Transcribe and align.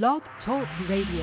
Blog 0.00 0.22
Talk 0.46 0.66
Radio. 0.88 1.22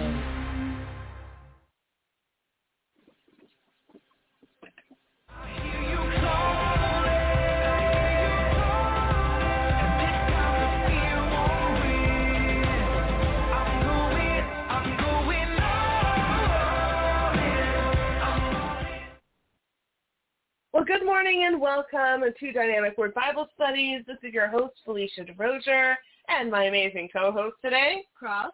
Well, 20.72 20.86
good 20.86 21.04
morning 21.04 21.46
and 21.48 21.60
welcome 21.60 22.22
to 22.40 22.52
Dynamic 22.52 23.00
Word 23.00 23.16
Bible 23.16 23.50
Studies. 23.56 24.04
This 24.06 24.18
is 24.22 24.32
your 24.32 24.48
host, 24.48 24.76
Phelicia 24.86 25.28
DeRosier, 25.28 25.96
and 26.30 26.52
my 26.52 26.66
amazing 26.66 27.10
co-host 27.12 27.56
today, 27.64 28.04
Cross. 28.18 28.52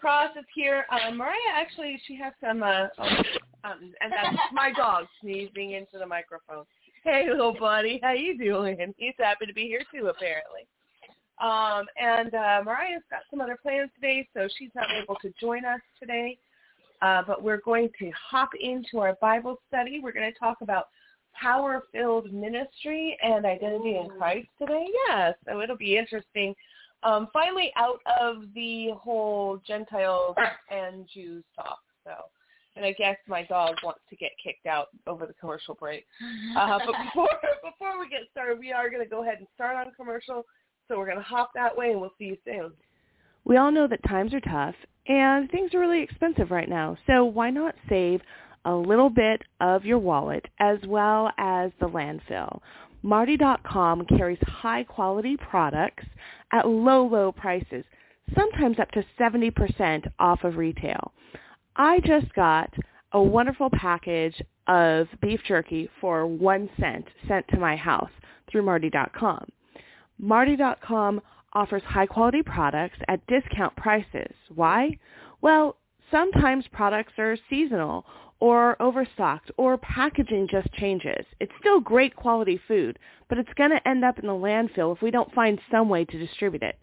Cross 0.00 0.36
is 0.38 0.44
here. 0.54 0.86
Uh, 0.90 1.10
Mariah, 1.12 1.36
actually, 1.54 2.00
she 2.06 2.16
has 2.16 2.32
some, 2.40 2.62
uh, 2.62 2.86
um, 2.98 3.24
um, 3.64 3.92
and 4.00 4.12
that's 4.12 4.36
my 4.52 4.72
dog 4.72 5.06
sneezing 5.20 5.72
into 5.72 5.98
the 5.98 6.06
microphone. 6.06 6.64
Hey, 7.04 7.26
little 7.28 7.56
buddy, 7.58 8.00
how 8.02 8.12
you 8.12 8.38
doing? 8.38 8.94
He's 8.96 9.14
happy 9.18 9.46
to 9.46 9.52
be 9.52 9.64
here 9.64 9.82
too, 9.92 10.08
apparently. 10.08 10.66
Um, 11.40 11.86
and 12.00 12.34
uh, 12.34 12.62
Mariah's 12.64 13.02
got 13.10 13.20
some 13.30 13.40
other 13.40 13.58
plans 13.60 13.90
today, 13.94 14.28
so 14.34 14.48
she's 14.58 14.70
not 14.74 14.86
able 14.90 15.16
to 15.16 15.32
join 15.40 15.64
us 15.64 15.80
today. 15.98 16.38
Uh, 17.02 17.22
but 17.26 17.42
we're 17.42 17.62
going 17.62 17.88
to 17.98 18.10
hop 18.30 18.50
into 18.60 18.98
our 18.98 19.16
Bible 19.22 19.56
study. 19.68 20.00
We're 20.02 20.12
going 20.12 20.30
to 20.30 20.38
talk 20.38 20.58
about 20.60 20.88
power-filled 21.32 22.32
ministry 22.32 23.16
and 23.22 23.46
identity 23.46 23.96
in 23.96 24.10
Christ 24.18 24.48
today. 24.58 24.86
Yes, 25.06 25.34
so 25.48 25.62
it'll 25.62 25.78
be 25.78 25.96
interesting. 25.96 26.54
Um, 27.02 27.28
finally, 27.32 27.72
out 27.76 28.00
of 28.20 28.42
the 28.54 28.90
whole 29.00 29.60
Gentiles 29.66 30.36
and 30.70 31.08
Jews 31.12 31.44
talk. 31.56 31.78
So, 32.04 32.12
and 32.76 32.84
I 32.84 32.92
guess 32.92 33.16
my 33.26 33.44
dog 33.44 33.76
wants 33.82 34.00
to 34.10 34.16
get 34.16 34.30
kicked 34.42 34.66
out 34.66 34.88
over 35.06 35.26
the 35.26 35.34
commercial 35.34 35.74
break. 35.74 36.04
Uh, 36.56 36.78
but 36.84 36.94
before 37.04 37.28
before 37.62 38.00
we 38.00 38.08
get 38.08 38.22
started, 38.32 38.58
we 38.58 38.72
are 38.72 38.90
going 38.90 39.02
to 39.02 39.08
go 39.08 39.22
ahead 39.22 39.38
and 39.38 39.46
start 39.54 39.76
on 39.76 39.92
commercial. 39.94 40.44
So 40.88 40.98
we're 40.98 41.06
going 41.06 41.18
to 41.18 41.22
hop 41.22 41.52
that 41.54 41.76
way, 41.76 41.90
and 41.90 42.00
we'll 42.00 42.12
see 42.18 42.24
you 42.24 42.36
soon. 42.44 42.72
We 43.44 43.56
all 43.56 43.70
know 43.70 43.86
that 43.86 44.02
times 44.08 44.34
are 44.34 44.40
tough 44.40 44.74
and 45.06 45.50
things 45.50 45.74
are 45.74 45.80
really 45.80 46.02
expensive 46.02 46.50
right 46.50 46.68
now. 46.68 46.96
So 47.06 47.24
why 47.24 47.50
not 47.50 47.74
save 47.88 48.20
a 48.64 48.72
little 48.72 49.10
bit 49.10 49.42
of 49.60 49.84
your 49.84 49.98
wallet 49.98 50.44
as 50.58 50.78
well 50.86 51.30
as 51.38 51.70
the 51.80 51.86
landfill? 51.86 52.60
Martie.com 53.02 54.04
carries 54.06 54.38
high 54.46 54.84
quality 54.84 55.36
products 55.36 56.04
at 56.52 56.68
low, 56.68 57.06
low 57.06 57.32
prices, 57.32 57.84
sometimes 58.34 58.78
up 58.78 58.90
to 58.92 59.04
70% 59.18 60.06
off 60.18 60.44
of 60.44 60.56
retail. 60.56 61.12
I 61.76 62.00
just 62.00 62.32
got 62.34 62.72
a 63.12 63.22
wonderful 63.22 63.70
package 63.70 64.40
of 64.66 65.08
beef 65.20 65.40
jerky 65.46 65.88
for 66.00 66.26
one 66.26 66.68
cent 66.78 67.06
sent 67.26 67.46
to 67.48 67.58
my 67.58 67.74
house 67.74 68.10
through 68.50 68.62
Martie.com. 68.62 69.46
Martie.com 70.18 71.20
offers 71.54 71.82
high 71.84 72.06
quality 72.06 72.42
products 72.42 72.98
at 73.08 73.26
discount 73.26 73.74
prices. 73.76 74.32
Why? 74.54 74.98
Well, 75.40 75.76
sometimes 76.10 76.64
products 76.72 77.14
are 77.18 77.36
seasonal 77.48 78.04
or 78.40 78.80
overstocked 78.80 79.50
or 79.56 79.76
packaging 79.78 80.48
just 80.50 80.72
changes. 80.72 81.24
It's 81.38 81.52
still 81.60 81.80
great 81.80 82.16
quality 82.16 82.60
food, 82.66 82.98
but 83.28 83.38
it's 83.38 83.52
going 83.54 83.70
to 83.70 83.88
end 83.88 84.04
up 84.04 84.18
in 84.18 84.26
the 84.26 84.32
landfill 84.32 84.94
if 84.96 85.02
we 85.02 85.10
don't 85.10 85.32
find 85.34 85.60
some 85.70 85.88
way 85.88 86.04
to 86.06 86.18
distribute 86.18 86.62
it. 86.62 86.82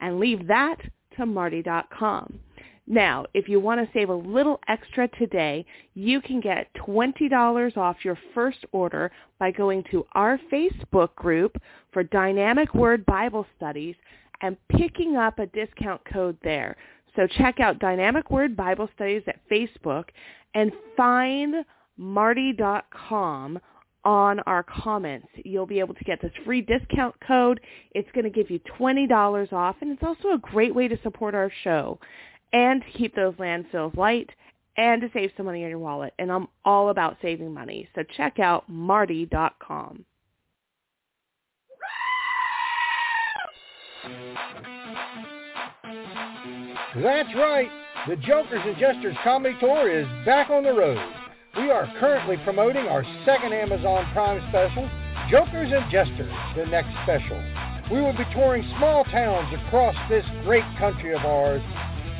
And 0.00 0.18
leave 0.18 0.48
that 0.48 0.78
to 1.16 1.26
Martie.com. 1.26 2.40
Now, 2.86 3.24
if 3.32 3.48
you 3.48 3.60
want 3.60 3.80
to 3.80 3.92
save 3.94 4.10
a 4.10 4.14
little 4.14 4.60
extra 4.68 5.08
today, 5.08 5.64
you 5.94 6.20
can 6.20 6.40
get 6.40 6.68
$20 6.86 7.76
off 7.78 8.04
your 8.04 8.18
first 8.34 8.58
order 8.72 9.10
by 9.38 9.50
going 9.50 9.84
to 9.90 10.04
our 10.12 10.38
Facebook 10.52 11.14
group 11.14 11.56
for 11.92 12.02
Dynamic 12.02 12.74
Word 12.74 13.06
Bible 13.06 13.46
Studies 13.56 13.94
and 14.42 14.58
picking 14.68 15.16
up 15.16 15.38
a 15.38 15.46
discount 15.46 16.02
code 16.12 16.36
there. 16.42 16.76
So 17.16 17.26
check 17.26 17.58
out 17.60 17.78
Dynamic 17.78 18.30
Word 18.30 18.54
Bible 18.54 18.90
Studies 18.94 19.22
at 19.28 19.40
Facebook 19.50 20.06
and 20.54 20.72
find 20.96 21.64
martie.com 21.96 23.58
on 24.04 24.40
our 24.40 24.62
comments. 24.62 25.28
You'll 25.44 25.66
be 25.66 25.80
able 25.80 25.94
to 25.94 26.04
get 26.04 26.20
this 26.20 26.32
free 26.44 26.60
discount 26.60 27.14
code. 27.26 27.60
It's 27.92 28.10
going 28.12 28.24
to 28.24 28.30
give 28.30 28.50
you 28.50 28.60
$20 28.78 29.52
off, 29.52 29.76
and 29.80 29.90
it's 29.90 30.02
also 30.02 30.32
a 30.34 30.38
great 30.38 30.74
way 30.74 30.88
to 30.88 30.98
support 31.02 31.34
our 31.34 31.50
show 31.62 31.98
and 32.52 32.82
to 32.82 32.98
keep 32.98 33.14
those 33.14 33.34
landfills 33.34 33.96
light 33.96 34.30
and 34.76 35.00
to 35.00 35.10
save 35.12 35.30
some 35.36 35.46
money 35.46 35.62
in 35.62 35.70
your 35.70 35.78
wallet. 35.78 36.12
And 36.18 36.30
I'm 36.30 36.48
all 36.64 36.90
about 36.90 37.16
saving 37.22 37.52
money. 37.52 37.88
So 37.94 38.02
check 38.16 38.38
out 38.38 38.68
martie.com. 38.68 40.04
That's 46.96 47.34
right. 47.34 47.83
The 48.06 48.16
Jokers 48.16 48.60
and 48.66 48.76
Jesters 48.76 49.16
Comedy 49.24 49.56
Tour 49.60 49.90
is 49.90 50.06
back 50.26 50.50
on 50.50 50.62
the 50.62 50.74
road. 50.74 51.00
We 51.56 51.70
are 51.70 51.90
currently 51.98 52.36
promoting 52.44 52.86
our 52.86 53.02
second 53.24 53.54
Amazon 53.54 54.04
Prime 54.12 54.44
special, 54.50 54.90
Jokers 55.30 55.72
and 55.72 55.90
Jesters, 55.90 56.30
the 56.54 56.66
next 56.66 56.90
special. 57.04 57.40
We 57.90 58.02
will 58.02 58.12
be 58.12 58.26
touring 58.34 58.62
small 58.76 59.04
towns 59.04 59.48
across 59.54 59.96
this 60.10 60.24
great 60.44 60.64
country 60.78 61.14
of 61.14 61.24
ours. 61.24 61.62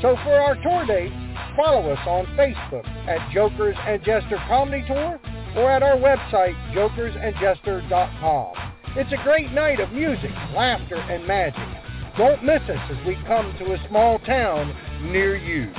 So 0.00 0.16
for 0.24 0.32
our 0.32 0.54
tour 0.62 0.86
dates, 0.86 1.14
follow 1.54 1.92
us 1.92 2.00
on 2.06 2.24
Facebook 2.32 2.88
at 3.06 3.30
Jokers 3.30 3.76
and 3.84 4.02
Jester 4.02 4.42
Comedy 4.48 4.82
Tour 4.86 5.20
or 5.54 5.70
at 5.70 5.82
our 5.82 5.98
website, 5.98 6.56
jokersandjester.com. 6.72 8.54
It's 8.96 9.12
a 9.12 9.22
great 9.22 9.52
night 9.52 9.80
of 9.80 9.92
music, 9.92 10.30
laughter, 10.54 10.96
and 10.96 11.26
magic. 11.26 11.83
Don't 12.16 12.44
miss 12.44 12.62
us 12.62 12.90
as 12.90 13.06
we 13.06 13.16
come 13.26 13.54
to 13.58 13.72
a 13.72 13.88
small 13.88 14.20
town 14.20 14.72
near 15.10 15.36
you. 15.36 15.72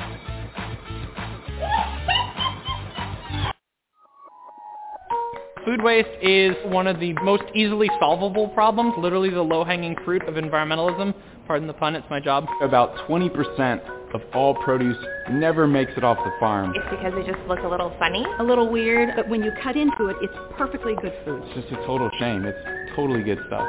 Food 5.64 5.82
waste 5.82 6.10
is 6.22 6.54
one 6.66 6.88
of 6.88 7.00
the 7.00 7.14
most 7.24 7.44
easily 7.56 7.90
solvable 8.00 8.50
problems, 8.50 8.94
literally 8.98 9.30
the 9.30 9.42
low-hanging 9.42 9.96
fruit 10.04 10.24
of 10.28 10.36
environmentalism. 10.36 11.14
Pardon 11.48 11.68
the 11.68 11.74
pun, 11.74 11.96
it's 11.96 12.06
my 12.10 12.20
job. 12.20 12.46
About 12.62 12.96
20% 13.08 14.14
of 14.14 14.22
all 14.34 14.54
produce 14.56 14.98
never 15.32 15.66
makes 15.66 15.92
it 15.96 16.04
off 16.04 16.18
the 16.18 16.32
farm. 16.40 16.74
It's 16.76 16.86
because 16.92 17.14
they 17.16 17.24
just 17.26 17.44
look 17.48 17.60
a 17.60 17.68
little 17.68 17.96
funny. 17.98 18.26
A 18.40 18.44
little 18.44 18.70
weird, 18.70 19.16
but 19.16 19.30
when 19.30 19.42
you 19.42 19.52
cut 19.64 19.76
into 19.78 20.08
it, 20.08 20.18
it's 20.22 20.36
perfectly 20.58 20.96
good 21.02 21.14
food. 21.24 21.42
It's 21.46 21.68
just 21.68 21.82
a 21.82 21.86
total 21.88 22.10
shame. 22.20 22.46
It's 22.46 22.96
totally 22.96 23.24
good 23.24 23.40
stuff. 23.48 23.66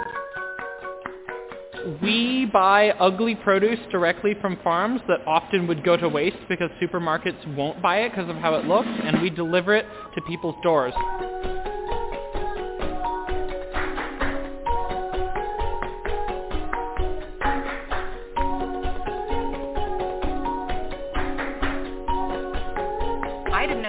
We 2.02 2.46
buy 2.52 2.90
ugly 2.98 3.36
produce 3.36 3.78
directly 3.92 4.34
from 4.40 4.58
farms 4.64 5.00
that 5.08 5.20
often 5.26 5.66
would 5.68 5.84
go 5.84 5.96
to 5.96 6.08
waste 6.08 6.38
because 6.48 6.70
supermarkets 6.82 7.56
won't 7.56 7.80
buy 7.80 7.98
it 8.00 8.10
because 8.10 8.28
of 8.28 8.36
how 8.36 8.54
it 8.56 8.66
looks, 8.66 8.88
and 8.88 9.22
we 9.22 9.30
deliver 9.30 9.74
it 9.74 9.86
to 10.14 10.22
people's 10.22 10.56
doors. 10.62 10.94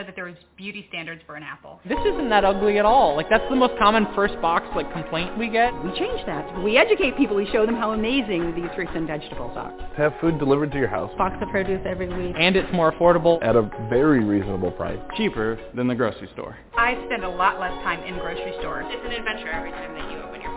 That 0.08 0.16
there 0.16 0.26
was 0.26 0.36
beauty 0.56 0.86
standards 0.90 1.22
for 1.28 1.36
an 1.36 1.44
apple. 1.44 1.80
This 1.88 2.00
isn't 2.00 2.30
that 2.30 2.46
ugly 2.46 2.80
at 2.80 2.86
all. 2.86 3.16
Like 3.16 3.30
that's 3.30 3.44
the 3.50 3.56
most 3.56 3.78
common 3.78 4.08
first 4.16 4.40
box 4.42 4.66
like 4.76 4.92
complaint 4.94 5.38
we 5.38 5.50
get. 5.50 5.72
We 5.84 5.92
change 6.00 6.26
that. 6.26 6.64
We 6.64 6.78
educate 6.78 7.18
people. 7.18 7.36
We 7.36 7.48
show 7.52 7.66
them 7.66 7.76
how 7.76 7.92
amazing 7.92 8.56
these 8.56 8.70
fruits 8.74 8.92
and 8.96 9.06
vegetables 9.06 9.52
are. 9.58 9.72
Have 9.98 10.14
food 10.22 10.40
delivered 10.40 10.72
to 10.72 10.78
your 10.78 10.88
house 10.88 11.12
Box 11.18 11.36
of 11.42 11.50
produce 11.50 11.82
every 11.86 12.08
week. 12.08 12.36
And 12.40 12.56
it's 12.56 12.72
more 12.74 12.92
affordable. 12.94 13.38
at 13.44 13.56
a 13.56 13.70
very 13.90 14.24
reasonable 14.24 14.72
price. 14.72 15.00
Cheaper 15.18 15.60
than 15.76 15.88
the 15.88 15.96
grocery 15.96 16.30
store. 16.34 16.58
I 16.78 16.96
spend 17.06 17.24
a 17.26 17.30
lot 17.30 17.60
less 17.60 17.74
time 17.84 18.02
in 18.04 18.18
grocery 18.20 18.54
stores. 18.60 18.86
It's 18.88 19.06
an 19.06 19.12
adventure 19.12 19.52
every 19.52 19.72
time 19.72 19.94
that 19.94 20.12
you 20.12 20.20
open 20.20 20.42
your 20.42 20.52
box. 20.52 20.57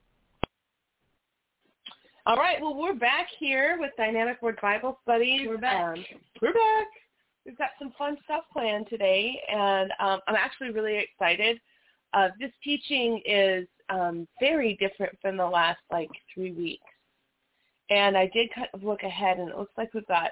All 2.27 2.35
right. 2.35 2.61
Well, 2.61 2.75
we're 2.75 2.93
back 2.93 3.27
here 3.39 3.77
with 3.79 3.89
Dynamic 3.97 4.43
Word 4.43 4.59
Bible 4.61 4.99
Studies. 5.01 5.47
We're 5.47 5.57
back. 5.57 5.97
Um, 5.97 6.05
we're 6.39 6.53
back. 6.53 6.87
We've 7.47 7.57
got 7.57 7.71
some 7.79 7.91
fun 7.97 8.15
stuff 8.25 8.43
planned 8.53 8.85
today, 8.89 9.41
and 9.51 9.91
um, 9.99 10.19
I'm 10.27 10.35
actually 10.35 10.69
really 10.69 10.99
excited. 10.99 11.59
Uh, 12.13 12.27
this 12.39 12.51
teaching 12.63 13.23
is 13.25 13.65
um, 13.89 14.27
very 14.39 14.77
different 14.79 15.17
from 15.19 15.35
the 15.35 15.45
last 15.45 15.79
like 15.91 16.11
three 16.31 16.51
weeks, 16.51 16.83
and 17.89 18.15
I 18.15 18.29
did 18.31 18.53
kind 18.53 18.67
of 18.75 18.83
look 18.83 19.01
ahead, 19.01 19.39
and 19.39 19.49
it 19.49 19.57
looks 19.57 19.73
like 19.75 19.91
we've 19.95 20.05
got 20.05 20.29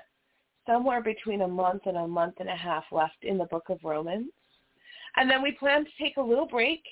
somewhere 0.68 1.01
between 1.01 1.42
a 1.42 1.47
month 1.47 1.83
and 1.88 1.97
a 1.97 2.07
month 2.07 2.35
and 2.39 2.50
a 2.50 2.56
half 2.56 2.83
left 2.92 3.24
in 3.24 3.39
the 3.39 3.45
book 3.45 3.65
of 3.69 3.80
Romans, 3.83 4.30
and 5.15 5.27
then 5.27 5.42
we 5.42 5.53
plan 5.53 5.85
to 5.85 5.92
take 6.00 6.18
a 6.18 6.21
little 6.21 6.47
break, 6.47 6.83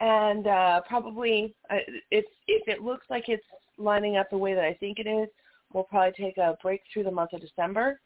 and 0.00 0.46
uh, 0.46 0.80
probably 0.88 1.54
uh, 1.70 1.76
if 2.10 2.24
if 2.46 2.68
it 2.68 2.82
looks 2.82 3.06
like 3.10 3.24
it's 3.28 3.44
lining 3.78 4.16
up 4.16 4.30
the 4.30 4.38
way 4.38 4.54
that 4.54 4.64
I 4.64 4.74
think 4.74 4.98
it 4.98 5.08
is, 5.08 5.28
we'll 5.72 5.84
probably 5.84 6.12
take 6.12 6.38
a 6.38 6.56
break 6.62 6.82
through 6.92 7.04
the 7.04 7.10
month 7.10 7.32
of 7.32 7.40
December. 7.40 8.00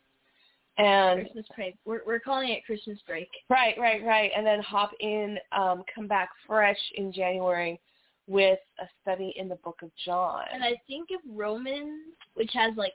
And 0.79 1.23
Christmas 1.23 1.47
break. 1.55 1.75
We're 1.85 2.01
we're 2.07 2.21
calling 2.21 2.49
it 2.49 2.65
Christmas 2.65 2.99
break. 3.07 3.29
Right, 3.51 3.75
right, 3.79 4.03
right. 4.05 4.31
And 4.37 4.47
then 4.47 4.61
hop 4.61 4.93
in, 5.01 5.39
um, 5.53 5.83
come 5.95 6.07
back 6.07 6.31
fresh 6.47 6.79
in 6.97 7.13
January 7.13 7.79
with 8.27 8.59
a 8.81 8.85
study 9.03 9.35
in 9.37 9.49
the 9.49 9.57
book 9.57 9.81
of 9.83 9.91
John. 10.05 10.45
And 10.53 10.63
I 10.63 10.81
think 10.87 11.09
if 11.11 11.21
Romans, 11.29 12.15
which 12.35 12.51
has 12.55 12.73
like 12.77 12.95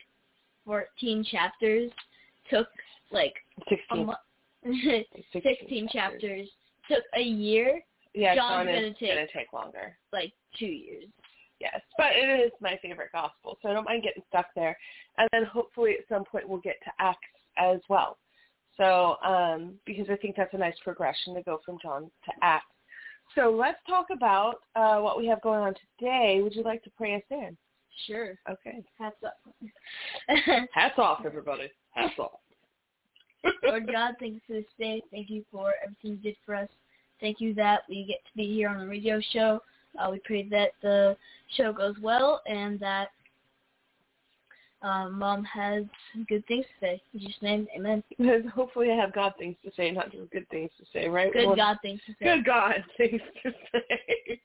14 0.65 1.23
chapters, 1.29 1.91
took 2.49 2.67
like 3.11 3.33
16. 3.69 3.79
a 3.91 3.95
mo- 4.05 4.15
16, 5.33 5.89
chapters, 5.91 6.47
took 6.89 7.03
a 7.15 7.21
year, 7.21 7.81
Yeah, 8.17 8.33
John's 8.33 8.49
John 8.49 8.65
gonna 8.65 8.87
is 8.87 8.95
take 8.99 9.13
going 9.13 9.27
to 9.27 9.33
take 9.33 9.53
longer. 9.53 9.95
like 10.11 10.33
two 10.57 10.65
years. 10.65 11.05
Yes, 11.59 11.81
but 11.97 12.07
it 12.15 12.45
is 12.45 12.51
my 12.61 12.77
favorite 12.81 13.11
gospel, 13.11 13.57
so 13.61 13.69
I 13.69 13.73
don't 13.73 13.85
mind 13.85 14.03
getting 14.03 14.23
stuck 14.27 14.47
there. 14.55 14.77
And 15.17 15.29
then 15.31 15.43
hopefully 15.43 15.95
at 15.99 16.07
some 16.09 16.23
point 16.23 16.49
we'll 16.49 16.59
get 16.59 16.75
to 16.83 16.91
Acts 16.99 17.19
as 17.57 17.79
well. 17.89 18.17
So 18.75 19.17
um, 19.23 19.75
because 19.85 20.07
I 20.09 20.15
think 20.15 20.35
that's 20.35 20.53
a 20.53 20.57
nice 20.57 20.75
progression 20.83 21.35
to 21.35 21.43
go 21.43 21.59
from 21.63 21.77
John 21.81 22.03
to 22.25 22.31
Acts. 22.41 22.65
So 23.35 23.51
let's 23.51 23.79
talk 23.87 24.07
about 24.11 24.61
uh, 24.75 24.97
what 24.99 25.17
we 25.17 25.27
have 25.27 25.41
going 25.41 25.59
on 25.59 25.75
today. 25.99 26.39
Would 26.41 26.55
you 26.55 26.63
like 26.63 26.83
to 26.83 26.89
pray 26.97 27.15
us 27.15 27.21
in? 27.29 27.55
Sure. 28.05 28.35
Okay. 28.49 28.83
Hats 28.99 29.17
up. 29.25 29.37
Hats 30.73 30.97
off, 30.97 31.23
everybody. 31.25 31.69
Hats 31.91 32.17
off. 32.19 32.39
Lord 33.63 33.87
God, 33.91 34.15
thank 34.19 34.35
you 34.35 34.41
for 34.47 34.53
this 34.53 34.65
day. 34.79 35.01
Thank 35.11 35.29
you 35.29 35.43
for 35.51 35.73
everything 35.83 36.11
you 36.11 36.17
did 36.17 36.35
for 36.45 36.55
us. 36.55 36.69
Thank 37.19 37.41
you 37.41 37.53
that 37.55 37.81
we 37.89 38.05
get 38.05 38.23
to 38.25 38.35
be 38.35 38.53
here 38.53 38.69
on 38.69 38.79
the 38.79 38.87
radio 38.87 39.19
show. 39.33 39.61
Uh, 39.99 40.09
we 40.11 40.19
pray 40.19 40.47
that 40.49 40.71
the 40.81 41.17
show 41.55 41.73
goes 41.73 41.95
well 42.01 42.41
and 42.47 42.79
that 42.79 43.09
um, 44.83 45.17
Mom 45.17 45.43
has 45.43 45.85
good 46.29 46.45
things 46.47 46.65
to 46.65 46.85
say. 46.85 47.01
In 47.13 47.19
Jesus' 47.19 47.41
name, 47.41 47.67
amen. 47.75 48.03
Hopefully 48.53 48.91
I 48.91 48.95
have 48.95 49.13
God 49.13 49.33
things 49.39 49.55
to 49.65 49.71
say, 49.75 49.89
not 49.89 50.11
just 50.11 50.29
good 50.31 50.47
things 50.49 50.69
to 50.79 50.85
say, 50.93 51.07
right? 51.07 51.33
Good 51.33 51.47
Well, 51.47 51.55
God 51.55 51.77
things 51.81 51.99
to 52.05 52.13
say. 52.13 52.35
Good 52.35 52.45
God 52.45 52.83
things 52.97 53.21
to 53.43 53.51
say. 53.71 54.39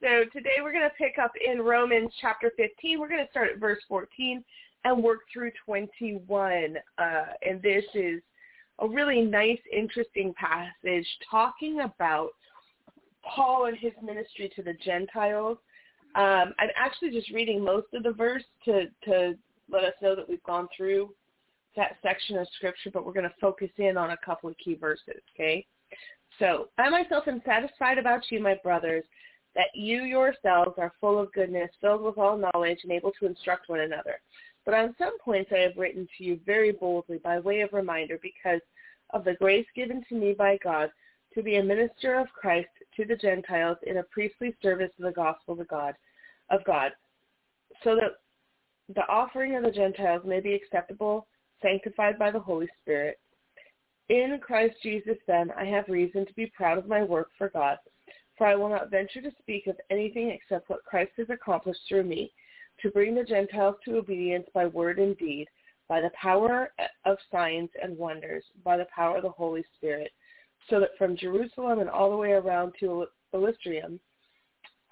So 0.00 0.24
today 0.32 0.56
we're 0.60 0.72
going 0.72 0.88
to 0.88 0.96
pick 0.96 1.18
up 1.22 1.32
in 1.44 1.62
Romans 1.62 2.10
chapter 2.20 2.50
15. 2.56 2.98
We're 2.98 3.08
going 3.08 3.24
to 3.24 3.30
start 3.30 3.50
at 3.52 3.58
verse 3.58 3.78
14 3.88 4.42
and 4.84 5.02
work 5.02 5.20
through 5.32 5.52
21. 5.64 6.76
Uh, 6.98 7.24
and 7.46 7.62
this 7.62 7.84
is 7.94 8.20
a 8.80 8.88
really 8.88 9.22
nice, 9.22 9.60
interesting 9.72 10.34
passage 10.34 11.06
talking 11.30 11.80
about 11.80 12.30
Paul 13.22 13.66
and 13.66 13.76
his 13.76 13.92
ministry 14.02 14.50
to 14.56 14.62
the 14.62 14.74
Gentiles. 14.84 15.58
Um, 16.14 16.54
I'm 16.58 16.70
actually 16.76 17.10
just 17.10 17.30
reading 17.30 17.62
most 17.62 17.86
of 17.94 18.02
the 18.02 18.12
verse 18.12 18.42
to, 18.64 18.86
to 19.04 19.34
let 19.70 19.84
us 19.84 19.94
know 20.02 20.16
that 20.16 20.28
we've 20.28 20.42
gone 20.42 20.68
through 20.76 21.10
that 21.76 21.96
section 22.02 22.36
of 22.36 22.48
scripture, 22.56 22.90
but 22.92 23.06
we're 23.06 23.12
going 23.12 23.28
to 23.28 23.34
focus 23.40 23.70
in 23.78 23.96
on 23.96 24.10
a 24.10 24.16
couple 24.24 24.50
of 24.50 24.56
key 24.58 24.74
verses, 24.74 25.22
okay? 25.34 25.64
So, 26.38 26.68
I 26.78 26.88
myself 26.88 27.28
am 27.28 27.42
satisfied 27.44 27.98
about 27.98 28.22
you, 28.30 28.40
my 28.40 28.56
brothers, 28.62 29.04
that 29.54 29.66
you 29.74 30.02
yourselves 30.02 30.72
are 30.78 30.92
full 31.00 31.18
of 31.18 31.32
goodness, 31.32 31.70
filled 31.80 32.02
with 32.02 32.18
all 32.18 32.36
knowledge, 32.36 32.78
and 32.82 32.92
able 32.92 33.12
to 33.20 33.26
instruct 33.26 33.68
one 33.68 33.80
another. 33.80 34.20
But 34.64 34.74
on 34.74 34.94
some 34.98 35.18
points 35.18 35.50
I 35.54 35.60
have 35.60 35.76
written 35.76 36.06
to 36.16 36.24
you 36.24 36.38
very 36.44 36.72
boldly 36.72 37.18
by 37.18 37.38
way 37.38 37.60
of 37.60 37.72
reminder 37.72 38.18
because 38.22 38.60
of 39.10 39.24
the 39.24 39.34
grace 39.34 39.66
given 39.74 40.04
to 40.08 40.14
me 40.14 40.32
by 40.32 40.58
God 40.62 40.90
to 41.34 41.42
be 41.42 41.56
a 41.56 41.62
minister 41.62 42.18
of 42.18 42.32
Christ 42.32 42.68
to 42.96 43.04
the 43.04 43.16
Gentiles 43.16 43.78
in 43.84 43.98
a 43.98 44.02
priestly 44.04 44.54
service 44.62 44.90
of 44.98 45.04
the 45.04 45.12
gospel 45.12 45.60
of 45.60 45.68
God, 45.68 45.94
of 46.50 46.64
God, 46.64 46.92
so 47.82 47.94
that 47.96 48.16
the 48.94 49.06
offering 49.08 49.56
of 49.56 49.62
the 49.62 49.70
Gentiles 49.70 50.22
may 50.24 50.40
be 50.40 50.54
acceptable, 50.54 51.26
sanctified 51.62 52.18
by 52.18 52.30
the 52.30 52.40
Holy 52.40 52.68
Spirit. 52.82 53.18
In 54.08 54.38
Christ 54.42 54.74
Jesus, 54.82 55.16
then, 55.28 55.52
I 55.56 55.64
have 55.66 55.88
reason 55.88 56.26
to 56.26 56.34
be 56.34 56.46
proud 56.46 56.78
of 56.78 56.88
my 56.88 57.04
work 57.04 57.28
for 57.38 57.48
God, 57.48 57.78
for 58.36 58.46
I 58.46 58.56
will 58.56 58.68
not 58.68 58.90
venture 58.90 59.22
to 59.22 59.30
speak 59.38 59.68
of 59.68 59.76
anything 59.90 60.30
except 60.30 60.68
what 60.68 60.84
Christ 60.84 61.12
has 61.16 61.30
accomplished 61.30 61.80
through 61.88 62.02
me, 62.04 62.32
to 62.82 62.90
bring 62.90 63.14
the 63.14 63.24
Gentiles 63.24 63.76
to 63.84 63.98
obedience 63.98 64.46
by 64.54 64.66
word 64.66 64.98
and 64.98 65.16
deed, 65.18 65.46
by 65.88 66.00
the 66.00 66.10
power 66.10 66.72
of 67.04 67.18
signs 67.32 67.70
and 67.82 67.96
wonders, 67.96 68.44
by 68.64 68.76
the 68.76 68.86
power 68.94 69.16
of 69.16 69.22
the 69.22 69.30
Holy 69.30 69.64
Spirit, 69.76 70.12
so 70.68 70.80
that 70.80 70.96
from 70.96 71.16
Jerusalem 71.16 71.80
and 71.80 71.90
all 71.90 72.10
the 72.10 72.16
way 72.16 72.32
around 72.32 72.74
to 72.80 73.06
Illystrium, 73.32 73.98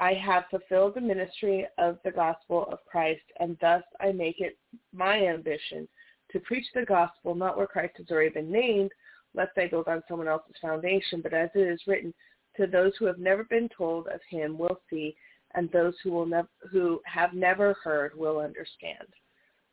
I 0.01 0.15
have 0.15 0.45
fulfilled 0.51 0.95
the 0.95 1.01
ministry 1.01 1.67
of 1.77 1.99
the 2.05 2.11
gospel 2.11 2.67
of 2.71 2.85
Christ, 2.85 3.25
and 3.41 3.57
thus 3.61 3.83
I 4.01 4.13
make 4.13 4.41
it 4.41 4.57
my 4.93 5.27
ambition 5.27 5.89
to 6.31 6.41
preach 6.41 6.67
the 6.75 6.85
gospel 6.85 7.35
not 7.35 7.57
where 7.57 7.67
Christ 7.67 7.95
has 7.99 8.11
already 8.11 8.31
been 8.31 8.51
named, 8.51 8.93
lest 9.35 9.57
I 9.57 9.67
build 9.67 9.89
on 9.89 10.03
someone 10.09 10.29
else's 10.29 10.57
foundation, 10.61 11.21
but 11.21 11.33
as 11.33 11.51
it 11.55 11.61
is 11.61 11.87
written, 11.87 12.15
to 12.57 12.67
those 12.67 12.93
who 12.99 13.07
have 13.07 13.19
never 13.19 13.45
been 13.45 13.69
told 13.77 14.09
of 14.09 14.21
him 14.29 14.59
will 14.59 14.81
see, 14.91 15.17
and 15.55 15.71
those 15.71 15.95
who 16.03 16.11
will 16.11 16.27
nev- 16.27 16.49
who 16.71 17.01
have 17.05 17.33
never 17.33 17.75
heard 17.85 18.17
will 18.17 18.39
understand. 18.39 19.07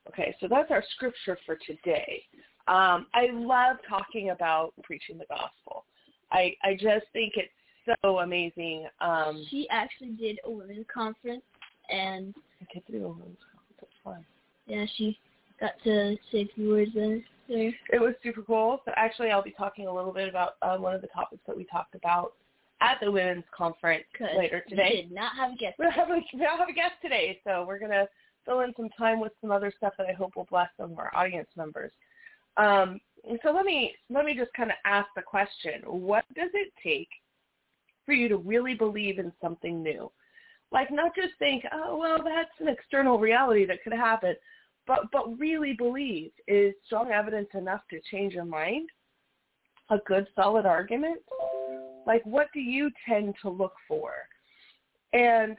Okay, 0.07 0.35
so 0.39 0.47
that's 0.47 0.71
our 0.71 0.83
scripture 0.95 1.37
for 1.45 1.57
today. 1.65 2.23
Um, 2.67 3.07
I 3.13 3.29
love 3.31 3.77
talking 3.87 4.29
about 4.29 4.73
preaching 4.83 5.17
the 5.17 5.25
gospel. 5.29 5.85
I 6.31 6.55
I 6.63 6.73
just 6.73 7.05
think 7.13 7.33
it's 7.35 7.51
so 8.01 8.19
amazing. 8.19 8.87
Um, 9.01 9.45
She 9.49 9.67
actually 9.69 10.11
did 10.11 10.39
a 10.45 10.51
women's 10.51 10.85
conference, 10.91 11.43
and 11.89 12.33
I 12.61 12.73
get 12.73 12.85
to 12.87 12.91
do 12.93 13.05
a 13.05 13.09
women's 13.09 13.37
conference. 13.37 13.91
Fun. 14.03 14.25
yeah, 14.67 14.85
she 14.95 15.17
got 15.59 15.71
to 15.83 16.15
say 16.31 16.41
a 16.41 16.49
few 16.55 16.69
words 16.69 16.91
there. 16.93 17.21
It 17.47 18.01
was 18.01 18.13
super 18.23 18.41
cool. 18.41 18.81
So 18.85 18.91
actually, 18.95 19.29
I'll 19.29 19.43
be 19.43 19.51
talking 19.51 19.87
a 19.87 19.93
little 19.93 20.11
bit 20.11 20.27
about 20.27 20.53
uh, 20.61 20.77
one 20.77 20.95
of 20.95 21.01
the 21.01 21.07
topics 21.07 21.41
that 21.47 21.55
we 21.55 21.65
talked 21.65 21.95
about 21.95 22.33
at 22.81 22.97
the 23.01 23.11
women's 23.11 23.45
conference 23.55 24.03
later 24.37 24.63
today. 24.67 24.89
we 24.93 25.01
did 25.03 25.11
not 25.11 25.35
have 25.35 25.53
a 25.53 25.55
guest. 25.55 25.75
We 25.79 25.85
don't 25.85 25.93
have 25.93 26.09
a, 26.09 26.21
we 26.33 26.39
don't 26.39 26.59
have 26.59 26.69
a 26.69 26.73
guest 26.73 26.93
today, 27.01 27.39
so 27.45 27.65
we're 27.67 27.79
gonna 27.79 28.07
fill 28.45 28.61
in 28.61 28.73
some 28.75 28.89
time 28.97 29.19
with 29.19 29.31
some 29.41 29.51
other 29.51 29.71
stuff 29.75 29.93
that 29.97 30.07
I 30.07 30.13
hope 30.13 30.35
will 30.35 30.47
bless 30.49 30.69
some 30.77 30.91
of 30.91 30.99
our 30.99 31.11
audience 31.15 31.49
members. 31.55 31.91
Um, 32.57 32.99
so 33.43 33.51
let 33.51 33.65
me 33.65 33.93
let 34.09 34.25
me 34.25 34.35
just 34.35 34.53
kind 34.53 34.69
of 34.69 34.77
ask 34.85 35.07
the 35.15 35.21
question: 35.21 35.81
What 35.85 36.25
does 36.35 36.51
it 36.53 36.71
take 36.83 37.09
for 38.05 38.13
you 38.13 38.27
to 38.29 38.37
really 38.37 38.75
believe 38.75 39.19
in 39.19 39.31
something 39.41 39.81
new? 39.81 40.11
Like 40.71 40.91
not 40.91 41.15
just 41.15 41.33
think, 41.39 41.63
oh 41.71 41.97
well, 41.97 42.17
that's 42.23 42.49
an 42.59 42.67
external 42.67 43.19
reality 43.19 43.65
that 43.65 43.83
could 43.83 43.93
happen, 43.93 44.35
but 44.87 45.11
but 45.11 45.37
really 45.39 45.73
believe 45.73 46.31
is 46.47 46.73
strong 46.85 47.11
evidence 47.11 47.49
enough 47.53 47.81
to 47.89 47.99
change 48.11 48.33
your 48.33 48.45
mind? 48.45 48.89
A 49.89 49.97
good 50.05 50.27
solid 50.35 50.65
argument? 50.65 51.21
Like 52.05 52.23
what 52.25 52.47
do 52.53 52.59
you 52.59 52.91
tend 53.07 53.35
to 53.41 53.49
look 53.49 53.73
for? 53.87 54.13
And 55.13 55.57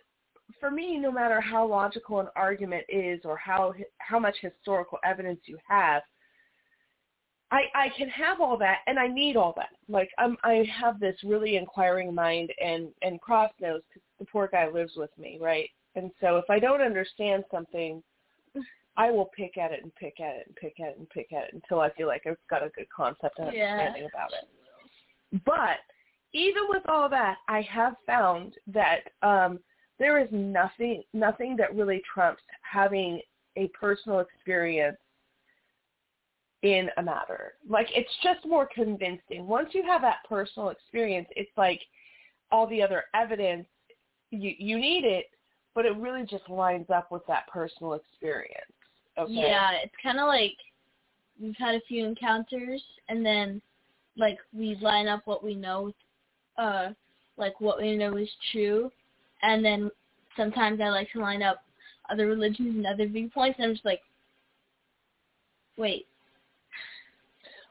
for 0.60 0.70
me, 0.70 0.96
no 0.98 1.10
matter 1.10 1.40
how 1.40 1.66
logical 1.66 2.20
an 2.20 2.28
argument 2.36 2.84
is 2.88 3.20
or 3.24 3.36
how 3.36 3.74
how 3.98 4.18
much 4.18 4.36
historical 4.40 4.98
evidence 5.04 5.40
you 5.44 5.58
have, 5.68 6.02
I 7.50 7.62
I 7.74 7.88
can 7.96 8.08
have 8.10 8.40
all 8.40 8.56
that 8.58 8.78
and 8.86 8.98
I 8.98 9.06
need 9.06 9.36
all 9.36 9.54
that. 9.56 9.70
Like 9.88 10.10
I'm 10.18 10.36
I 10.44 10.68
have 10.72 11.00
this 11.00 11.16
really 11.24 11.56
inquiring 11.56 12.14
mind 12.14 12.52
and 12.62 12.88
and 13.02 13.20
Cross 13.20 13.52
knows 13.60 13.82
because 13.88 14.02
the 14.18 14.26
poor 14.26 14.48
guy 14.50 14.68
lives 14.68 14.92
with 14.96 15.10
me, 15.18 15.38
right? 15.40 15.68
And 15.94 16.10
so 16.20 16.36
if 16.36 16.44
I 16.50 16.58
don't 16.58 16.82
understand 16.82 17.44
something, 17.50 18.02
I 18.96 19.10
will 19.10 19.30
pick 19.36 19.58
at 19.58 19.72
it 19.72 19.82
and 19.82 19.94
pick 19.94 20.20
at 20.20 20.36
it 20.36 20.46
and 20.46 20.56
pick 20.56 20.80
at 20.80 20.90
it 20.90 20.98
and 20.98 21.08
pick 21.10 21.32
at 21.32 21.44
it 21.44 21.54
until 21.54 21.80
I 21.80 21.90
feel 21.90 22.06
like 22.06 22.22
I've 22.26 22.36
got 22.48 22.62
a 22.62 22.70
good 22.70 22.88
concept 22.94 23.38
and 23.38 23.52
Yeah. 23.52 23.72
understanding 23.72 24.04
about 24.06 24.32
it. 24.32 25.42
But 25.44 25.80
even 26.32 26.64
with 26.68 26.82
all 26.88 27.08
that, 27.08 27.36
I 27.48 27.62
have 27.62 27.94
found 28.06 28.54
that 28.66 29.00
um, 29.22 29.58
there 29.98 30.18
is 30.18 30.28
nothing 30.30 31.02
nothing 31.12 31.56
that 31.56 31.74
really 31.74 32.02
trumps 32.12 32.42
having 32.62 33.20
a 33.56 33.68
personal 33.68 34.20
experience 34.20 34.98
in 36.62 36.88
a 36.96 37.02
matter. 37.02 37.54
Like 37.68 37.88
it's 37.94 38.10
just 38.22 38.46
more 38.46 38.68
convincing. 38.74 39.46
Once 39.46 39.70
you 39.72 39.82
have 39.84 40.02
that 40.02 40.18
personal 40.28 40.70
experience, 40.70 41.28
it's 41.36 41.50
like 41.56 41.80
all 42.50 42.66
the 42.66 42.82
other 42.82 43.04
evidence 43.14 43.66
you 44.30 44.52
you 44.58 44.78
need 44.78 45.04
it, 45.04 45.26
but 45.74 45.86
it 45.86 45.96
really 45.96 46.24
just 46.24 46.48
lines 46.48 46.86
up 46.94 47.10
with 47.10 47.22
that 47.28 47.46
personal 47.48 47.94
experience. 47.94 48.72
Okay. 49.18 49.32
Yeah, 49.32 49.70
it's 49.82 49.94
kind 50.02 50.18
of 50.20 50.26
like 50.26 50.56
we've 51.40 51.56
had 51.58 51.74
a 51.74 51.80
few 51.88 52.04
encounters, 52.04 52.82
and 53.08 53.24
then 53.24 53.62
like 54.16 54.38
we 54.52 54.76
line 54.80 55.08
up 55.08 55.22
what 55.26 55.44
we 55.44 55.54
know 55.54 55.82
with, 55.84 55.94
uh, 56.58 56.90
like 57.36 57.60
what 57.60 57.80
we 57.80 57.96
know 57.96 58.16
is 58.16 58.30
true, 58.52 58.90
and 59.42 59.64
then 59.64 59.90
sometimes 60.36 60.80
I 60.80 60.88
like 60.88 61.10
to 61.12 61.20
line 61.20 61.42
up 61.42 61.62
other 62.10 62.26
religions 62.26 62.76
and 62.76 62.86
other 62.86 63.06
viewpoints, 63.06 63.58
and 63.58 63.66
I'm 63.66 63.74
just 63.74 63.84
like, 63.84 64.00
wait, 65.76 66.06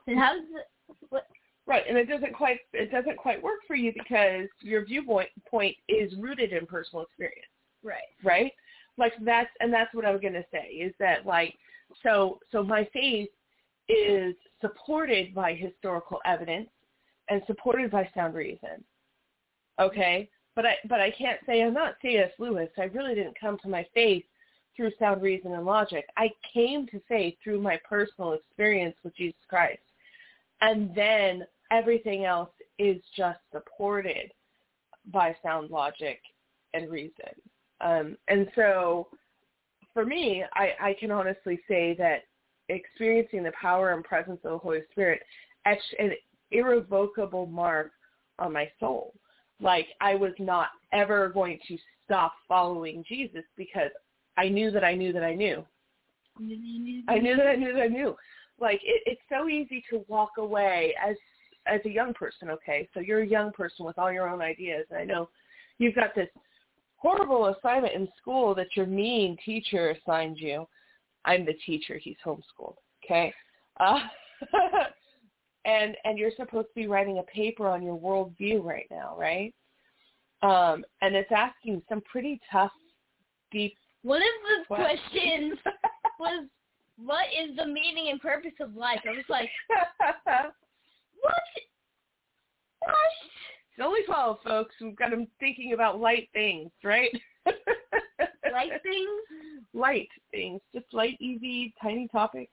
and 0.06 0.18
how 0.18 0.34
does 0.34 0.44
it? 0.54 0.96
What? 1.10 1.26
Right, 1.66 1.82
and 1.88 1.98
it 1.98 2.08
doesn't 2.08 2.32
quite 2.32 2.60
it 2.72 2.92
doesn't 2.92 3.16
quite 3.16 3.42
work 3.42 3.60
for 3.66 3.74
you 3.74 3.92
because 3.92 4.48
your 4.60 4.84
viewpoint 4.84 5.28
point 5.50 5.76
is 5.88 6.12
rooted 6.18 6.52
in 6.52 6.66
personal 6.66 7.04
experience. 7.04 7.46
Right. 7.82 8.02
Right? 8.22 8.52
Like 8.98 9.12
that's 9.22 9.50
and 9.60 9.72
that's 9.72 9.92
what 9.94 10.04
I 10.04 10.12
was 10.12 10.20
gonna 10.20 10.44
say 10.52 10.68
is 10.68 10.94
that 11.00 11.26
like 11.26 11.54
so 12.02 12.38
so 12.52 12.62
my 12.62 12.88
faith 12.92 13.28
is 13.88 14.34
supported 14.60 15.34
by 15.34 15.54
historical 15.54 16.20
evidence 16.24 16.68
and 17.28 17.42
supported 17.46 17.90
by 17.90 18.08
sound 18.14 18.34
reason. 18.34 18.84
Okay? 19.80 20.28
But 20.54 20.66
I 20.66 20.76
but 20.88 21.00
I 21.00 21.10
can't 21.10 21.40
say 21.46 21.62
I'm 21.62 21.74
not 21.74 21.96
C.S. 22.00 22.30
Lewis. 22.38 22.70
I 22.78 22.84
really 22.84 23.14
didn't 23.14 23.38
come 23.38 23.58
to 23.62 23.68
my 23.68 23.86
faith 23.92 24.24
through 24.74 24.90
sound 24.98 25.22
reason 25.22 25.52
and 25.52 25.64
logic. 25.64 26.06
I 26.16 26.30
came 26.52 26.86
to 26.88 27.00
faith 27.08 27.34
through 27.42 27.60
my 27.60 27.78
personal 27.88 28.34
experience 28.34 28.94
with 29.02 29.16
Jesus 29.16 29.40
Christ. 29.48 29.80
And 30.60 30.94
then 30.94 31.46
everything 31.70 32.24
else 32.24 32.50
is 32.78 33.00
just 33.16 33.38
supported 33.52 34.32
by 35.12 35.34
sound 35.42 35.70
logic 35.70 36.20
and 36.74 36.90
reason. 36.90 37.30
Um, 37.80 38.16
and 38.28 38.48
so 38.54 39.08
for 39.94 40.04
me, 40.04 40.44
I, 40.54 40.72
I 40.80 40.96
can 40.98 41.10
honestly 41.10 41.60
say 41.68 41.94
that 41.98 42.24
experiencing 42.68 43.42
the 43.42 43.52
power 43.60 43.92
and 43.92 44.04
presence 44.04 44.40
of 44.44 44.52
the 44.52 44.58
Holy 44.58 44.80
Spirit 44.92 45.22
etched 45.64 45.94
an 45.98 46.12
irrevocable 46.50 47.46
mark 47.46 47.92
on 48.38 48.52
my 48.52 48.70
soul. 48.78 49.14
Like 49.60 49.86
I 50.00 50.14
was 50.14 50.32
not 50.38 50.68
ever 50.92 51.28
going 51.28 51.58
to 51.68 51.78
stop 52.04 52.34
following 52.46 53.04
Jesus 53.08 53.44
because 53.56 53.90
I 54.36 54.48
knew 54.48 54.70
that 54.70 54.84
I 54.84 54.94
knew 54.94 55.12
that 55.12 55.24
I 55.24 55.34
knew. 55.34 55.64
I 57.08 57.18
knew 57.18 57.36
that 57.36 57.46
I 57.46 57.56
knew 57.56 57.72
that 57.72 57.82
I 57.82 57.86
knew. 57.88 58.14
Like 58.60 58.80
it, 58.84 59.02
it's 59.06 59.20
so 59.28 59.48
easy 59.48 59.82
to 59.90 60.04
walk 60.08 60.32
away 60.38 60.94
as 61.04 61.16
as 61.66 61.80
a 61.84 61.90
young 61.90 62.14
person. 62.14 62.50
Okay, 62.50 62.88
so 62.94 63.00
you're 63.00 63.22
a 63.22 63.26
young 63.26 63.52
person 63.52 63.84
with 63.84 63.98
all 63.98 64.12
your 64.12 64.28
own 64.28 64.42
ideas, 64.42 64.86
and 64.90 64.98
I 64.98 65.04
know 65.04 65.28
you've 65.78 65.94
got 65.94 66.14
this 66.14 66.28
horrible 66.96 67.46
assignment 67.46 67.94
in 67.94 68.08
school 68.20 68.54
that 68.54 68.76
your 68.76 68.86
mean 68.86 69.36
teacher 69.44 69.90
assigned 69.90 70.38
you. 70.38 70.66
I'm 71.24 71.44
the 71.44 71.54
teacher; 71.64 71.98
he's 71.98 72.16
homeschooled. 72.24 72.76
Okay, 73.04 73.32
uh, 73.80 74.00
and 75.66 75.96
and 76.04 76.18
you're 76.18 76.30
supposed 76.36 76.68
to 76.68 76.74
be 76.74 76.86
writing 76.86 77.18
a 77.18 77.22
paper 77.24 77.66
on 77.68 77.82
your 77.82 77.98
worldview 77.98 78.64
right 78.64 78.86
now, 78.90 79.14
right? 79.18 79.52
Um, 80.42 80.84
and 81.02 81.14
it's 81.14 81.32
asking 81.34 81.82
some 81.88 82.00
pretty 82.02 82.40
tough, 82.50 82.72
deep. 83.50 83.74
One 84.02 84.22
of 84.22 84.28
the 84.68 84.74
questions 84.74 85.58
was 86.20 86.46
what 86.98 87.26
is 87.26 87.56
the 87.56 87.66
meaning 87.66 88.08
and 88.10 88.20
purpose 88.20 88.52
of 88.60 88.74
life? 88.76 89.00
I 89.06 89.10
was 89.10 89.24
like, 89.28 89.50
what? 91.20 91.34
What? 92.80 92.94
It's 93.76 93.84
only 93.84 94.00
12, 94.06 94.38
folks. 94.42 94.74
We've 94.80 94.96
got 94.96 95.10
them 95.10 95.26
thinking 95.38 95.74
about 95.74 96.00
light 96.00 96.28
things, 96.32 96.70
right? 96.82 97.10
light 97.46 98.72
things? 98.82 99.66
Light 99.74 100.08
things. 100.30 100.60
Just 100.74 100.86
light, 100.92 101.16
easy, 101.20 101.74
tiny 101.82 102.08
topics. 102.08 102.52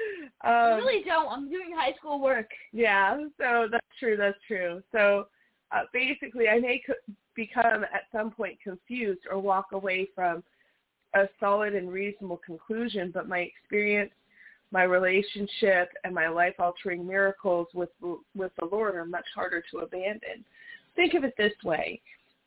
um, 0.44 0.50
I 0.50 0.76
really 0.76 1.04
don't. 1.04 1.28
I'm 1.28 1.48
doing 1.48 1.72
high 1.74 1.94
school 1.94 2.20
work. 2.20 2.48
Yeah, 2.72 3.16
so 3.38 3.68
that's 3.70 3.86
true. 3.98 4.16
That's 4.16 4.38
true. 4.46 4.82
So 4.92 5.26
uh, 5.70 5.82
basically, 5.92 6.48
I 6.48 6.58
may 6.58 6.82
co- 6.86 7.14
become 7.34 7.84
at 7.84 8.04
some 8.12 8.30
point 8.30 8.58
confused 8.62 9.22
or 9.30 9.38
walk 9.38 9.68
away 9.72 10.08
from 10.14 10.42
a 11.14 11.28
solid 11.40 11.74
and 11.74 11.90
reasonable 11.90 12.40
conclusion, 12.44 13.10
but 13.12 13.28
my 13.28 13.40
experience, 13.40 14.12
my 14.70 14.84
relationship, 14.84 15.90
and 16.04 16.14
my 16.14 16.28
life-altering 16.28 17.06
miracles 17.06 17.68
with 17.74 17.90
with 18.34 18.52
the 18.58 18.66
Lord 18.66 18.94
are 18.94 19.04
much 19.04 19.26
harder 19.34 19.62
to 19.70 19.78
abandon. 19.78 20.44
Think 20.96 21.14
of 21.14 21.24
it 21.24 21.34
this 21.36 21.52
way: 21.64 22.00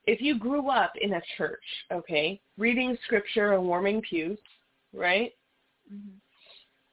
if 0.07 0.21
you 0.21 0.37
grew 0.37 0.69
up 0.69 0.93
in 0.99 1.13
a 1.13 1.21
church, 1.37 1.63
okay, 1.91 2.39
reading 2.57 2.97
scripture 3.05 3.53
and 3.53 3.63
warming 3.63 4.01
pews, 4.01 4.39
right? 4.93 5.31
Mm-hmm. 5.91 6.17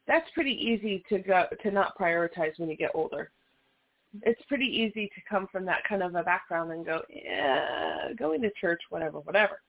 That's 0.06 0.28
pretty 0.35 0.52
easy 0.52 1.02
to 1.09 1.18
go 1.18 1.44
to 1.62 1.71
not 1.71 1.97
prioritize 1.99 2.59
when 2.59 2.68
you 2.68 2.76
get 2.76 2.90
older. 2.94 3.30
It's 4.23 4.42
pretty 4.47 4.66
easy 4.66 5.06
to 5.14 5.23
come 5.28 5.47
from 5.50 5.64
that 5.66 5.85
kind 5.88 6.02
of 6.02 6.14
a 6.14 6.23
background 6.23 6.71
and 6.73 6.85
go, 6.85 7.00
yeah, 7.09 8.12
going 8.18 8.42
to 8.42 8.50
church, 8.61 8.80
whatever, 8.90 9.21
whatever 9.21 9.61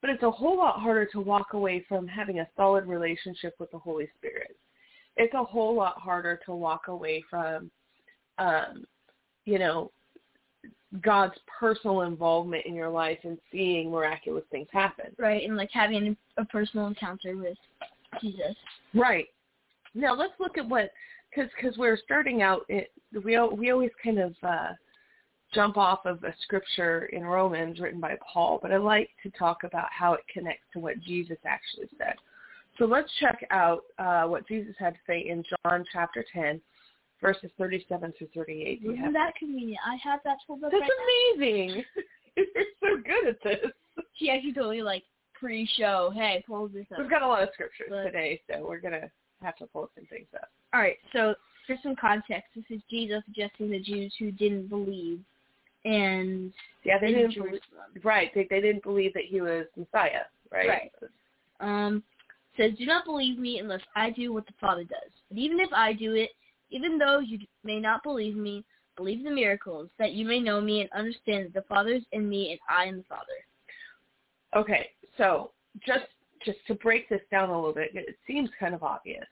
but 0.00 0.10
it's 0.10 0.22
a 0.22 0.30
whole 0.30 0.56
lot 0.56 0.80
harder 0.80 1.06
to 1.06 1.20
walk 1.20 1.52
away 1.52 1.84
from 1.88 2.06
having 2.06 2.40
a 2.40 2.48
solid 2.56 2.86
relationship 2.86 3.54
with 3.58 3.70
the 3.70 3.78
Holy 3.78 4.08
Spirit. 4.16 4.56
It's 5.16 5.34
a 5.34 5.42
whole 5.42 5.74
lot 5.74 5.98
harder 5.98 6.38
to 6.46 6.54
walk 6.54 6.88
away 6.88 7.24
from, 7.28 7.70
um, 8.38 8.84
you 9.46 9.58
know, 9.58 9.90
God's 11.00 11.34
personal 11.58 12.02
involvement 12.02 12.66
in 12.66 12.74
your 12.74 12.88
life 12.88 13.18
and 13.24 13.38
seeing 13.50 13.90
miraculous 13.90 14.44
things 14.50 14.68
happen. 14.72 15.06
Right, 15.18 15.42
and 15.42 15.56
like 15.56 15.70
having 15.72 16.16
a 16.36 16.44
personal 16.44 16.86
encounter 16.86 17.36
with 17.36 17.58
Jesus. 18.20 18.54
Right. 18.94 19.26
Now 19.96 20.14
let's 20.14 20.34
look 20.38 20.58
at 20.58 20.68
what, 20.68 20.90
because 21.34 21.50
because 21.56 21.76
we're 21.78 21.96
starting 21.96 22.42
out, 22.42 22.62
it, 22.68 22.92
we 23.24 23.38
we 23.38 23.70
always 23.70 23.90
kind 24.02 24.18
of 24.18 24.34
uh, 24.42 24.72
jump 25.54 25.76
off 25.76 26.04
of 26.04 26.22
a 26.24 26.34
scripture 26.42 27.06
in 27.06 27.24
Romans 27.24 27.80
written 27.80 28.00
by 28.00 28.16
Paul, 28.32 28.58
but 28.60 28.72
I 28.72 28.76
like 28.76 29.10
to 29.22 29.30
talk 29.30 29.64
about 29.64 29.86
how 29.90 30.12
it 30.14 30.20
connects 30.32 30.64
to 30.74 30.80
what 30.80 31.00
Jesus 31.00 31.38
actually 31.46 31.88
said. 31.98 32.14
So 32.78 32.84
let's 32.84 33.08
check 33.20 33.46
out 33.50 33.84
uh, 33.98 34.24
what 34.24 34.46
Jesus 34.46 34.74
had 34.78 34.94
to 34.94 35.00
say 35.06 35.26
in 35.28 35.42
John 35.64 35.84
chapter 35.92 36.24
10, 36.34 36.60
verses 37.22 37.50
37 37.56 38.12
through 38.18 38.28
38. 38.34 38.82
Isn't 38.84 39.12
that 39.14 39.34
convenient? 39.36 39.80
I 39.86 39.96
have 40.06 40.20
that 40.24 40.36
pulled 40.46 40.62
up 40.62 40.72
That's 40.72 40.82
right 40.82 41.34
amazing. 41.36 41.84
You're 42.36 42.46
so 42.80 43.02
good 43.02 43.28
at 43.28 43.42
this. 43.42 43.70
She 44.16 44.30
actually 44.30 44.52
totally 44.52 44.82
like 44.82 45.04
pre-show, 45.32 46.12
hey, 46.14 46.44
pull 46.46 46.68
this 46.68 46.84
up. 46.92 46.98
We've 46.98 47.08
got 47.08 47.22
a 47.22 47.26
lot 47.26 47.42
of 47.42 47.48
scriptures 47.54 47.86
But- 47.88 48.04
today, 48.04 48.42
so 48.50 48.66
we're 48.66 48.80
going 48.80 48.92
to 48.92 49.10
have 49.42 49.56
to 49.56 49.66
pull 49.66 49.90
some 49.94 50.06
things 50.06 50.26
up. 50.34 50.48
All 50.74 50.80
right, 50.80 50.96
so 51.12 51.34
for 51.66 51.76
some 51.82 51.96
context, 51.96 52.50
this 52.54 52.64
is 52.70 52.80
Jesus 52.90 53.22
addressing 53.28 53.70
the 53.70 53.80
Jews 53.80 54.14
who 54.18 54.30
didn't 54.30 54.68
believe, 54.68 55.20
and 55.84 56.52
Yeah, 56.84 56.98
they 56.98 57.08
didn't 57.08 57.32
Jerusalem. 57.32 57.60
believe, 57.92 58.04
right. 58.04 58.30
They, 58.34 58.46
they 58.48 58.60
didn't 58.60 58.82
believe 58.82 59.12
that 59.14 59.24
he 59.24 59.40
was 59.40 59.66
Messiah, 59.76 60.22
right? 60.52 60.68
Right. 60.68 60.92
Um, 61.60 62.02
says, 62.56 62.72
"Do 62.78 62.86
not 62.86 63.04
believe 63.04 63.38
me 63.38 63.58
unless 63.58 63.82
I 63.94 64.10
do 64.10 64.32
what 64.32 64.46
the 64.46 64.52
Father 64.60 64.84
does. 64.84 65.10
But 65.28 65.38
even 65.38 65.60
if 65.60 65.72
I 65.72 65.92
do 65.92 66.14
it, 66.14 66.30
even 66.70 66.98
though 66.98 67.18
you 67.18 67.38
may 67.64 67.78
not 67.80 68.02
believe 68.02 68.36
me, 68.36 68.64
believe 68.96 69.24
the 69.24 69.30
miracles, 69.30 69.88
that 69.98 70.12
you 70.12 70.26
may 70.26 70.40
know 70.40 70.60
me 70.60 70.80
and 70.80 70.90
understand 70.92 71.46
that 71.46 71.54
the 71.54 71.62
Father 71.68 71.90
is 71.90 72.04
in 72.12 72.28
me 72.28 72.50
and 72.52 72.60
I 72.68 72.86
in 72.86 72.98
the 72.98 73.04
Father." 73.04 73.24
Okay, 74.54 74.90
so 75.18 75.50
just 75.86 76.06
just 76.44 76.58
to 76.66 76.74
break 76.74 77.08
this 77.08 77.20
down 77.30 77.50
a 77.50 77.56
little 77.56 77.74
bit, 77.74 77.90
it 77.94 78.16
seems 78.26 78.50
kind 78.58 78.74
of 78.74 78.82
obvious, 78.82 79.26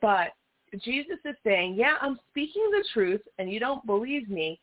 but 0.00 0.32
Jesus 0.78 1.18
is 1.24 1.36
saying, 1.44 1.74
"Yeah, 1.74 1.96
I'm 2.00 2.18
speaking 2.30 2.70
the 2.70 2.84
truth, 2.92 3.22
and 3.38 3.50
you 3.50 3.58
don't 3.58 3.84
believe 3.86 4.28
me, 4.28 4.60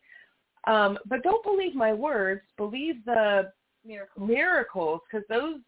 um, 0.66 0.98
but 1.06 1.22
don't 1.22 1.44
believe 1.44 1.74
my 1.74 1.92
words. 1.92 2.42
Believe 2.56 3.04
the 3.04 3.52
Miracles. 3.84 5.00
because 5.10 5.26
those 5.28 5.60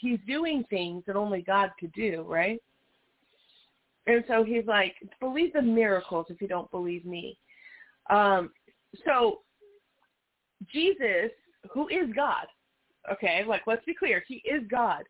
he's 0.00 0.18
doing 0.26 0.64
things 0.64 1.04
that 1.06 1.16
only 1.16 1.42
God 1.42 1.72
could 1.78 1.92
do, 1.92 2.22
right?" 2.22 2.60
And 4.06 4.24
so 4.26 4.42
he's 4.44 4.66
like, 4.66 4.96
"Believe 5.20 5.52
the 5.52 5.62
miracles 5.62 6.26
if 6.30 6.40
you 6.40 6.48
don't 6.48 6.70
believe 6.70 7.04
me." 7.04 7.38
Um, 8.10 8.52
so 9.04 9.42
Jesus, 10.72 11.30
who 11.70 11.88
is 11.88 12.12
God, 12.14 12.46
okay, 13.10 13.44
like 13.44 13.62
let's 13.66 13.84
be 13.84 13.94
clear, 13.94 14.24
he 14.26 14.36
is 14.44 14.66
God. 14.68 15.04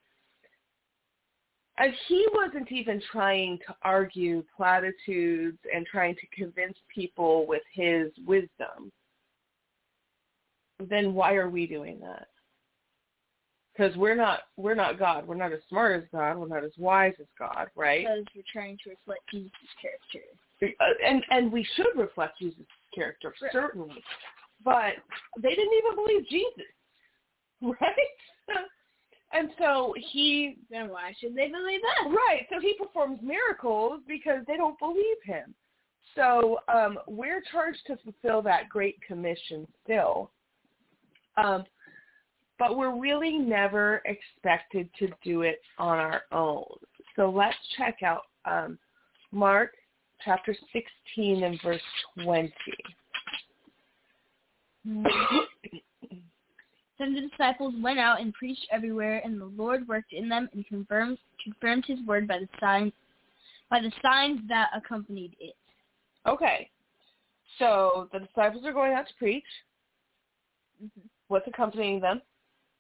And 1.76 1.93
he 2.07 2.26
wasn't 2.33 2.71
even 2.71 3.02
trying 3.11 3.59
to 3.66 3.75
argue 3.83 4.45
platitudes 4.57 5.59
and 5.75 5.85
trying 5.87 6.14
to 6.16 6.26
convince 6.33 6.76
people 6.95 7.47
with 7.47 7.62
his 7.73 8.12
wisdom. 8.26 8.93
Then 10.88 11.14
why 11.14 11.35
are 11.35 11.49
we 11.49 11.66
doing 11.66 11.99
that? 12.00 12.28
Because 13.76 13.97
we're 13.97 14.14
not 14.14 14.40
we're 14.57 14.76
not 14.76 15.00
God. 15.00 15.26
We're 15.26 15.35
not 15.35 15.52
as 15.52 15.59
smart 15.69 16.00
as 16.00 16.09
God. 16.12 16.37
We're 16.37 16.47
not 16.47 16.64
as 16.64 16.71
wise 16.78 17.14
as 17.21 17.26
God, 17.37 17.66
right? 17.75 18.04
Because 18.04 18.25
we're 18.37 18.43
trying 18.52 18.78
to 18.85 18.90
reflect 18.90 19.23
Jesus' 19.33 19.50
character. 19.83 20.76
Uh, 20.81 20.85
and 21.04 21.25
and 21.31 21.50
we 21.50 21.66
should 21.75 21.97
reflect 21.97 22.38
Jesus' 22.38 22.61
character 22.95 23.35
Right. 23.43 23.50
certainly. 23.52 24.02
but 24.64 24.95
they 25.43 25.50
didn't 25.57 25.75
even 25.75 25.97
believe 25.97 26.28
Jesus, 26.28 26.71
right? 27.81 28.59
And 29.35 29.50
so 29.59 29.95
he 30.12 30.57
then 30.71 30.88
why 30.88 31.12
should 31.21 31.35
they 31.35 31.49
believe 31.49 31.81
us? 31.81 32.12
Right. 32.12 32.47
So 32.50 32.61
he 32.61 32.75
performs 32.79 33.19
miracles 33.23 34.00
because 34.07 34.45
they 34.47 34.57
don't 34.57 34.79
believe 34.79 35.17
him. 35.25 35.55
So 36.14 36.59
um, 36.73 36.99
we're 37.09 37.43
charged 37.50 37.81
to 37.88 37.97
fulfill 38.05 38.41
that 38.43 38.69
great 38.69 38.97
commission 39.07 39.67
still. 39.83 40.31
Um, 41.37 41.64
but 42.59 42.76
we're 42.76 42.97
really 42.97 43.37
never 43.37 44.00
expected 44.05 44.88
to 45.00 45.09
do 45.25 45.43
it 45.43 45.61
on 45.79 45.99
our 45.99 46.23
own. 46.31 46.64
So 47.17 47.29
let's 47.29 47.57
check 47.76 47.99
out 48.05 48.23
um, 48.45 48.79
Mark 49.33 49.73
chapter 50.25 50.57
16 50.73 51.43
and 51.43 51.61
verse 51.62 51.81
20. 52.23 52.53
Then 56.99 57.15
the 57.15 57.29
disciples 57.29 57.75
went 57.83 57.99
out 57.99 58.21
and 58.21 58.33
preached 58.35 58.67
everywhere, 58.71 59.21
and 59.25 59.41
the 59.41 59.47
Lord 59.57 59.87
worked 59.89 60.13
in 60.13 60.29
them 60.29 60.49
and 60.53 60.67
confirmed 60.67 61.19
confirmed 61.43 61.85
His 61.87 61.99
word 62.07 62.29
by 62.29 62.39
the 62.39 62.49
signs 62.61 62.93
by 63.71 63.81
the 63.81 63.93
signs 64.03 64.41
that 64.49 64.71
accompanied 64.75 65.37
it. 65.41 65.57
Okay, 66.27 66.71
so 67.59 68.09
the 68.13 68.21
disciples 68.21 68.65
are 68.65 68.73
going 68.73 68.93
out 68.93 69.09
to 69.09 69.15
preach. 69.19 69.45
Mm-hmm. 70.83 71.01
What's 71.29 71.49
accompanying 71.49 72.01
them? 72.01 72.21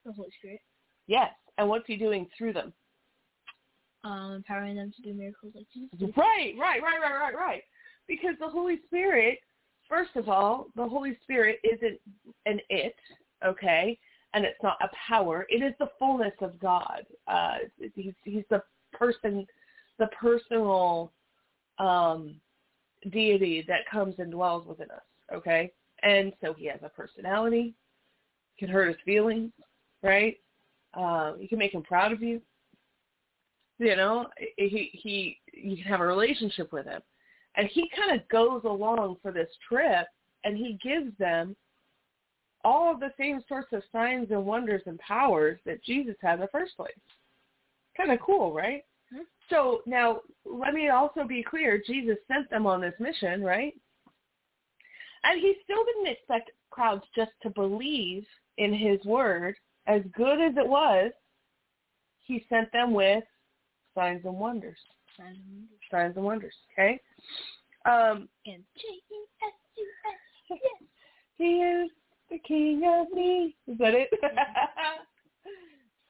The 0.06 0.12
Holy 0.12 0.30
Spirit, 0.38 0.60
Yes, 1.06 1.30
and 1.58 1.68
what's 1.68 1.86
He 1.86 1.96
doing 1.96 2.28
through 2.36 2.52
them? 2.52 2.72
um, 4.04 4.32
empowering 4.32 4.76
them 4.76 4.92
to 4.94 5.02
do 5.02 5.14
miracles 5.14 5.52
like 5.54 5.66
Jesus. 5.72 5.90
did. 5.98 6.16
Right, 6.16 6.54
right, 6.58 6.82
right, 6.82 7.00
right, 7.00 7.18
right, 7.18 7.34
right. 7.34 7.62
Because 8.06 8.34
the 8.38 8.48
Holy 8.48 8.80
Spirit, 8.86 9.38
first 9.88 10.10
of 10.14 10.28
all, 10.28 10.66
the 10.76 10.86
Holy 10.86 11.16
Spirit 11.22 11.58
isn't 11.64 11.98
an 12.46 12.60
it, 12.68 12.94
okay, 13.44 13.98
and 14.34 14.44
it's 14.44 14.62
not 14.62 14.78
a 14.82 14.88
power. 15.08 15.46
It 15.48 15.62
is 15.62 15.72
the 15.78 15.88
fullness 15.98 16.34
of 16.40 16.58
God. 16.58 17.04
Uh, 17.26 17.58
he's 17.94 18.14
he's 18.24 18.44
the 18.50 18.62
person, 18.92 19.46
the 19.98 20.08
personal 20.08 21.12
um, 21.78 22.36
deity 23.10 23.64
that 23.68 23.88
comes 23.90 24.16
and 24.18 24.30
dwells 24.30 24.66
within 24.66 24.90
us, 24.90 25.02
okay. 25.32 25.72
And 26.02 26.32
so 26.42 26.52
he 26.52 26.66
has 26.66 26.80
a 26.82 26.88
personality. 26.88 27.74
Can 28.58 28.68
hurt 28.68 28.88
his 28.88 28.96
feelings, 29.04 29.50
right? 30.02 30.36
Um, 30.94 31.36
you 31.40 31.48
can 31.48 31.58
make 31.58 31.74
him 31.74 31.82
proud 31.82 32.12
of 32.12 32.22
you 32.22 32.40
you 33.78 33.96
know 33.96 34.26
he 34.56 34.90
he 34.92 35.38
you 35.52 35.76
can 35.76 35.84
have 35.84 36.00
a 36.00 36.06
relationship 36.06 36.72
with 36.72 36.86
him 36.86 37.00
and 37.56 37.68
he 37.68 37.88
kind 37.94 38.18
of 38.18 38.28
goes 38.28 38.62
along 38.64 39.16
for 39.22 39.32
this 39.32 39.48
trip 39.68 40.06
and 40.44 40.56
he 40.56 40.78
gives 40.82 41.16
them 41.18 41.56
all 42.64 42.92
of 42.92 43.00
the 43.00 43.12
same 43.18 43.40
sorts 43.48 43.72
of 43.72 43.82
signs 43.92 44.30
and 44.30 44.44
wonders 44.44 44.82
and 44.86 44.98
powers 44.98 45.58
that 45.66 45.82
jesus 45.84 46.16
had 46.20 46.34
in 46.34 46.40
the 46.40 46.48
first 46.48 46.76
place 46.76 46.92
kind 47.96 48.10
of 48.10 48.18
cool 48.20 48.52
right 48.52 48.84
Mhm. 49.12 49.26
so 49.50 49.82
now 49.86 50.22
let 50.46 50.72
me 50.74 50.88
also 50.88 51.24
be 51.24 51.42
clear 51.42 51.78
jesus 51.86 52.16
sent 52.26 52.48
them 52.50 52.66
on 52.66 52.80
this 52.80 52.98
mission 52.98 53.42
right 53.42 53.74
and 55.24 55.40
he 55.40 55.54
still 55.62 55.84
didn't 55.84 56.06
expect 56.08 56.50
crowds 56.70 57.04
just 57.14 57.32
to 57.42 57.50
believe 57.50 58.26
in 58.58 58.72
his 58.72 59.04
word 59.04 59.56
as 59.86 60.02
good 60.16 60.40
as 60.40 60.56
it 60.56 60.66
was 60.66 61.12
he 62.26 62.46
sent 62.48 62.72
them 62.72 62.92
with 62.94 63.22
signs 63.94 64.24
and 64.24 64.34
wonders. 64.38 64.78
Signs 65.16 65.36
and 65.36 65.54
wonders. 65.54 65.78
Signs 65.90 66.16
and 66.16 66.24
wonders. 66.24 66.54
Okay. 66.72 66.98
Um, 67.84 68.28
And 68.46 68.64
J 68.76 68.82
E 68.88 69.20
S 69.42 69.52
U 69.76 69.86
S. 70.50 70.58
he 71.36 71.44
is 71.62 71.90
the 72.34 72.48
king 72.48 72.82
of 72.86 73.06
me. 73.12 73.54
Is 73.66 73.78
that 73.78 73.94
it? 73.94 74.10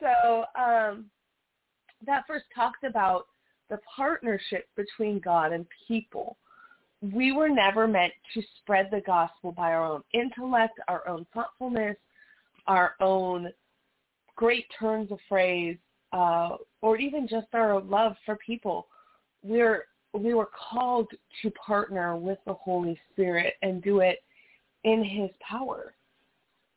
so 0.00 0.44
um, 0.60 1.06
that 2.06 2.24
first 2.26 2.44
talks 2.54 2.80
about 2.84 3.26
the 3.70 3.78
partnership 3.94 4.68
between 4.76 5.20
God 5.20 5.52
and 5.52 5.66
people. 5.86 6.36
We 7.02 7.32
were 7.32 7.48
never 7.48 7.86
meant 7.86 8.12
to 8.34 8.42
spread 8.58 8.88
the 8.90 9.00
gospel 9.00 9.52
by 9.52 9.72
our 9.72 9.84
own 9.84 10.02
intellect, 10.14 10.78
our 10.88 11.06
own 11.06 11.26
thoughtfulness, 11.34 11.96
our 12.66 12.94
own 13.00 13.50
great 14.36 14.66
turns 14.78 15.12
of 15.12 15.18
phrase, 15.28 15.76
uh, 16.12 16.56
or 16.80 16.96
even 16.96 17.28
just 17.28 17.48
our 17.52 17.80
love 17.80 18.16
for 18.24 18.36
people. 18.36 18.86
We're 19.42 19.84
we 20.14 20.32
were 20.32 20.48
called 20.70 21.08
to 21.42 21.50
partner 21.50 22.16
with 22.16 22.38
the 22.46 22.54
Holy 22.54 22.98
Spirit 23.12 23.54
and 23.62 23.82
do 23.82 23.98
it 23.98 24.20
in 24.84 25.02
His 25.02 25.28
power, 25.40 25.92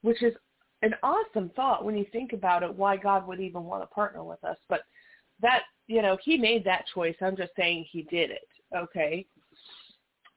which 0.02 0.22
is 0.24 0.34
an 0.82 0.94
awesome 1.04 1.50
thought 1.56 1.84
when 1.84 1.98
you 1.98 2.06
think 2.12 2.34
about 2.34 2.64
it. 2.64 2.74
Why 2.74 2.98
God 2.98 3.28
would 3.28 3.40
even 3.40 3.64
want 3.64 3.84
to 3.84 3.88
partner 3.88 4.24
with 4.24 4.44
us, 4.44 4.58
but 4.70 4.82
that 5.42 5.64
you 5.88 6.02
know 6.02 6.18
He 6.24 6.38
made 6.38 6.64
that 6.66 6.86
choice. 6.94 7.16
I'm 7.22 7.38
just 7.38 7.54
saying 7.58 7.86
He 7.90 8.04
did 8.04 8.32
it. 8.32 8.48
Okay. 8.76 9.26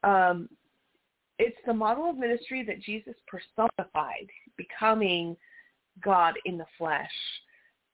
Um, 0.03 0.49
it's 1.38 1.59
the 1.66 1.75
model 1.75 2.09
of 2.09 2.16
ministry 2.16 2.64
that 2.64 2.83
Jesus 2.83 3.14
personified, 3.27 4.29
becoming 4.57 5.37
God 6.03 6.35
in 6.44 6.59
the 6.59 6.66
flesh 6.79 7.11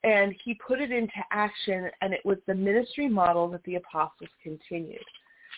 and 0.07 0.35
he 0.45 0.55
put 0.55 0.81
it 0.81 0.93
into 0.93 1.13
action 1.33 1.91
and 2.01 2.15
it 2.15 2.25
was 2.25 2.39
the 2.47 2.55
ministry 2.55 3.09
model 3.09 3.49
that 3.49 3.63
the 3.65 3.75
apostles 3.75 4.31
continued. 4.43 5.05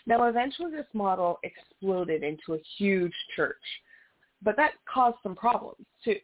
Now 0.07 0.25
eventually 0.25 0.71
this 0.71 0.87
model 0.94 1.38
exploded 1.42 2.23
into 2.23 2.55
a 2.55 2.62
huge 2.79 3.12
church, 3.37 3.57
but 4.42 4.57
that 4.57 4.72
caused 4.92 5.16
some 5.22 5.35
problems 5.35 5.85
too, 6.05 6.16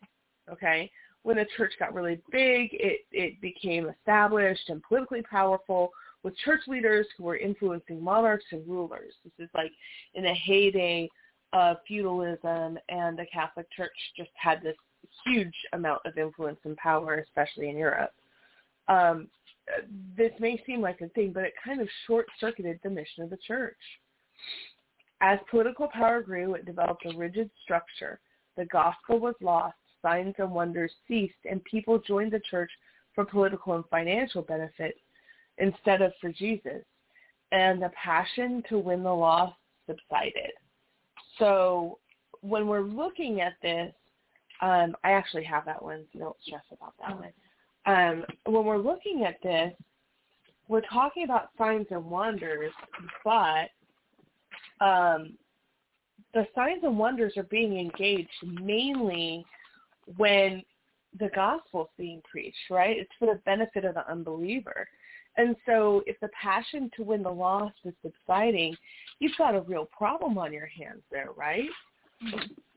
okay? 0.50 0.90
When 1.22 1.36
the 1.36 1.46
church 1.56 1.72
got 1.78 1.94
really 1.94 2.20
big, 2.30 2.70
it, 2.72 3.00
it 3.12 3.40
became 3.40 3.88
established 3.88 4.68
and 4.68 4.82
politically 4.82 5.22
powerful 5.22 5.90
with 6.22 6.36
church 6.38 6.60
leaders 6.66 7.06
who 7.16 7.24
were 7.24 7.36
influencing 7.36 8.02
monarchs 8.02 8.44
and 8.52 8.66
rulers. 8.66 9.14
This 9.24 9.46
is 9.46 9.50
like 9.54 9.72
in 10.14 10.24
the 10.24 10.34
heyday 10.34 11.08
of 11.52 11.76
feudalism 11.86 12.78
and 12.88 13.18
the 13.18 13.26
Catholic 13.32 13.70
Church 13.70 13.92
just 14.16 14.30
had 14.34 14.62
this 14.62 14.76
huge 15.24 15.54
amount 15.72 16.00
of 16.04 16.18
influence 16.18 16.58
and 16.64 16.76
power, 16.76 17.16
especially 17.16 17.68
in 17.68 17.76
Europe. 17.76 18.12
Um, 18.88 19.28
this 20.16 20.32
may 20.40 20.62
seem 20.66 20.80
like 20.80 21.00
a 21.00 21.08
thing, 21.10 21.32
but 21.32 21.44
it 21.44 21.54
kind 21.64 21.80
of 21.80 21.88
short-circuited 22.06 22.80
the 22.82 22.90
mission 22.90 23.22
of 23.22 23.30
the 23.30 23.38
church. 23.46 23.76
As 25.20 25.38
political 25.50 25.88
power 25.88 26.22
grew, 26.22 26.54
it 26.54 26.66
developed 26.66 27.06
a 27.06 27.16
rigid 27.16 27.50
structure. 27.62 28.20
The 28.56 28.66
gospel 28.66 29.18
was 29.18 29.34
lost, 29.40 29.76
signs 30.02 30.34
and 30.38 30.50
wonders 30.50 30.92
ceased, 31.08 31.34
and 31.48 31.64
people 31.64 31.98
joined 31.98 32.32
the 32.32 32.40
church 32.50 32.70
for 33.14 33.24
political 33.24 33.74
and 33.74 33.84
financial 33.90 34.42
benefit 34.42 34.96
instead 35.58 36.02
of 36.02 36.12
for 36.20 36.32
Jesus. 36.32 36.82
And 37.52 37.80
the 37.80 37.90
passion 37.90 38.62
to 38.68 38.78
win 38.78 39.02
the 39.02 39.14
lost 39.14 39.56
subsided. 39.86 40.52
So 41.38 41.98
when 42.40 42.66
we're 42.66 42.80
looking 42.80 43.40
at 43.40 43.54
this, 43.62 43.92
um, 44.60 44.94
I 45.04 45.12
actually 45.12 45.44
have 45.44 45.64
that 45.64 45.82
one, 45.82 46.04
so 46.12 46.18
don't 46.18 46.36
stress 46.46 46.62
about 46.72 46.94
that 47.00 47.18
one. 47.18 47.32
Um, 47.86 48.24
when 48.46 48.64
we're 48.64 48.78
looking 48.78 49.24
at 49.24 49.36
this, 49.42 49.72
we're 50.68 50.80
talking 50.82 51.24
about 51.24 51.50
signs 51.58 51.86
and 51.90 52.04
wonders, 52.04 52.72
but 53.24 53.68
um, 54.80 55.36
the 56.32 56.46
signs 56.54 56.82
and 56.82 56.98
wonders 56.98 57.34
are 57.36 57.44
being 57.44 57.78
engaged 57.78 58.30
mainly 58.42 59.44
when 60.16 60.62
the 61.18 61.30
gospel's 61.34 61.88
being 61.96 62.20
preached, 62.28 62.56
right? 62.70 62.96
It's 62.98 63.10
for 63.18 63.32
the 63.32 63.40
benefit 63.44 63.84
of 63.84 63.94
the 63.94 64.10
unbeliever. 64.10 64.86
And 65.36 65.56
so 65.66 66.02
if 66.06 66.18
the 66.20 66.28
passion 66.40 66.90
to 66.96 67.02
win 67.02 67.22
the 67.22 67.30
lost 67.30 67.76
is 67.84 67.94
subsiding, 68.02 68.76
you've 69.18 69.36
got 69.36 69.54
a 69.54 69.62
real 69.62 69.88
problem 69.96 70.38
on 70.38 70.52
your 70.52 70.66
hands 70.66 71.02
there, 71.10 71.30
right? 71.36 71.68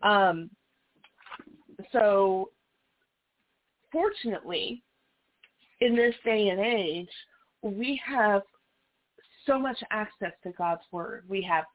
Um, 0.03 0.49
so 1.91 2.49
fortunately, 3.91 4.83
in 5.81 5.95
this 5.95 6.15
day 6.25 6.49
and 6.49 6.59
age, 6.59 7.09
we 7.61 7.99
have 8.05 8.41
so 9.45 9.59
much 9.59 9.77
access 9.91 10.33
to 10.43 10.51
God's 10.57 10.81
word. 10.91 11.23
We 11.27 11.41
have 11.43 11.65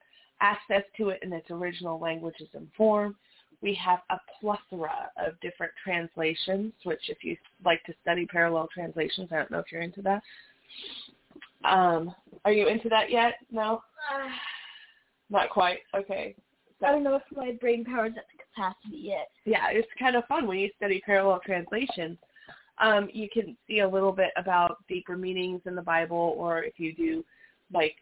access 0.42 0.82
to 0.98 1.08
it 1.10 1.20
in 1.22 1.32
its 1.32 1.50
original 1.50 1.98
languages 1.98 2.48
and 2.54 2.68
form. 2.76 3.16
We 3.62 3.74
have 3.74 4.00
a 4.10 4.18
plethora 4.40 5.10
of 5.16 5.40
different 5.40 5.72
translations, 5.82 6.72
which 6.82 7.08
if 7.08 7.22
you 7.22 7.36
like 7.64 7.82
to 7.84 7.94
study 8.02 8.26
parallel 8.26 8.68
translations, 8.74 9.28
I 9.30 9.36
don't 9.36 9.50
know 9.52 9.60
if 9.60 9.70
you're 9.70 9.82
into 9.82 10.02
that. 10.02 10.22
Um, 11.64 12.12
are 12.44 12.52
you 12.52 12.66
into 12.66 12.88
that 12.88 13.10
yet? 13.10 13.34
No? 13.50 13.82
Not 15.30 15.50
quite. 15.50 15.78
Okay. 15.96 16.34
I 16.84 16.90
don't 16.90 17.04
know 17.04 17.14
if 17.14 17.22
my 17.34 17.52
brain 17.52 17.84
power's 17.84 18.12
at 18.16 18.24
the 18.36 18.42
capacity 18.42 18.96
yet. 18.96 19.28
yeah, 19.44 19.68
it's 19.70 19.88
kind 19.98 20.16
of 20.16 20.24
fun 20.26 20.48
when 20.48 20.58
you 20.58 20.68
study 20.76 21.00
parallel 21.06 21.40
translations. 21.44 22.18
Um, 22.78 23.08
you 23.12 23.28
can 23.32 23.56
see 23.68 23.80
a 23.80 23.88
little 23.88 24.10
bit 24.10 24.30
about 24.36 24.78
deeper 24.88 25.16
meanings 25.16 25.60
in 25.66 25.76
the 25.76 25.82
Bible, 25.82 26.34
or 26.36 26.64
if 26.64 26.74
you 26.78 26.92
do 26.94 27.24
like, 27.72 27.94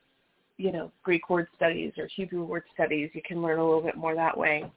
you 0.61 0.73
know, 0.73 0.92
Greek 1.03 1.31
word 1.31 1.49
studies 1.57 1.92
or 1.96 2.07
Hebrew 2.14 2.44
word 2.44 2.64
studies, 2.75 3.11
you 3.14 3.23
can 3.27 3.40
learn 3.40 3.59
a 3.59 3.64
little 3.64 3.81
bit 3.81 3.96
more 3.96 4.14
that 4.14 4.37
way. 4.37 4.70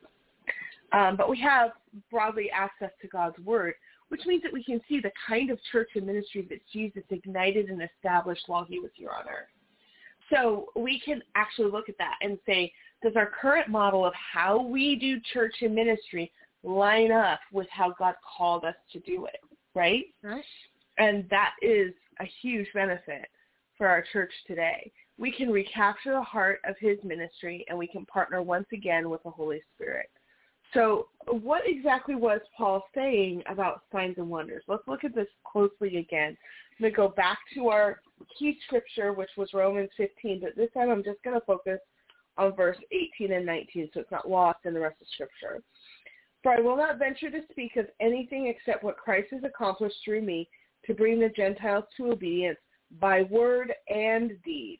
Um, 0.93 1.17
but 1.17 1.29
we 1.29 1.39
have 1.41 1.71
broadly 2.09 2.49
access 2.51 2.91
to 3.01 3.07
God's 3.07 3.37
word, 3.39 3.73
which 4.07 4.21
means 4.25 4.43
that 4.43 4.53
we 4.53 4.63
can 4.63 4.79
see 4.87 5.01
the 5.01 5.11
kind 5.27 5.49
of 5.49 5.59
church 5.71 5.89
and 5.95 6.05
ministry 6.05 6.47
that 6.49 6.59
Jesus 6.71 7.03
ignited 7.09 7.69
and 7.69 7.81
established 7.81 8.43
while 8.47 8.63
he 8.63 8.79
was 8.79 8.91
here 8.95 9.09
on 9.09 9.27
earth. 9.27 9.49
So 10.31 10.67
we 10.75 11.01
can 11.03 11.21
actually 11.35 11.69
look 11.69 11.89
at 11.89 11.97
that 11.97 12.15
and 12.21 12.37
say, 12.45 12.71
does 13.03 13.13
our 13.17 13.29
current 13.41 13.67
model 13.67 14.05
of 14.05 14.13
how 14.13 14.61
we 14.61 14.95
do 14.95 15.19
church 15.33 15.55
and 15.61 15.75
ministry 15.75 16.31
line 16.63 17.11
up 17.11 17.41
with 17.51 17.67
how 17.69 17.93
God 17.99 18.15
called 18.37 18.63
us 18.63 18.75
to 18.93 18.99
do 18.99 19.25
it, 19.25 19.41
right? 19.75 20.05
Right. 20.23 20.45
And 20.97 21.25
that 21.29 21.55
is 21.61 21.91
a 22.21 22.25
huge 22.41 22.67
benefit 22.73 23.25
for 23.77 23.87
our 23.87 24.03
church 24.13 24.31
today. 24.47 24.91
We 25.19 25.31
can 25.31 25.51
recapture 25.51 26.13
the 26.13 26.21
heart 26.21 26.59
of 26.67 26.75
his 26.79 26.97
ministry 27.03 27.65
and 27.69 27.77
we 27.77 27.87
can 27.87 28.05
partner 28.05 28.41
once 28.41 28.65
again 28.73 29.09
with 29.09 29.21
the 29.23 29.29
Holy 29.29 29.61
Spirit. 29.75 30.09
So 30.73 31.07
what 31.27 31.61
exactly 31.65 32.15
was 32.15 32.41
Paul 32.57 32.83
saying 32.95 33.43
about 33.47 33.83
signs 33.91 34.17
and 34.17 34.29
wonders? 34.29 34.63
Let's 34.67 34.87
look 34.87 35.03
at 35.03 35.13
this 35.13 35.27
closely 35.45 35.97
again. 35.97 36.35
I'm 36.71 36.81
going 36.81 36.91
to 36.91 36.97
go 36.97 37.09
back 37.09 37.37
to 37.53 37.67
our 37.67 38.01
key 38.37 38.57
scripture, 38.65 39.13
which 39.13 39.29
was 39.37 39.53
Romans 39.53 39.91
15, 39.97 40.39
but 40.41 40.55
this 40.55 40.71
time 40.73 40.89
I'm 40.89 41.03
just 41.03 41.21
going 41.23 41.39
to 41.39 41.45
focus 41.45 41.79
on 42.37 42.55
verse 42.55 42.77
18 42.91 43.33
and 43.33 43.45
19 43.45 43.89
so 43.93 43.99
it's 43.99 44.11
not 44.11 44.27
lost 44.27 44.59
in 44.65 44.73
the 44.73 44.79
rest 44.79 44.95
of 44.99 45.07
scripture. 45.13 45.61
For 46.41 46.51
I 46.51 46.59
will 46.59 46.75
not 46.75 46.97
venture 46.97 47.29
to 47.29 47.41
speak 47.51 47.77
of 47.77 47.85
anything 48.01 48.47
except 48.47 48.83
what 48.83 48.97
Christ 48.97 49.27
has 49.31 49.43
accomplished 49.43 49.95
through 50.03 50.21
me 50.21 50.49
to 50.85 50.93
bring 50.93 51.19
the 51.19 51.29
Gentiles 51.29 51.85
to 51.97 52.11
obedience 52.11 52.57
by 52.99 53.23
word 53.23 53.73
and 53.87 54.31
deed, 54.43 54.79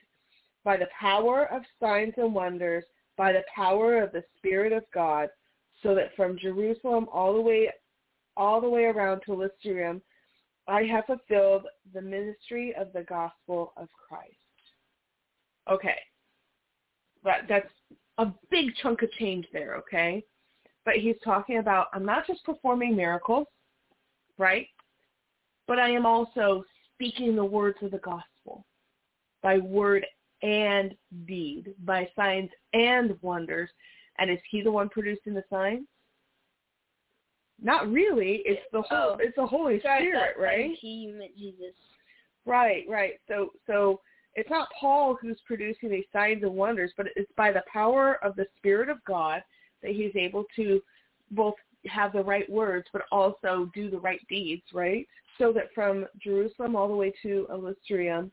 by 0.64 0.78
the 0.78 0.88
power 1.00 1.46
of 1.52 1.64
signs 1.80 2.14
and 2.18 2.34
wonders, 2.34 2.84
by 3.18 3.32
the 3.32 3.44
power 3.56 4.02
of 4.02 4.12
the 4.12 4.24
Spirit 4.38 4.72
of 4.72 4.84
God, 4.94 5.30
so 5.82 5.94
that 5.96 6.16
from 6.16 6.38
Jerusalem 6.38 7.08
all 7.12 7.34
the 7.34 7.42
way 7.42 7.70
all 8.36 8.60
the 8.60 8.70
way 8.70 8.86
around 8.86 9.22
to 9.22 9.32
Lystrium, 9.32 10.02
I 10.68 10.84
have 10.84 11.06
fulfilled 11.06 11.68
the 11.94 12.02
ministry 12.02 12.74
of 12.76 12.92
the 12.94 13.04
gospel 13.04 13.74
of 13.78 13.90
Christ. 13.92 14.34
Okay. 15.70 15.98
That 17.24 17.42
that's 17.48 17.70
a 18.18 18.28
big 18.50 18.74
chunk 18.82 19.02
of 19.02 19.12
change 19.14 19.46
there, 19.54 19.76
okay? 19.76 20.24
But 20.86 20.96
he's 20.96 21.16
talking 21.24 21.58
about 21.58 21.88
I'm 21.94 22.06
not 22.06 22.28
just 22.28 22.44
performing 22.44 22.96
miracles, 22.96 23.48
right? 24.38 24.68
But 25.68 25.80
I 25.80 25.90
am 25.90 26.06
also 26.06 26.64
speaking 26.94 27.36
the 27.36 27.46
words 27.46 27.78
of 27.82 27.92
the 27.92 28.00
gospel 28.00 28.66
by 29.42 29.58
word 29.58 30.06
and 30.44 30.94
deed, 31.26 31.74
by 31.86 32.08
signs 32.16 32.50
and 32.74 33.18
wonders. 33.22 33.70
And 34.20 34.30
is 34.30 34.40
he 34.52 34.62
the 34.62 34.72
one 34.72 34.90
producing 34.90 35.34
the 35.34 35.44
signs? 35.50 35.88
Not 37.62 37.92
really. 37.92 38.44
It's 38.46 38.62
the 38.72 38.82
whole. 38.82 39.16
Oh. 39.16 39.18
It's 39.20 39.36
the 39.36 39.48
Holy 39.48 39.80
Spirit, 39.80 40.36
right? 40.38 40.72
He 40.80 40.88
you 40.88 41.18
meant 41.18 41.38
Jesus. 41.38 41.74
Right, 42.46 42.84
right. 42.90 43.14
So 43.28 43.54
so 43.66 44.02
it's 44.36 44.50
not 44.50 44.68
Paul 44.80 45.18
who's 45.20 45.40
producing 45.48 45.90
these 45.90 46.06
signs 46.12 46.44
and 46.44 46.54
wonders, 46.54 46.92
but 46.98 47.08
it's 47.16 47.32
by 47.38 47.52
the 47.52 47.64
power 47.72 48.20
of 48.24 48.36
the 48.36 48.48
Spirit 48.58 48.90
of 48.90 49.04
God 49.06 49.42
that 49.82 49.92
he's 49.92 50.16
able 50.16 50.44
to 50.56 50.82
both 51.32 51.56
have 51.88 52.14
the 52.14 52.24
right 52.24 52.50
words 52.50 52.88
but 52.94 53.04
also 53.12 53.70
do 53.74 53.90
the 53.90 54.00
right 54.00 54.22
deeds, 54.30 54.64
right? 54.74 55.08
So 55.38 55.54
that 55.54 55.74
from 55.74 56.06
Jerusalem 56.22 56.76
all 56.76 56.88
the 56.88 56.96
way 56.96 57.14
to 57.24 57.48
Illystrium, 57.50 58.32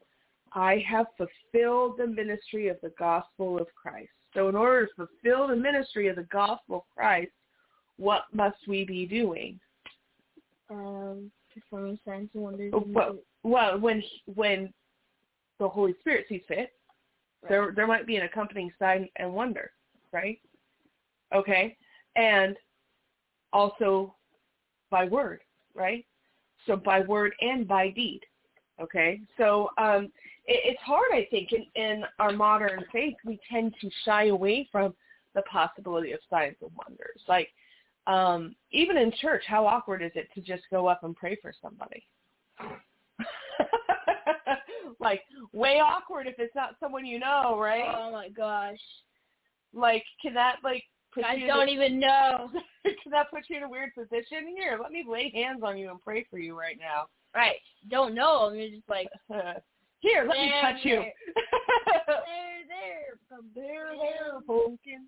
I 0.53 0.85
have 0.89 1.07
fulfilled 1.17 1.99
the 1.99 2.07
ministry 2.07 2.69
of 2.69 2.77
the 2.83 2.93
gospel 2.99 3.59
of 3.59 3.67
Christ. 3.75 4.11
So 4.35 4.49
in 4.49 4.57
order 4.57 4.87
to 4.87 4.93
fulfill 4.95 5.49
the 5.49 5.57
ministry 5.57 6.09
of 6.09 6.17
the 6.17 6.25
gospel 6.25 6.77
of 6.77 6.83
Christ, 6.95 7.33
what 7.97 8.25
must 8.33 8.57
we 8.67 8.85
be 8.85 9.07
doing? 9.07 9.61
Um, 10.71 11.31
performing 11.53 11.99
signs 12.07 12.31
and 12.35 12.43
wonders. 12.43 12.73
Well, 12.73 13.17
well, 13.43 13.79
when 13.79 14.03
when 14.35 14.73
the 15.59 15.69
Holy 15.69 15.95
Spirit 16.01 16.27
sees 16.29 16.43
fit, 16.47 16.73
there 17.49 17.73
there 17.75 17.87
might 17.87 18.07
be 18.07 18.17
an 18.17 18.23
accompanying 18.23 18.73
sign 18.79 19.09
and 19.17 19.33
wonder, 19.33 19.73
right? 20.13 20.39
Okay, 21.35 21.77
and 22.17 22.57
also 23.53 24.15
by 24.91 25.05
word, 25.05 25.41
right? 25.75 26.05
So 26.67 26.77
by 26.77 27.01
word 27.01 27.35
and 27.41 27.67
by 27.67 27.91
deed. 27.91 28.21
Okay, 28.81 29.21
so 29.37 29.69
um, 29.77 30.11
it's 30.53 30.83
hard, 30.83 31.13
I 31.13 31.27
think, 31.31 31.51
in, 31.53 31.67
in 31.81 32.05
our 32.19 32.33
modern 32.33 32.85
faith, 32.93 33.15
we 33.25 33.39
tend 33.51 33.75
to 33.81 33.91
shy 34.05 34.27
away 34.27 34.69
from 34.73 34.95
the 35.35 35.43
possibility 35.43 36.13
of 36.13 36.21
signs 36.29 36.57
and 36.61 36.71
wonders. 36.77 37.23
Like 37.29 37.49
um, 38.07 38.55
even 38.73 38.97
in 38.97 39.13
church, 39.21 39.45
how 39.47 39.67
awkward 39.67 40.03
is 40.03 40.13
it 40.15 40.29
to 40.35 40.41
just 40.41 40.63
go 40.71 40.87
up 40.87 41.05
and 41.05 41.15
pray 41.15 41.37
for 41.41 41.53
somebody? 41.63 42.05
like 45.01 45.23
way 45.53 45.81
awkward 45.81 46.27
if 46.27 46.35
it's 46.39 46.55
not 46.55 46.77
someone 46.81 47.07
you 47.07 47.19
know, 47.19 47.59
right? 47.59 47.95
Oh 47.97 48.11
my 48.11 48.29
gosh. 48.29 48.81
Like, 49.73 50.05
can 50.21 50.35
that 50.35 50.57
like 50.65 50.83
put 51.15 51.25
I 51.25 51.35
you? 51.35 51.47
don't 51.47 51.69
in 51.69 51.75
even 51.75 52.01
know. 52.01 52.51
a, 52.85 52.89
can 53.03 53.13
that 53.13 53.31
put 53.31 53.45
you 53.49 53.59
in 53.59 53.63
a 53.63 53.69
weird 53.69 53.95
position? 53.95 54.55
Here, 54.57 54.79
let 54.83 54.91
me 54.93 55.05
lay 55.09 55.31
hands 55.35 55.63
on 55.63 55.79
you 55.79 55.91
and 55.91 56.01
pray 56.01 56.27
for 56.31 56.39
you 56.39 56.59
right 56.59 56.79
now. 56.81 57.07
Right. 57.35 57.57
Don't 57.89 58.15
know. 58.15 58.51
I'm 58.51 58.59
just 58.59 58.89
like 58.89 59.09
Here, 60.01 60.25
let 60.27 60.39
me 60.39 60.51
There, 60.51 60.63
touch 60.63 60.85
you. 60.85 60.97
there, 60.97 62.25
there. 62.69 63.45
there, 63.55 63.93
there, 63.97 64.41
pumpkin. 64.47 65.07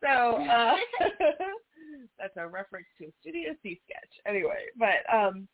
So 0.00 0.08
uh, 0.50 0.76
that's 2.18 2.36
a 2.36 2.48
reference 2.48 2.86
to 2.98 3.06
a 3.06 3.12
Studio 3.20 3.52
C 3.62 3.80
sketch. 3.84 4.10
Anyway, 4.26 4.66
but 4.78 5.04
um, 5.14 5.46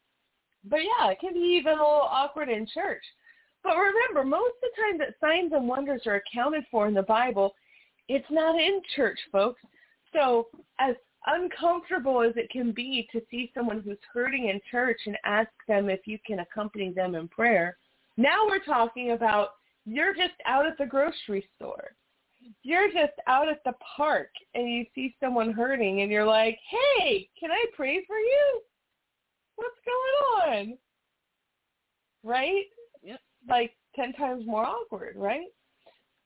but 0.65 0.79
yeah, 0.79 1.11
it 1.11 1.19
can 1.21 1.35
be 1.35 1.41
even 1.41 1.73
a 1.73 1.83
little 1.83 2.09
awkward 2.09 2.49
in 2.49 2.67
church. 2.73 3.03
But 3.63 3.75
remember, 3.77 4.25
most 4.25 4.55
of 4.63 4.71
the 4.71 4.83
time 4.83 4.99
that 4.99 5.15
signs 5.21 5.53
and 5.53 5.67
wonders 5.69 6.03
are 6.07 6.23
accounted 6.23 6.65
for 6.71 6.87
in 6.87 6.95
the 6.95 7.03
Bible, 7.03 7.53
it's 8.09 8.31
not 8.31 8.61
in 8.61 8.81
church, 8.95 9.19
folks. 9.33 9.61
So 10.13 10.47
as 10.79 10.95
uncomfortable 11.27 12.23
as 12.23 12.33
it 12.37 12.49
can 12.51 12.71
be 12.71 13.09
to 13.11 13.21
see 13.29 13.51
someone 13.53 13.83
who's 13.85 13.99
hurting 14.13 14.49
in 14.49 14.61
church 14.71 14.99
and 15.07 15.17
ask 15.25 15.51
them 15.67 15.91
if 15.91 16.07
you 16.07 16.19
can 16.25 16.39
accompany 16.41 16.93
them 16.93 17.17
in 17.17 17.27
prayer, 17.27 17.77
now 18.17 18.47
we're 18.47 18.65
talking 18.65 19.13
about 19.13 19.51
you're 19.85 20.15
just 20.15 20.35
out 20.47 20.67
at 20.67 20.79
the 20.79 20.87
grocery 20.87 21.49
store. 21.57 21.91
You're 22.63 22.89
just 22.89 23.15
out 23.27 23.49
at 23.49 23.63
the 23.65 23.73
park 23.97 24.31
and 24.55 24.71
you 24.71 24.85
see 24.95 25.15
someone 25.21 25.53
hurting 25.53 26.03
and 26.03 26.11
you're 26.11 26.27
like, 26.27 26.59
hey, 26.71 27.29
can 27.39 27.51
I 27.51 27.65
pray 27.75 28.05
for 28.07 28.17
you? 28.17 28.61
What's 29.57 29.77
going 29.85 30.69
on? 30.71 30.79
Right? 32.23 32.65
Yep. 33.03 33.21
Like 33.49 33.73
10 33.97 34.13
times 34.13 34.45
more 34.47 34.65
awkward, 34.65 35.15
right? 35.17 35.47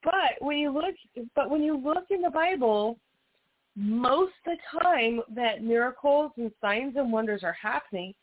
But 0.02 0.40
when 0.40 0.58
you 0.58 0.72
look, 0.72 0.94
but 1.34 1.50
when 1.50 1.62
you 1.62 1.76
look 1.76 2.04
in 2.10 2.22
the 2.22 2.30
Bible, 2.30 2.98
most 3.76 4.32
of 4.46 4.56
the 4.56 4.80
time 4.80 5.20
that 5.34 5.62
miracles 5.62 6.32
and 6.36 6.50
signs 6.60 6.96
and 6.96 7.12
wonders 7.12 7.42
are 7.44 7.56
happening, 7.60 8.14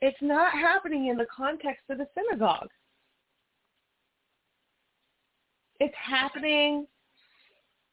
it's 0.00 0.18
not 0.20 0.52
happening 0.52 1.06
in 1.06 1.16
the 1.16 1.26
context 1.34 1.84
of 1.88 1.98
the 1.98 2.06
synagogue. 2.16 2.68
It's 5.82 5.94
happening 6.00 6.86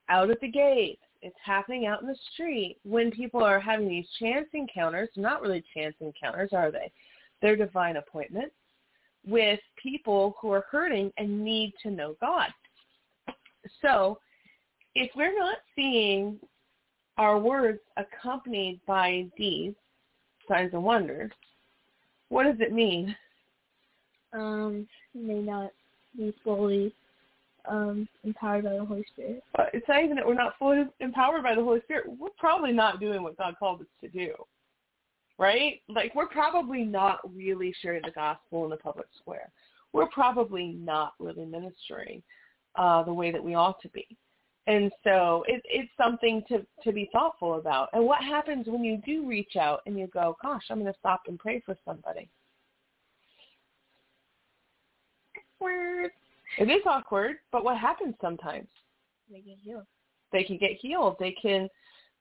out 0.10 0.30
at 0.30 0.40
the 0.42 0.48
gate. 0.48 1.00
It's 1.24 1.36
happening 1.44 1.88
out 1.88 2.04
in 2.04 2.08
the 2.08 2.16
street 2.32 2.78
when 2.84 3.10
people 3.10 3.44
are 3.44 3.60
having 3.60 3.90
these 3.90 4.06
chance 4.20 4.46
encounters. 4.54 5.10
Not 5.16 5.42
really 5.42 5.64
chance 5.76 5.96
encounters, 6.00 6.52
are 6.54 6.70
they? 6.70 6.92
They're 7.42 7.56
divine 7.56 7.98
appointments 7.98 8.54
with 9.26 9.60
people 9.82 10.36
who 10.40 10.52
are 10.52 10.66
hurting 10.70 11.12
and 11.18 11.44
need 11.44 11.74
to 11.82 11.90
know 11.90 12.16
God. 12.22 12.50
So 13.82 14.20
if 14.94 15.10
we're 15.16 15.36
not 15.36 15.58
seeing 15.76 16.38
our 17.18 17.40
words 17.40 17.80
accompanied 17.98 18.82
by 18.86 19.26
deeds, 19.36 19.76
signs 20.48 20.74
and 20.74 20.84
wonders, 20.84 21.32
what 22.28 22.44
does 22.44 22.60
it 22.60 22.72
mean? 22.72 23.16
Um, 24.32 24.88
may 25.16 25.40
not 25.40 25.72
be 26.16 26.36
fully 26.44 26.94
um 27.68 28.08
empowered 28.24 28.64
by 28.64 28.74
the 28.74 28.86
Holy 28.86 29.06
Spirit. 29.14 29.44
Uh, 29.58 29.66
It's 29.74 29.88
not 29.88 30.04
even 30.04 30.16
that 30.16 30.26
we're 30.26 30.34
not 30.34 30.54
fully 30.58 30.86
empowered 31.00 31.44
by 31.44 31.56
the 31.56 31.64
Holy 31.64 31.82
Spirit. 31.82 32.06
We're 32.18 32.30
probably 32.38 32.72
not 32.72 33.00
doing 33.00 33.24
what 33.24 33.38
God 33.38 33.56
called 33.58 33.82
us 33.82 33.88
to 34.02 34.10
do. 34.10 34.34
Right? 35.38 35.82
Like 35.88 36.14
we're 36.16 36.28
probably 36.28 36.84
not 36.84 37.20
really 37.34 37.74
sharing 37.82 38.02
the 38.04 38.12
gospel 38.12 38.66
in 38.66 38.70
the 38.70 38.78
public 38.78 39.08
square. 39.20 39.52
We're 39.94 40.10
probably 40.10 40.68
not 40.68 41.14
really 41.20 41.46
ministering 41.46 42.22
uh, 42.76 43.04
the 43.04 43.14
way 43.14 43.32
that 43.32 43.44
we 43.44 43.56
ought 43.56 43.82
to 43.82 43.90
be. 43.90 44.06
And 44.68 44.92
so 45.04 45.44
it, 45.48 45.64
it's 45.66 45.90
something 45.98 46.44
to, 46.48 46.64
to 46.84 46.92
be 46.92 47.10
thoughtful 47.12 47.56
about. 47.56 47.90
And 47.94 48.06
what 48.06 48.22
happens 48.22 48.68
when 48.68 48.84
you 48.84 49.02
do 49.04 49.28
reach 49.28 49.56
out 49.56 49.82
and 49.88 49.98
you 49.98 50.08
go, 50.08 50.38
gosh, 50.44 50.62
I'm 50.70 50.80
going 50.80 50.94
to 50.94 51.00
stop 51.00 51.22
and 51.28 51.40
pray 51.40 51.64
for 51.66 51.76
somebody? 51.86 52.30
Awkward. 55.60 56.12
It 56.60 56.70
is 56.70 56.82
awkward, 56.86 57.38
but 57.52 57.64
what 57.64 57.78
happens 57.78 58.16
sometimes? 58.20 58.68
They 59.32 59.40
get 59.40 59.58
healed. 59.64 59.86
They 60.34 60.44
can 60.44 60.58
get 60.58 60.74
healed. 60.74 61.16
They 61.20 61.32
can 61.32 61.70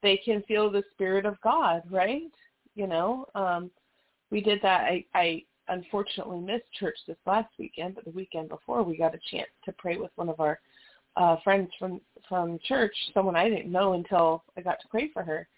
they 0.03 0.17
can 0.17 0.43
feel 0.43 0.71
the 0.71 0.85
spirit 0.93 1.27
of 1.27 1.41
God, 1.41 1.83
right? 1.91 2.31
You 2.77 2.87
know, 2.87 3.27
um, 3.35 3.71
we 4.31 4.41
did 4.41 4.61
that. 4.63 4.83
I, 4.83 5.05
I 5.15 5.43
unfortunately 5.67 6.39
missed 6.39 6.73
church 6.79 6.97
this 7.09 7.17
last 7.27 7.49
weekend, 7.59 7.97
but 7.97 8.05
the 8.05 8.13
weekend 8.13 8.49
before 8.49 8.85
we 8.85 8.97
got 8.97 9.15
a 9.15 9.19
chance 9.31 9.51
to 9.65 9.73
pray 9.73 9.97
with 9.97 10.13
one 10.15 10.29
of 10.29 10.39
our 10.39 10.61
uh, 11.17 11.37
friends 11.43 11.71
from 11.79 12.01
from 12.29 12.61
church, 12.65 12.95
someone 13.13 13.35
I 13.35 13.49
didn't 13.49 13.73
know 13.73 13.95
until 13.95 14.45
I 14.57 14.61
got 14.61 14.81
to 14.81 14.89
pray 14.89 15.11
for 15.13 15.25
her. 15.25 15.49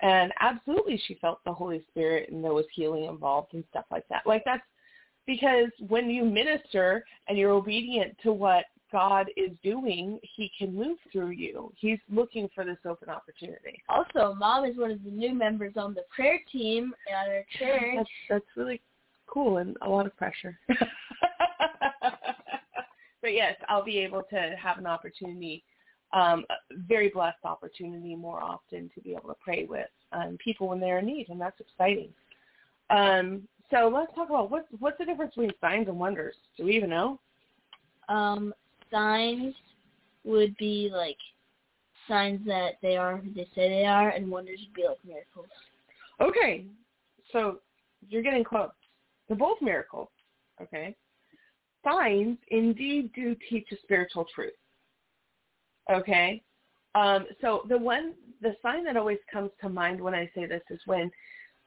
And 0.00 0.32
absolutely, 0.40 1.00
she 1.06 1.14
felt 1.20 1.38
the 1.44 1.52
Holy 1.52 1.84
Spirit, 1.90 2.30
and 2.30 2.42
there 2.42 2.52
was 2.52 2.66
healing 2.74 3.04
involved 3.04 3.54
and 3.54 3.62
stuff 3.70 3.84
like 3.92 4.08
that. 4.08 4.26
Like 4.26 4.42
that's 4.44 4.64
because 5.26 5.68
when 5.88 6.10
you 6.10 6.24
minister 6.24 7.04
and 7.28 7.38
you're 7.38 7.52
obedient 7.52 8.16
to 8.22 8.32
what 8.32 8.64
God 8.92 9.28
is 9.36 9.50
doing, 9.64 10.20
he 10.36 10.50
can 10.56 10.74
move 10.74 10.98
through 11.10 11.30
you. 11.30 11.72
He's 11.76 11.98
looking 12.08 12.48
for 12.54 12.64
this 12.64 12.78
open 12.86 13.08
opportunity. 13.08 13.82
Also, 13.88 14.34
mom 14.34 14.64
is 14.64 14.76
one 14.76 14.92
of 14.92 15.02
the 15.02 15.10
new 15.10 15.34
members 15.34 15.72
on 15.76 15.94
the 15.94 16.02
prayer 16.14 16.38
team 16.50 16.94
at 17.10 17.28
our 17.28 17.44
church. 17.58 17.96
That's, 17.96 18.08
that's 18.30 18.44
really 18.56 18.80
cool 19.26 19.58
and 19.58 19.76
a 19.82 19.88
lot 19.88 20.06
of 20.06 20.16
pressure. 20.16 20.56
but 23.20 23.32
yes, 23.32 23.56
I'll 23.68 23.84
be 23.84 23.98
able 23.98 24.22
to 24.30 24.54
have 24.62 24.78
an 24.78 24.86
opportunity, 24.86 25.64
um, 26.12 26.44
a 26.50 26.54
very 26.86 27.08
blessed 27.08 27.44
opportunity 27.44 28.14
more 28.14 28.40
often 28.40 28.90
to 28.94 29.00
be 29.00 29.10
able 29.10 29.30
to 29.30 29.36
pray 29.42 29.66
with 29.68 29.88
um, 30.12 30.38
people 30.42 30.68
when 30.68 30.78
they're 30.78 31.00
in 31.00 31.06
need, 31.06 31.30
and 31.30 31.40
that's 31.40 31.58
exciting. 31.58 32.10
Um, 32.90 33.48
so 33.74 33.88
let's 33.92 34.14
talk 34.14 34.28
about 34.28 34.50
what's 34.50 34.68
what's 34.78 34.98
the 34.98 35.04
difference 35.04 35.34
between 35.34 35.50
signs 35.60 35.88
and 35.88 35.98
wonders. 35.98 36.34
Do 36.56 36.64
we 36.64 36.76
even 36.76 36.90
know? 36.90 37.18
Um, 38.08 38.54
signs 38.90 39.54
would 40.24 40.56
be 40.56 40.90
like 40.92 41.16
signs 42.06 42.46
that 42.46 42.74
they 42.82 42.96
are 42.96 43.16
who 43.16 43.32
they 43.32 43.48
say 43.54 43.68
they 43.68 43.84
are, 43.84 44.10
and 44.10 44.30
wonders 44.30 44.60
would 44.64 44.74
be 44.74 44.86
like 44.86 44.98
miracles. 45.04 45.46
Okay, 46.20 46.66
so 47.32 47.58
you're 48.08 48.22
getting 48.22 48.44
close. 48.44 48.70
They're 49.26 49.36
both 49.36 49.60
miracles. 49.60 50.08
Okay, 50.62 50.94
signs 51.84 52.38
indeed 52.48 53.12
do 53.14 53.34
teach 53.50 53.66
a 53.72 53.76
spiritual 53.82 54.26
truth. 54.32 54.52
Okay, 55.92 56.42
um, 56.94 57.26
so 57.40 57.62
the 57.68 57.76
one, 57.76 58.14
the 58.40 58.54
sign 58.62 58.84
that 58.84 58.96
always 58.96 59.18
comes 59.32 59.50
to 59.62 59.68
mind 59.68 60.00
when 60.00 60.14
I 60.14 60.30
say 60.34 60.46
this 60.46 60.62
is 60.70 60.80
when 60.86 61.10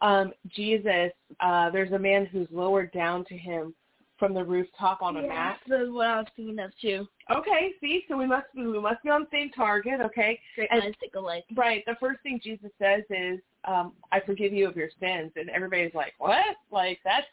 um, 0.02 0.34
Jesus, 0.56 1.12
uh, 1.40 1.70
there's 1.72 1.92
a 1.92 2.00
man 2.00 2.26
who's 2.26 2.48
lowered 2.52 2.92
down 2.92 3.26
to 3.26 3.38
him 3.38 3.74
from 4.20 4.34
the 4.34 4.44
rooftop 4.44 5.02
on 5.04 5.16
a 5.18 5.22
yeah, 5.22 5.28
mat. 5.28 5.60
That's 5.68 5.84
what 5.90 6.08
I 6.08 6.18
was 6.18 6.28
thinking 6.36 6.58
of 6.60 6.72
too. 6.82 7.08
Okay, 7.32 7.72
see, 7.80 8.04
so 8.10 8.18
we 8.18 8.26
must 8.26 8.48
be 8.56 8.66
we 8.66 8.80
must 8.80 9.04
be 9.04 9.10
on 9.10 9.22
the 9.22 9.28
same 9.32 9.52
target. 9.52 10.02
Okay, 10.02 10.40
Great 10.56 10.70
And- 10.72 10.80
minds 10.82 10.98
think 11.00 11.14
alike. 11.16 11.46
right. 11.56 11.84
The 11.86 11.96
first 12.00 12.22
thing 12.22 12.40
Jesus 12.44 12.72
says 12.80 13.04
is, 13.12 13.40
um, 13.66 13.94
"I 14.12 14.20
forgive 14.20 14.54
you 14.54 14.68
of 14.68 14.76
your 14.76 14.90
sins," 15.00 15.32
and 15.36 15.50
everybody's 15.52 15.94
like, 15.94 16.14
"What? 16.18 16.56
Like 16.72 17.00
that's 17.04 17.28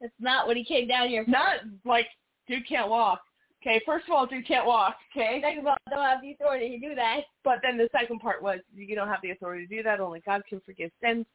That's 0.00 0.12
not 0.20 0.46
what 0.46 0.56
he 0.56 0.64
came 0.64 0.88
down 0.88 1.08
here 1.08 1.24
for. 1.24 1.30
not 1.30 1.60
like 1.84 2.06
dude 2.46 2.66
can't 2.68 2.88
walk." 2.90 3.22
Okay, 3.62 3.80
first 3.84 4.06
of 4.06 4.12
all, 4.14 4.26
dude 4.26 4.46
can't 4.46 4.66
walk. 4.66 4.96
Okay, 5.14 5.40
Second 5.42 5.60
of 5.60 5.66
all, 5.66 5.76
I 5.86 5.90
don't 5.90 6.04
have 6.04 6.22
the 6.22 6.32
authority 6.32 6.70
to 6.70 6.78
do 6.88 6.94
that. 6.94 7.20
But 7.44 7.58
then 7.62 7.76
the 7.76 7.88
second 7.92 8.18
part 8.20 8.42
was 8.42 8.60
you 8.74 8.94
don't 8.94 9.08
have 9.08 9.20
the 9.22 9.30
authority 9.32 9.66
to 9.66 9.76
do 9.76 9.82
that. 9.82 10.00
Only 10.00 10.20
God 10.20 10.42
can 10.48 10.60
forgive 10.60 10.90
sins. 11.02 11.26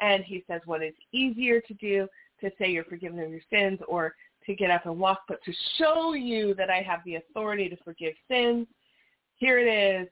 And 0.00 0.24
he 0.24 0.44
says 0.46 0.60
what 0.66 0.82
is 0.82 0.94
easier 1.12 1.60
to 1.60 1.74
do 1.74 2.06
to 2.40 2.50
say 2.58 2.68
you're 2.70 2.84
forgiven 2.84 3.18
of 3.20 3.30
your 3.30 3.40
sins 3.50 3.78
or 3.88 4.14
to 4.44 4.54
get 4.54 4.70
up 4.70 4.86
and 4.86 4.98
walk, 4.98 5.22
but 5.26 5.42
to 5.44 5.52
show 5.78 6.12
you 6.12 6.54
that 6.54 6.70
I 6.70 6.82
have 6.82 7.00
the 7.04 7.16
authority 7.16 7.68
to 7.68 7.76
forgive 7.82 8.14
sins. 8.30 8.66
Here 9.36 9.58
it 9.58 9.68
is. 10.02 10.08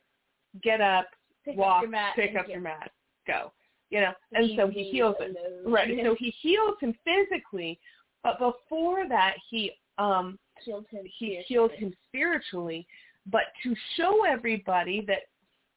Get 0.62 0.80
up, 0.80 1.06
Pick 1.44 1.56
walk, 1.56 1.84
up 1.84 2.14
pick 2.16 2.36
up 2.36 2.48
your 2.48 2.60
mat, 2.60 2.90
go. 3.26 3.52
You 3.90 4.00
know, 4.00 4.12
and 4.32 4.50
so 4.56 4.68
he 4.68 4.84
heals 4.90 5.16
it. 5.20 5.36
Right. 5.66 5.96
So 6.02 6.14
he 6.18 6.30
heals 6.40 6.76
him 6.80 6.94
physically, 7.04 7.78
but 8.22 8.38
before 8.38 9.08
that 9.08 9.34
he 9.50 9.72
um 9.98 10.38
Healed 10.64 10.86
him. 10.90 11.02
he 11.04 11.10
spiritually. 11.26 11.44
healed 11.48 11.70
him 11.72 11.94
spiritually, 12.08 12.86
but 13.26 13.42
to 13.62 13.74
show 13.96 14.24
everybody 14.24 15.04
that 15.06 15.22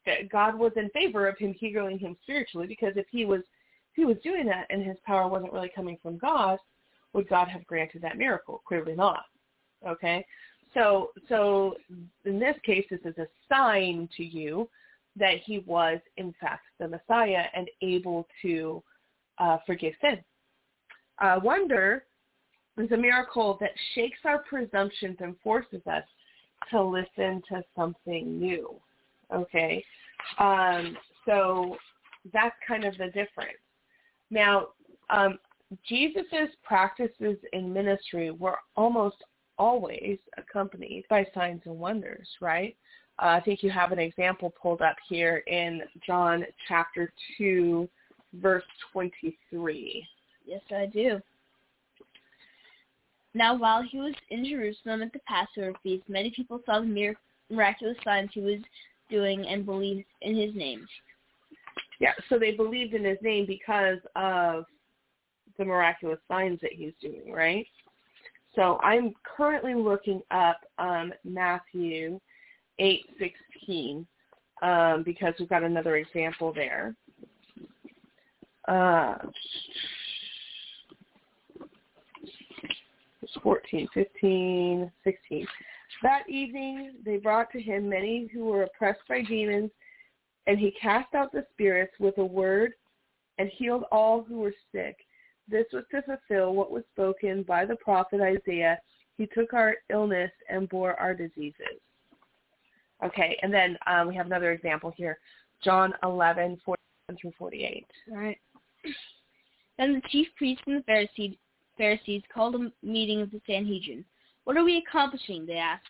that 0.06 0.30
God 0.30 0.56
was 0.58 0.72
in 0.78 0.90
favor 0.90 1.28
of 1.28 1.38
him 1.38 1.54
healing 1.54 2.00
him 2.00 2.16
spiritually, 2.24 2.66
because 2.68 2.94
if 2.96 3.06
he 3.12 3.26
was 3.26 3.42
he 3.98 4.06
was 4.06 4.16
doing 4.24 4.46
that 4.46 4.68
and 4.70 4.82
his 4.82 4.96
power 5.06 5.28
wasn't 5.28 5.52
really 5.52 5.72
coming 5.76 5.98
from 6.02 6.18
God, 6.18 6.60
would 7.14 7.28
God 7.28 7.50
have 7.50 7.66
granted 7.66 8.04
that 8.04 8.18
miracle? 8.18 8.62
Clearly 8.66 8.96
not. 8.96 9.24
Okay, 9.86 10.26
so 10.74 11.10
so 11.28 11.76
in 12.24 12.40
this 12.40 12.56
case, 12.64 12.86
this 12.90 13.00
is 13.04 13.18
a 13.18 13.28
sign 13.50 14.08
to 14.16 14.24
you 14.24 14.70
that 15.18 15.40
he 15.44 15.60
was 15.60 16.00
in 16.18 16.34
fact 16.40 16.66
the 16.80 16.88
Messiah 16.88 17.46
and 17.56 17.70
able 17.82 18.28
to 18.44 18.82
uh, 19.40 19.58
forgive 19.66 19.94
sin. 20.00 20.20
Uh, 21.20 21.40
wonder 21.44 22.04
is 22.78 22.92
a 22.92 22.98
miracle 22.98 23.58
that 23.60 23.72
shakes 23.96 24.20
our 24.24 24.44
presumptions 24.44 25.18
and 25.20 25.36
forces 25.44 25.82
us 25.92 26.04
to 26.70 26.82
listen 26.82 27.42
to 27.50 27.64
something 27.76 28.40
new. 28.40 28.76
Okay, 29.34 29.84
um, 30.38 30.96
so 31.26 31.76
that's 32.32 32.56
kind 32.68 32.84
of 32.86 32.96
the 32.98 33.08
difference. 33.08 33.58
Now, 34.30 34.70
um, 35.10 35.40
Jesus's 35.88 36.56
practices 36.64 37.38
in 37.54 37.74
ministry 37.74 38.32
were 38.32 38.58
almost 38.76 39.18
always 39.58 40.18
accompanied 40.38 41.06
by 41.10 41.26
signs 41.34 41.62
and 41.66 41.78
wonders, 41.78 42.28
right? 42.42 42.76
Uh, 43.20 43.28
I 43.28 43.42
think 43.42 43.64
you 43.64 43.72
have 43.72 43.92
an 43.92 44.00
example 44.00 44.54
pulled 44.62 44.82
up 44.82 44.96
here 45.10 45.44
in 45.48 45.82
John 46.06 46.46
chapter 46.68 47.12
2, 47.38 47.90
verse 48.36 48.64
23. 48.94 50.08
Yes, 50.46 50.62
I 50.72 50.86
do. 50.86 51.20
Now, 53.34 53.56
while 53.56 53.82
he 53.82 54.00
was 54.00 54.16
in 54.30 54.46
Jerusalem 54.46 55.02
at 55.02 55.14
the 55.14 55.20
Passover 55.28 55.74
feast, 55.84 56.04
many 56.08 56.32
people 56.32 56.62
saw 56.66 56.80
the 56.80 57.18
miraculous 57.52 57.98
signs 58.04 58.30
he 58.34 58.42
was 58.42 58.60
doing 59.10 59.48
and 59.48 59.66
believed 59.66 60.06
in 60.22 60.36
his 60.36 60.54
name. 60.56 60.88
Yeah, 62.00 62.14
so 62.30 62.38
they 62.38 62.52
believed 62.52 62.94
in 62.94 63.04
his 63.04 63.18
name 63.22 63.46
because 63.46 64.00
of 64.16 64.66
the 65.58 65.66
miraculous 65.66 66.20
signs 66.28 66.60
that 66.62 66.74
he's 66.74 66.94
doing, 67.02 67.32
right? 67.32 67.66
So 68.56 68.80
I'm 68.84 69.14
currently 69.24 69.74
looking 69.74 70.22
up 70.32 70.58
um, 70.80 71.14
Matthew 71.24 72.20
8:16 72.80 74.06
um, 74.62 75.04
because 75.04 75.34
we've 75.40 75.50
got 75.50 75.64
another 75.64 75.98
example 75.98 76.54
there. 76.54 76.96
Uh, 78.68 79.16
it's 83.22 83.38
14, 83.42 83.88
15, 83.94 84.92
16. 85.04 85.48
That 86.04 86.24
evening 86.30 86.94
they 87.06 87.18
brought 87.18 87.52
to 87.52 87.62
him 87.62 87.90
many 87.90 88.28
who 88.34 88.46
were 88.46 88.64
oppressed 88.64 89.02
by 89.08 89.22
demons, 89.22 89.72
and 90.48 90.58
he 90.58 90.72
cast 90.72 91.14
out 91.14 91.32
the 91.32 91.46
spirits 91.54 91.94
with 92.00 92.18
a 92.18 92.26
word 92.26 92.72
and 93.38 93.50
healed 93.50 93.84
all 93.92 94.24
who 94.24 94.40
were 94.40 94.54
sick. 94.72 94.98
This 95.48 95.66
was 95.72 95.84
to 95.92 96.02
fulfill 96.02 96.54
what 96.56 96.72
was 96.72 96.84
spoken 96.94 97.44
by 97.44 97.66
the 97.66 97.76
prophet 97.76 98.22
Isaiah. 98.22 98.80
He 99.18 99.28
took 99.28 99.54
our 99.54 99.76
illness 99.90 100.32
and 100.50 100.68
bore 100.70 101.00
our 101.00 101.14
diseases. 101.14 101.80
Okay, 103.06 103.38
and 103.44 103.54
then 103.54 103.78
um, 103.86 104.08
we 104.08 104.16
have 104.16 104.26
another 104.26 104.52
example 104.52 104.92
here. 104.96 105.20
John 105.64 105.94
11, 106.04 106.60
41 106.66 107.18
through 107.22 107.34
48. 107.38 107.86
All 108.12 108.18
right. 108.18 108.38
Then 109.78 109.94
the 109.94 110.10
chief 110.10 110.28
priests 110.36 110.64
and 110.66 110.78
the 110.78 110.84
Pharisees, 110.84 111.36
Pharisees 111.78 112.24
called 112.34 112.56
a 112.56 112.72
meeting 112.86 113.22
of 113.22 113.32
the 113.32 113.42
Sanhedrin. 113.46 114.04
What 114.46 114.58
are 114.58 114.64
we 114.64 114.78
accomplishing? 114.78 115.46
They 115.46 115.58
asked. 115.58 115.86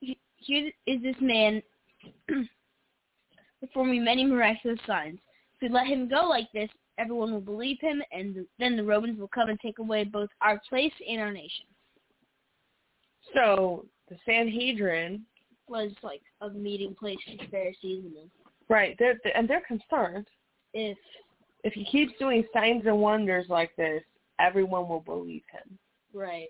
"He- 0.00 0.18
Here 0.36 0.70
is 0.86 1.02
this 1.02 1.16
man 1.20 1.62
performing 3.60 4.04
many 4.04 4.24
miraculous 4.24 4.78
signs. 4.86 5.18
If 5.54 5.62
we 5.62 5.68
let 5.68 5.86
him 5.86 6.08
go 6.08 6.26
like 6.26 6.50
this, 6.52 6.70
everyone 6.98 7.32
will 7.32 7.40
believe 7.40 7.78
him, 7.80 8.02
and 8.12 8.46
then 8.58 8.76
the 8.76 8.84
Romans 8.84 9.18
will 9.18 9.28
come 9.28 9.48
and 9.48 9.58
take 9.60 9.78
away 9.78 10.04
both 10.04 10.28
our 10.40 10.60
place 10.68 10.92
and 11.08 11.20
our 11.20 11.32
nation. 11.32 11.66
So 13.34 13.86
the 14.08 14.16
Sanhedrin, 14.26 15.24
Was 15.68 15.92
like 16.02 16.22
a 16.40 16.50
meeting 16.50 16.94
place 16.98 17.18
for 17.24 17.44
the 17.44 17.50
Pharisees, 17.50 18.04
and 18.04 18.16
then 18.16 18.30
right, 18.68 18.96
they're, 18.98 19.18
and 19.34 19.48
they're 19.48 19.62
concerned. 19.66 20.26
if 20.74 20.98
If 21.62 21.74
he 21.74 21.84
keeps 21.84 22.12
doing 22.18 22.44
signs 22.52 22.84
and 22.86 22.98
wonders 22.98 23.46
like 23.48 23.74
this, 23.76 24.02
everyone 24.38 24.88
will 24.88 25.00
believe 25.00 25.42
him. 25.52 25.78
right, 26.12 26.48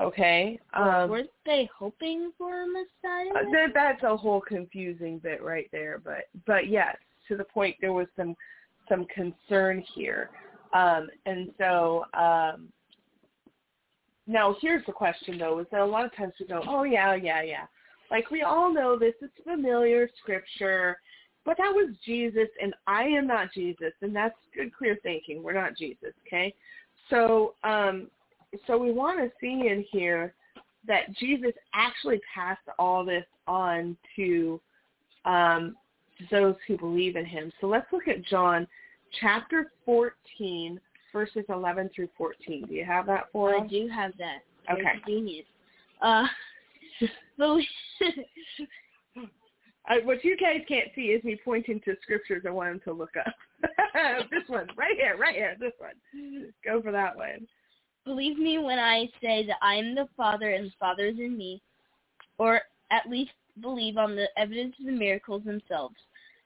Okay? 0.00 0.58
Um, 0.72 1.10
weren't 1.10 1.30
they 1.44 1.68
hoping 1.76 2.32
for 2.38 2.62
a 2.62 2.66
Messiah? 2.66 3.28
Uh, 3.34 3.50
that, 3.52 3.68
that's 3.74 4.02
a 4.02 4.16
whole 4.16 4.40
confusing 4.40 5.18
bit 5.18 5.42
right 5.42 5.68
there, 5.72 6.00
but 6.02 6.28
but 6.46 6.68
yes, 6.68 6.96
to 7.28 7.36
the 7.36 7.44
point 7.44 7.76
there 7.80 7.92
was 7.92 8.06
some 8.16 8.34
some 8.88 9.06
concern 9.14 9.84
here, 9.94 10.30
um, 10.72 11.08
and 11.26 11.50
so 11.58 12.04
um, 12.14 12.68
now 14.26 14.56
here's 14.60 14.84
the 14.86 14.92
question 14.92 15.38
though: 15.38 15.58
is 15.58 15.66
that 15.70 15.80
a 15.80 15.84
lot 15.84 16.06
of 16.06 16.16
times 16.16 16.32
we 16.40 16.46
go, 16.46 16.62
oh 16.66 16.84
yeah, 16.84 17.14
yeah, 17.14 17.42
yeah, 17.42 17.66
like 18.10 18.30
we 18.30 18.42
all 18.42 18.72
know 18.72 18.98
this 18.98 19.14
is 19.20 19.30
familiar 19.44 20.08
scripture, 20.22 20.98
but 21.44 21.56
that 21.58 21.72
was 21.72 21.94
Jesus, 22.04 22.48
and 22.62 22.74
I 22.86 23.04
am 23.04 23.26
not 23.26 23.52
Jesus, 23.52 23.92
and 24.02 24.16
that's 24.16 24.34
good, 24.54 24.74
clear 24.74 24.96
thinking. 25.02 25.42
We're 25.42 25.52
not 25.52 25.76
Jesus, 25.76 26.14
okay? 26.26 26.54
So, 27.08 27.54
um, 27.64 28.08
so 28.66 28.78
we 28.78 28.92
want 28.92 29.18
to 29.18 29.30
see 29.40 29.68
in 29.68 29.84
here 29.90 30.34
that 30.86 31.14
Jesus 31.16 31.52
actually 31.74 32.20
passed 32.34 32.60
all 32.78 33.04
this 33.04 33.24
on 33.46 33.96
to 34.16 34.60
um, 35.24 35.76
those 36.30 36.54
who 36.66 36.78
believe 36.78 37.16
in 37.16 37.24
him. 37.24 37.52
So 37.60 37.66
let's 37.66 37.86
look 37.92 38.08
at 38.08 38.24
John 38.24 38.66
chapter 39.20 39.72
14, 39.84 40.80
verses 41.12 41.44
11 41.48 41.90
through 41.94 42.08
14. 42.16 42.66
Do 42.66 42.74
you 42.74 42.84
have 42.84 43.06
that 43.06 43.26
for 43.32 43.56
us? 43.56 43.62
I 43.64 43.66
do 43.66 43.88
have 43.88 44.12
that. 44.18 44.38
Very 44.66 44.80
Okay. 44.80 44.98
Convenient. 45.04 45.46
Uh, 46.00 46.26
I, 49.86 49.98
what 50.04 50.22
you 50.24 50.36
guys 50.36 50.60
can't 50.68 50.88
see 50.94 51.06
is 51.06 51.24
me 51.24 51.38
pointing 51.44 51.80
to 51.80 51.96
scriptures 52.02 52.44
I 52.46 52.50
want 52.50 52.70
them 52.70 52.80
to 52.84 52.92
look 52.92 53.16
up. 53.16 53.34
this 54.30 54.48
one, 54.48 54.68
right 54.76 54.96
here, 54.96 55.16
right 55.18 55.34
here, 55.34 55.56
this 55.58 55.72
one. 55.78 56.52
Go 56.64 56.80
for 56.82 56.92
that 56.92 57.16
one. 57.16 57.46
Believe 58.10 58.38
me 58.38 58.58
when 58.58 58.78
I 58.78 59.08
say 59.22 59.46
that 59.46 59.58
I 59.62 59.76
am 59.76 59.94
the 59.94 60.08
Father 60.16 60.50
and 60.50 60.66
the 60.66 60.72
Father 60.80 61.06
is 61.06 61.18
in 61.18 61.36
me, 61.38 61.62
or 62.38 62.60
at 62.90 63.08
least 63.08 63.30
believe 63.60 63.96
on 63.98 64.16
the 64.16 64.26
evidence 64.36 64.74
of 64.80 64.86
the 64.86 64.92
miracles 64.92 65.44
themselves. 65.44 65.94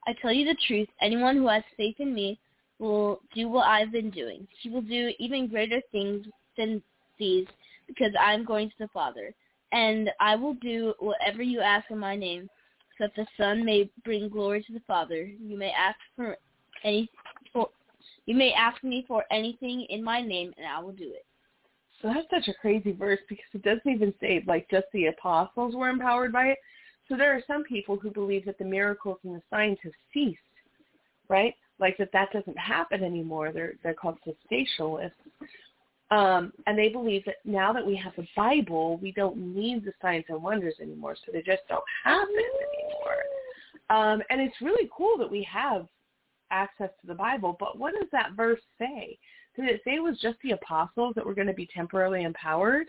I 0.07 0.13
tell 0.21 0.33
you 0.33 0.45
the 0.45 0.57
truth, 0.67 0.89
anyone 1.01 1.37
who 1.37 1.49
has 1.49 1.63
faith 1.75 1.97
in 2.01 2.13
me 2.13 2.39
will 2.79 3.21
do 3.35 3.49
what 3.49 3.67
I've 3.67 3.93
been 3.93 4.11
doing. 4.11 4.47
He 4.61 4.69
will 4.69 4.83
do 4.83 5.13
even 5.19 5.49
greater 5.49 5.81
things 5.91 6.27
than 6.59 6.83
these 7.19 7.47
because 7.87 8.13
I'm 8.21 8.45
going 8.45 8.69
to 8.69 8.77
the 8.81 8.89
Father. 8.89 9.33
And 9.73 10.11
I 10.21 10.37
will 10.37 10.55
do 10.55 10.93
whatever 10.99 11.43
you 11.43 11.61
ask 11.61 11.91
in 11.91 11.99
my 11.99 12.15
name, 12.15 12.51
so 12.99 13.07
that 13.07 13.17
the 13.17 13.27
Son 13.43 13.65
may 13.65 13.91
bring 14.05 14.29
glory 14.29 14.63
to 14.65 14.73
the 14.73 14.83
Father. 14.87 15.25
You 15.25 15.57
may 15.57 15.73
ask 15.73 15.97
for 16.15 16.37
any 16.85 17.09
for 17.55 17.71
you 18.27 18.35
may 18.35 18.53
ask 18.53 18.85
me 18.85 19.05
for 19.09 19.25
anything 19.31 19.87
in 19.89 20.05
my 20.05 20.21
name 20.21 20.53
and 20.59 20.67
I 20.67 20.79
will 20.81 20.93
do 20.93 21.11
it. 21.11 21.24
So 22.05 22.13
that's 22.13 22.29
such 22.29 22.55
a 22.55 22.59
crazy 22.61 22.93
verse 22.93 23.21
because 23.31 23.47
it 23.55 23.63
doesn't 23.63 23.91
even 23.91 24.13
say 24.21 24.45
like 24.47 24.69
just 24.71 24.85
the 24.93 25.07
apostles 25.07 25.75
were 25.75 25.89
empowered 25.89 26.33
by 26.33 26.49
it. 26.49 26.59
So 27.09 27.17
there 27.17 27.35
are 27.35 27.43
some 27.47 27.65
people 27.65 27.97
who 27.97 28.11
believe 28.11 28.45
that 28.45 28.59
the 28.59 28.65
miracles 28.67 29.17
and 29.25 29.35
the 29.35 29.43
signs 29.49 29.79
have 29.83 29.93
ceased, 30.13 30.39
right? 31.29 31.55
Like 31.81 31.97
that 31.97 32.11
that 32.13 32.31
doesn't 32.31 32.59
happen 32.59 33.03
anymore. 33.03 33.53
They're 33.53 33.73
they're 33.83 33.95
called 33.95 34.19
cessationalists. 34.27 35.13
Um, 36.11 36.53
and 36.67 36.79
they 36.79 36.91
believe 36.91 37.25
that 37.25 37.37
now 37.47 37.73
that 37.73 37.85
we 37.85 37.97
have 37.97 38.13
the 38.17 38.27
Bible, 38.37 38.99
we 38.99 39.11
don't 39.11 39.39
need 39.39 39.87
the 39.87 39.93
signs 40.03 40.27
and 40.29 40.43
wonders 40.43 40.75
anymore, 40.83 41.17
so 41.17 41.33
they 41.33 41.41
just 41.41 41.63
don't 41.71 41.83
happen 42.05 42.29
anymore. 42.29 43.23
Um, 43.89 44.23
and 44.29 44.43
it's 44.43 44.61
really 44.61 44.91
cool 44.95 45.17
that 45.17 45.31
we 45.31 45.43
have 45.51 45.87
access 46.51 46.91
to 47.01 47.07
the 47.07 47.15
Bible, 47.15 47.57
but 47.59 47.79
what 47.79 47.95
does 47.95 48.09
that 48.13 48.33
verse 48.37 48.61
say? 48.79 49.19
Did 49.57 49.67
it 49.67 49.81
say 49.85 49.95
it 49.95 50.03
was 50.03 50.19
just 50.21 50.39
the 50.43 50.53
apostles 50.53 51.15
that 51.15 51.25
were 51.25 51.35
going 51.35 51.47
to 51.47 51.55
be 51.55 51.69
temporarily 51.73 52.25
empowered? 52.25 52.87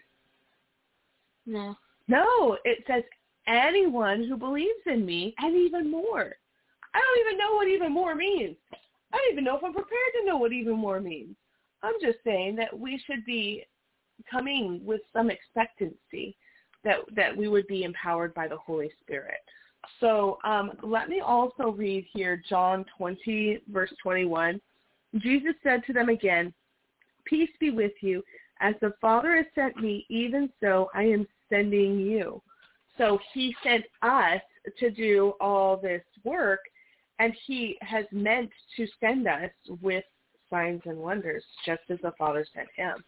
No. 1.45 1.75
No, 2.07 2.57
it 2.65 2.83
says 2.87 3.03
anyone 3.47 4.23
who 4.23 4.37
believes 4.37 4.79
in 4.85 5.05
me 5.05 5.33
and 5.37 5.55
even 5.55 5.89
more. 5.89 6.35
I 6.93 7.01
don't 7.01 7.27
even 7.27 7.37
know 7.37 7.55
what 7.55 7.67
even 7.67 7.91
more 7.91 8.15
means. 8.15 8.55
I 9.13 9.17
don't 9.17 9.33
even 9.33 9.43
know 9.43 9.57
if 9.57 9.63
I'm 9.63 9.73
prepared 9.73 10.13
to 10.19 10.25
know 10.25 10.37
what 10.37 10.53
even 10.53 10.75
more 10.75 10.99
means. 10.99 11.35
I'm 11.83 11.95
just 12.01 12.17
saying 12.23 12.55
that 12.57 12.77
we 12.77 13.01
should 13.05 13.25
be 13.25 13.65
coming 14.29 14.81
with 14.83 15.01
some 15.13 15.29
expectancy 15.29 16.35
that 16.83 16.99
that 17.15 17.35
we 17.35 17.47
would 17.47 17.67
be 17.67 17.83
empowered 17.83 18.33
by 18.33 18.47
the 18.47 18.57
Holy 18.57 18.89
Spirit. 19.01 19.39
So 19.99 20.39
um, 20.43 20.73
let 20.83 21.09
me 21.09 21.19
also 21.19 21.69
read 21.69 22.05
here 22.11 22.41
John 22.47 22.85
20, 22.97 23.61
verse 23.71 23.93
21. 24.01 24.59
Jesus 25.17 25.53
said 25.63 25.83
to 25.85 25.93
them 25.93 26.09
again, 26.09 26.53
Peace 27.25 27.49
be 27.59 27.71
with 27.71 27.93
you. 28.01 28.23
As 28.61 28.75
the 28.81 28.93
Father 29.01 29.35
has 29.35 29.45
sent 29.53 29.77
me, 29.77 30.05
even 30.09 30.49
so 30.61 30.89
I 30.93 31.03
am 31.03 31.27
sending 31.49 31.99
you. 31.99 32.41
So 32.97 33.19
he 33.33 33.55
sent 33.63 33.83
us 34.01 34.41
to 34.79 34.89
do 34.89 35.33
all 35.41 35.75
this 35.77 36.03
work, 36.23 36.61
and 37.19 37.33
he 37.45 37.77
has 37.81 38.05
meant 38.11 38.49
to 38.77 38.87
send 38.99 39.27
us 39.27 39.49
with 39.81 40.03
signs 40.49 40.81
and 40.85 40.97
wonders, 40.97 41.43
just 41.65 41.81
as 41.89 41.97
the 42.01 42.13
Father 42.17 42.45
sent 42.53 42.69
him. 42.75 43.03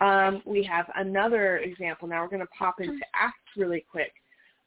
Um, 0.00 0.42
we 0.44 0.62
have 0.64 0.86
another 0.96 1.58
example. 1.58 2.08
Now 2.08 2.22
we're 2.22 2.28
going 2.28 2.40
to 2.40 2.46
pop 2.58 2.80
into 2.80 3.04
Acts 3.14 3.38
really 3.56 3.84
quick. 3.90 4.12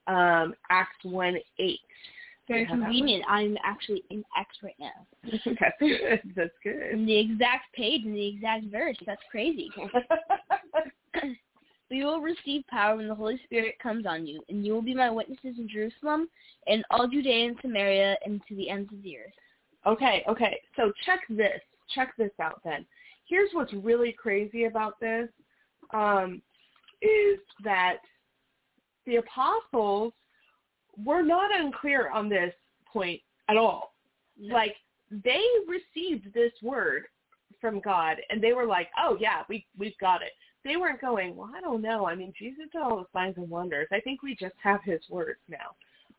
Um, 0.07 0.53
Acts 0.69 1.03
1 1.03 1.35
8. 1.59 1.79
Very 2.47 2.61
You 2.61 2.67
have 2.67 2.77
that 2.77 2.81
one? 2.83 2.91
convenient. 2.91 3.23
I'm 3.27 3.57
actually 3.63 4.03
in 4.09 4.23
Acts 4.37 4.57
right 4.61 4.75
now. 4.79 5.07
That's 5.31 5.75
good. 5.79 6.21
That's 6.35 6.53
good. 6.63 6.91
In 6.91 7.05
the 7.05 7.17
exact 7.17 7.73
page 7.73 8.03
and 8.05 8.15
the 8.15 8.27
exact 8.27 8.65
verse. 8.65 8.97
That's 9.05 9.21
crazy. 9.31 9.69
You 11.89 12.05
will 12.05 12.19
receive 12.19 12.65
power 12.67 12.97
when 12.97 13.07
the 13.07 13.15
Holy 13.15 13.39
Spirit 13.43 13.75
comes 13.81 14.05
on 14.05 14.25
you, 14.25 14.41
and 14.49 14.65
you 14.65 14.73
will 14.73 14.81
be 14.81 14.95
my 14.95 15.09
witnesses 15.09 15.55
in 15.57 15.69
Jerusalem 15.71 16.27
and 16.67 16.83
all 16.89 17.07
Judea 17.07 17.47
and 17.47 17.57
Samaria 17.61 18.17
and 18.25 18.41
to 18.49 18.55
the 18.55 18.69
ends 18.69 18.91
of 18.91 19.03
the 19.03 19.17
earth. 19.17 19.33
Okay, 19.85 20.23
okay. 20.27 20.59
So 20.75 20.91
check 21.05 21.21
this. 21.29 21.61
Check 21.93 22.13
this 22.17 22.31
out 22.41 22.59
then. 22.65 22.85
Here's 23.27 23.49
what's 23.53 23.71
really 23.73 24.11
crazy 24.11 24.65
about 24.65 24.99
this 24.99 25.29
um, 25.93 26.41
is 27.01 27.39
that 27.63 27.97
the 29.05 29.17
apostles 29.17 30.13
were 31.03 31.21
not 31.21 31.53
unclear 31.53 32.09
on 32.09 32.29
this 32.29 32.53
point 32.91 33.21
at 33.49 33.57
all. 33.57 33.93
Like 34.39 34.75
they 35.11 35.41
received 35.67 36.33
this 36.33 36.51
word 36.61 37.05
from 37.61 37.79
God 37.79 38.17
and 38.29 38.41
they 38.41 38.53
were 38.53 38.65
like, 38.65 38.89
"Oh 38.97 39.17
yeah, 39.19 39.43
we 39.49 39.65
we've 39.77 39.97
got 39.99 40.21
it." 40.21 40.31
They 40.63 40.77
weren't 40.77 41.01
going, 41.01 41.35
"Well, 41.35 41.51
I 41.55 41.61
don't 41.61 41.81
know. 41.81 42.07
I 42.07 42.15
mean, 42.15 42.33
Jesus 42.37 42.65
did 42.71 42.81
all 42.81 42.97
the 42.97 43.05
signs 43.13 43.37
and 43.37 43.49
wonders. 43.49 43.87
I 43.91 43.99
think 43.99 44.23
we 44.23 44.35
just 44.35 44.55
have 44.61 44.83
his 44.83 45.01
words 45.09 45.39
now." 45.47 45.75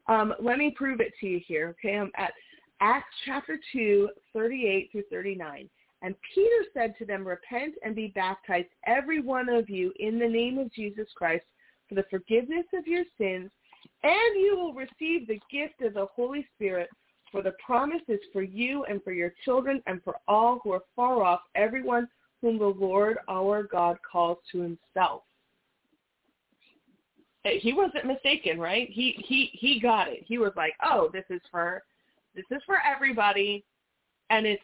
Um, 0.08 0.34
let 0.40 0.58
me 0.58 0.70
prove 0.70 1.00
it 1.00 1.12
to 1.20 1.26
you 1.26 1.40
here. 1.46 1.74
Okay, 1.78 1.96
I'm 1.96 2.12
at 2.16 2.32
Acts 2.80 3.14
chapter 3.24 3.58
2, 3.72 4.08
38 4.32 4.90
through 4.92 5.02
39. 5.10 5.68
And 6.02 6.14
Peter 6.34 6.64
said 6.74 6.94
to 6.98 7.06
them, 7.06 7.26
Repent 7.26 7.74
and 7.82 7.94
be 7.94 8.08
baptized, 8.08 8.68
every 8.86 9.20
one 9.20 9.48
of 9.48 9.70
you, 9.70 9.92
in 9.98 10.18
the 10.18 10.28
name 10.28 10.58
of 10.58 10.72
Jesus 10.72 11.08
Christ, 11.16 11.44
for 11.88 11.94
the 11.94 12.04
forgiveness 12.10 12.66
of 12.74 12.86
your 12.86 13.04
sins, 13.18 13.50
and 14.02 14.40
you 14.40 14.56
will 14.56 14.74
receive 14.74 15.26
the 15.26 15.40
gift 15.50 15.82
of 15.82 15.94
the 15.94 16.06
Holy 16.14 16.46
Spirit, 16.54 16.88
for 17.32 17.42
the 17.42 17.54
promise 17.64 18.02
is 18.08 18.20
for 18.32 18.42
you 18.42 18.84
and 18.84 19.02
for 19.02 19.12
your 19.12 19.32
children 19.44 19.82
and 19.86 20.02
for 20.02 20.16
all 20.28 20.60
who 20.62 20.72
are 20.72 20.82
far 20.94 21.22
off, 21.22 21.40
everyone 21.54 22.08
whom 22.40 22.58
the 22.58 22.64
Lord 22.64 23.18
our 23.28 23.64
God 23.64 23.98
calls 24.10 24.38
to 24.52 24.60
himself. 24.60 25.22
Eh, 27.44 27.58
he 27.60 27.72
wasn't 27.72 28.06
mistaken, 28.06 28.58
right? 28.58 28.88
He 28.90 29.22
he 29.26 29.50
he 29.52 29.80
got 29.80 30.08
it. 30.08 30.22
He 30.26 30.38
was 30.38 30.52
like, 30.56 30.74
"Oh, 30.84 31.10
this 31.12 31.24
is 31.30 31.40
for 31.50 31.82
this 32.34 32.44
is 32.50 32.62
for 32.66 32.76
everybody, 32.84 33.64
and 34.30 34.46
it's 34.46 34.62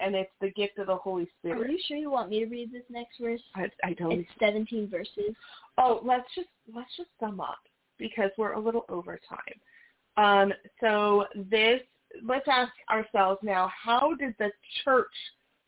and 0.00 0.14
it's 0.14 0.30
the 0.40 0.50
gift 0.52 0.78
of 0.78 0.86
the 0.86 0.96
Holy 0.96 1.28
Spirit. 1.38 1.60
Are 1.60 1.70
you 1.70 1.78
sure 1.86 1.96
you 1.96 2.10
want 2.10 2.30
me 2.30 2.40
to 2.40 2.46
read 2.46 2.72
this 2.72 2.84
next 2.88 3.20
verse? 3.20 3.42
I, 3.54 3.70
I 3.84 3.92
don't. 3.92 4.12
It's 4.12 4.30
17 4.40 4.88
verses. 4.88 5.34
Oh, 5.76 6.00
let's 6.02 6.26
just 6.34 6.48
let's 6.74 6.90
just 6.96 7.10
sum 7.20 7.40
up 7.40 7.58
because 8.00 8.30
we're 8.36 8.52
a 8.52 8.58
little 8.58 8.84
over 8.88 9.18
time. 9.28 9.60
Um, 10.16 10.52
so 10.80 11.26
this 11.50 11.80
let's 12.26 12.46
ask 12.48 12.72
ourselves 12.90 13.38
now: 13.42 13.70
How 13.84 14.14
did 14.14 14.34
the 14.38 14.50
church 14.84 15.06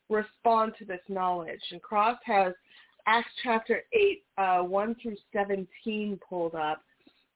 respond 0.09 0.73
to 0.79 0.85
this 0.85 0.99
knowledge? 1.07 1.61
And 1.71 1.81
Cross 1.81 2.17
has 2.25 2.53
Acts 3.05 3.31
chapter 3.43 3.83
eight, 3.93 4.23
uh, 4.37 4.59
one 4.59 4.95
through 5.01 5.15
seventeen 5.31 6.19
pulled 6.27 6.55
up, 6.55 6.81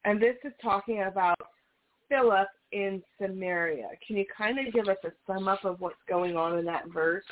and 0.03 0.21
this 0.21 0.35
is 0.43 0.53
talking 0.61 1.03
about 1.03 1.39
Philip 2.09 2.47
in 2.71 3.01
Samaria. 3.21 3.89
Can 4.05 4.17
you 4.17 4.25
kind 4.35 4.59
of 4.59 4.73
give 4.73 4.87
us 4.87 4.97
a 5.05 5.11
sum 5.25 5.47
up 5.47 5.63
of 5.63 5.79
what's 5.79 5.95
going 6.09 6.35
on 6.35 6.57
in 6.57 6.65
that 6.65 6.89
verse? 6.89 7.23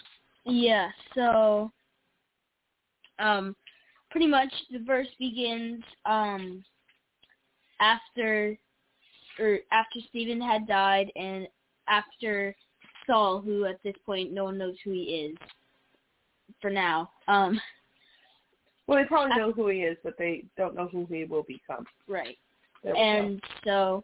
Yeah, 0.45 0.89
so 1.13 1.71
um 3.19 3.55
pretty 4.11 4.27
much 4.27 4.51
the 4.71 4.79
verse 4.79 5.07
begins 5.19 5.83
um 6.05 6.63
after 7.79 8.57
or 9.39 9.59
after 9.71 9.99
Stephen 10.09 10.39
had 10.39 10.67
died 10.67 11.11
and 11.15 11.47
after 11.87 12.55
Saul, 13.05 13.41
who 13.41 13.65
at 13.65 13.81
this 13.83 13.95
point 14.05 14.31
no 14.33 14.45
one 14.45 14.57
knows 14.57 14.75
who 14.83 14.91
he 14.91 15.31
is 15.31 15.37
for 16.61 16.69
now. 16.69 17.09
Um 17.27 17.59
Well, 18.87 18.99
they 18.99 19.05
probably 19.07 19.35
know 19.35 19.51
who 19.51 19.67
he 19.69 19.79
is, 19.79 19.97
but 20.03 20.13
they 20.17 20.45
don't 20.57 20.75
know 20.75 20.87
who 20.87 21.05
he 21.07 21.25
will 21.25 21.43
become. 21.43 21.85
right. 22.07 22.37
We 22.83 22.91
go. 22.91 22.97
And 22.97 23.41
so 23.63 24.03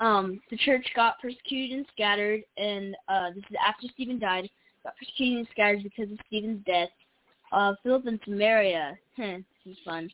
um 0.00 0.40
the 0.50 0.56
church 0.58 0.86
got 0.94 1.20
persecuted 1.20 1.78
and 1.78 1.86
scattered 1.92 2.42
and 2.56 2.96
uh 3.08 3.30
this 3.30 3.44
is 3.50 3.56
after 3.66 3.86
Stephen 3.94 4.18
died, 4.18 4.48
got 4.84 4.96
persecuted 4.96 5.38
and 5.38 5.48
scattered 5.50 5.82
because 5.82 6.10
of 6.12 6.18
Stephen's 6.26 6.64
death. 6.66 6.90
Uh 7.52 7.74
Philip 7.82 8.06
in 8.06 8.20
Samaria, 8.24 8.98
this 9.16 9.42
is 9.66 9.76
fun. 9.84 10.10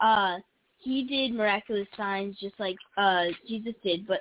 Uh 0.00 0.38
he 0.78 1.04
did 1.04 1.34
miraculous 1.34 1.88
signs 1.96 2.36
just 2.38 2.58
like 2.58 2.76
uh 2.96 3.26
Jesus 3.48 3.74
did, 3.82 4.06
but 4.06 4.20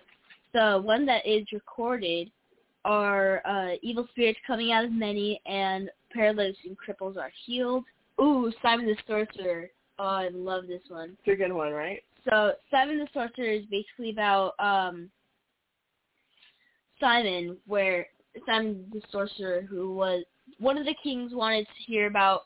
the 0.54 0.80
one 0.84 1.06
that 1.08 1.26
is 1.26 1.46
recorded 1.52 2.30
are 2.86 3.42
uh, 3.46 3.76
evil 3.82 4.08
spirits 4.12 4.40
coming 4.46 4.72
out 4.72 4.86
of 4.86 4.92
many, 4.92 5.42
and 5.46 5.90
paralytics 6.12 6.58
and 6.66 6.78
cripples 6.78 7.18
are 7.18 7.32
healed. 7.46 7.86
Ooh, 8.22 8.52
Simon 8.62 8.86
the 8.86 8.96
Sorcerer. 9.08 9.70
Oh, 10.00 10.04
I 10.04 10.30
love 10.30 10.68
this 10.68 10.82
one. 10.90 11.18
It's 11.26 11.34
a 11.34 11.44
good 11.44 11.54
one, 11.54 11.72
right? 11.72 12.04
So 12.30 12.54
Simon 12.70 13.00
the 13.00 13.08
Sorcerer 13.14 13.46
is 13.48 13.66
basically 13.72 14.12
about 14.12 14.54
um, 14.60 15.10
Simon, 17.00 17.58
where 17.68 18.08
Simon 18.46 18.86
the 18.92 19.02
Sorcerer, 19.12 19.62
who 19.62 19.94
was 19.94 20.24
one 20.60 20.78
of 20.78 20.86
the 20.86 20.96
kings, 21.02 21.34
wanted 21.34 21.66
to 21.66 21.92
hear 21.92 22.08
about 22.08 22.42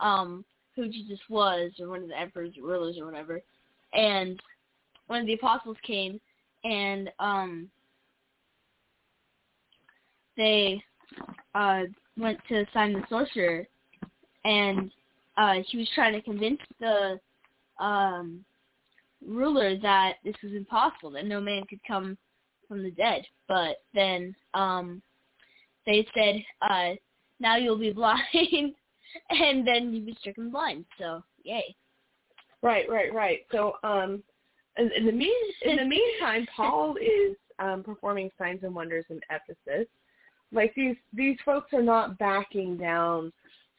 um, 0.00 0.44
who 0.74 0.88
Jesus 0.88 1.18
was, 1.28 1.70
or 1.80 1.88
one 1.88 2.02
of 2.02 2.08
the 2.08 2.18
emperors 2.18 2.54
or 2.58 2.66
rulers 2.66 2.98
or 2.98 3.06
whatever, 3.06 3.42
and 3.92 4.40
one 5.06 5.20
of 5.20 5.26
the 5.26 5.34
apostles 5.34 5.76
came, 5.86 6.20
and 6.64 7.10
um, 7.18 7.68
they 10.36 10.82
uh, 11.54 11.82
went 12.16 12.38
to 12.48 12.64
Simon 12.72 13.00
the 13.02 13.06
Sorcerer, 13.08 13.66
and 14.44 14.90
uh, 15.36 15.56
he 15.68 15.78
was 15.78 15.88
trying 15.94 16.14
to 16.14 16.22
convince 16.22 16.60
the 16.80 17.18
um, 17.78 18.44
ruler 19.26 19.78
that 19.78 20.14
this 20.24 20.34
was 20.42 20.52
impossible, 20.52 21.10
that 21.12 21.26
no 21.26 21.40
man 21.40 21.64
could 21.68 21.80
come 21.86 22.16
from 22.68 22.82
the 22.82 22.90
dead. 22.90 23.22
But 23.48 23.82
then 23.94 24.34
um, 24.54 25.02
they 25.86 26.06
said, 26.14 26.42
uh, 26.62 26.94
now 27.40 27.56
you'll 27.56 27.78
be 27.78 27.92
blind, 27.92 28.74
and 29.30 29.66
then 29.66 29.92
you 29.92 30.02
be 30.02 30.16
stricken 30.20 30.50
blind. 30.50 30.84
So, 30.98 31.22
yay. 31.44 31.74
Right, 32.62 32.88
right, 32.88 33.12
right. 33.12 33.40
So, 33.50 33.74
um, 33.82 34.22
in, 34.78 34.90
in 34.96 35.06
the 35.06 35.12
mean 35.12 35.34
in 35.62 35.76
the 35.76 35.84
meantime, 35.84 36.46
Paul 36.54 36.96
is 37.00 37.36
um, 37.58 37.82
performing 37.82 38.30
signs 38.38 38.60
and 38.62 38.74
wonders 38.74 39.04
in 39.10 39.20
Ephesus. 39.30 39.88
Like 40.52 40.74
these 40.74 40.96
these 41.12 41.36
folks 41.44 41.72
are 41.72 41.82
not 41.82 42.18
backing 42.18 42.76
down 42.76 43.32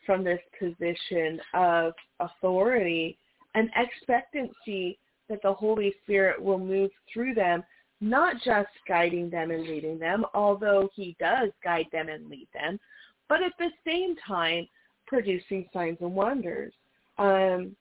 from 0.05 0.23
this 0.23 0.39
position 0.59 1.39
of 1.53 1.93
authority 2.19 3.17
and 3.55 3.69
expectancy 3.75 4.97
that 5.29 5.41
the 5.41 5.53
Holy 5.53 5.93
Spirit 6.03 6.41
will 6.41 6.59
move 6.59 6.91
through 7.11 7.33
them, 7.33 7.63
not 8.01 8.35
just 8.43 8.69
guiding 8.87 9.29
them 9.29 9.51
and 9.51 9.63
leading 9.63 9.97
them, 9.97 10.25
although 10.33 10.89
he 10.93 11.15
does 11.19 11.49
guide 11.63 11.85
them 11.91 12.09
and 12.09 12.29
lead 12.29 12.47
them, 12.53 12.77
but 13.29 13.41
at 13.41 13.53
the 13.57 13.69
same 13.87 14.15
time 14.27 14.67
producing 15.13 15.69
signs 15.71 15.97
and 16.01 16.15
wonders. 16.15 16.73
Um, 17.19 17.75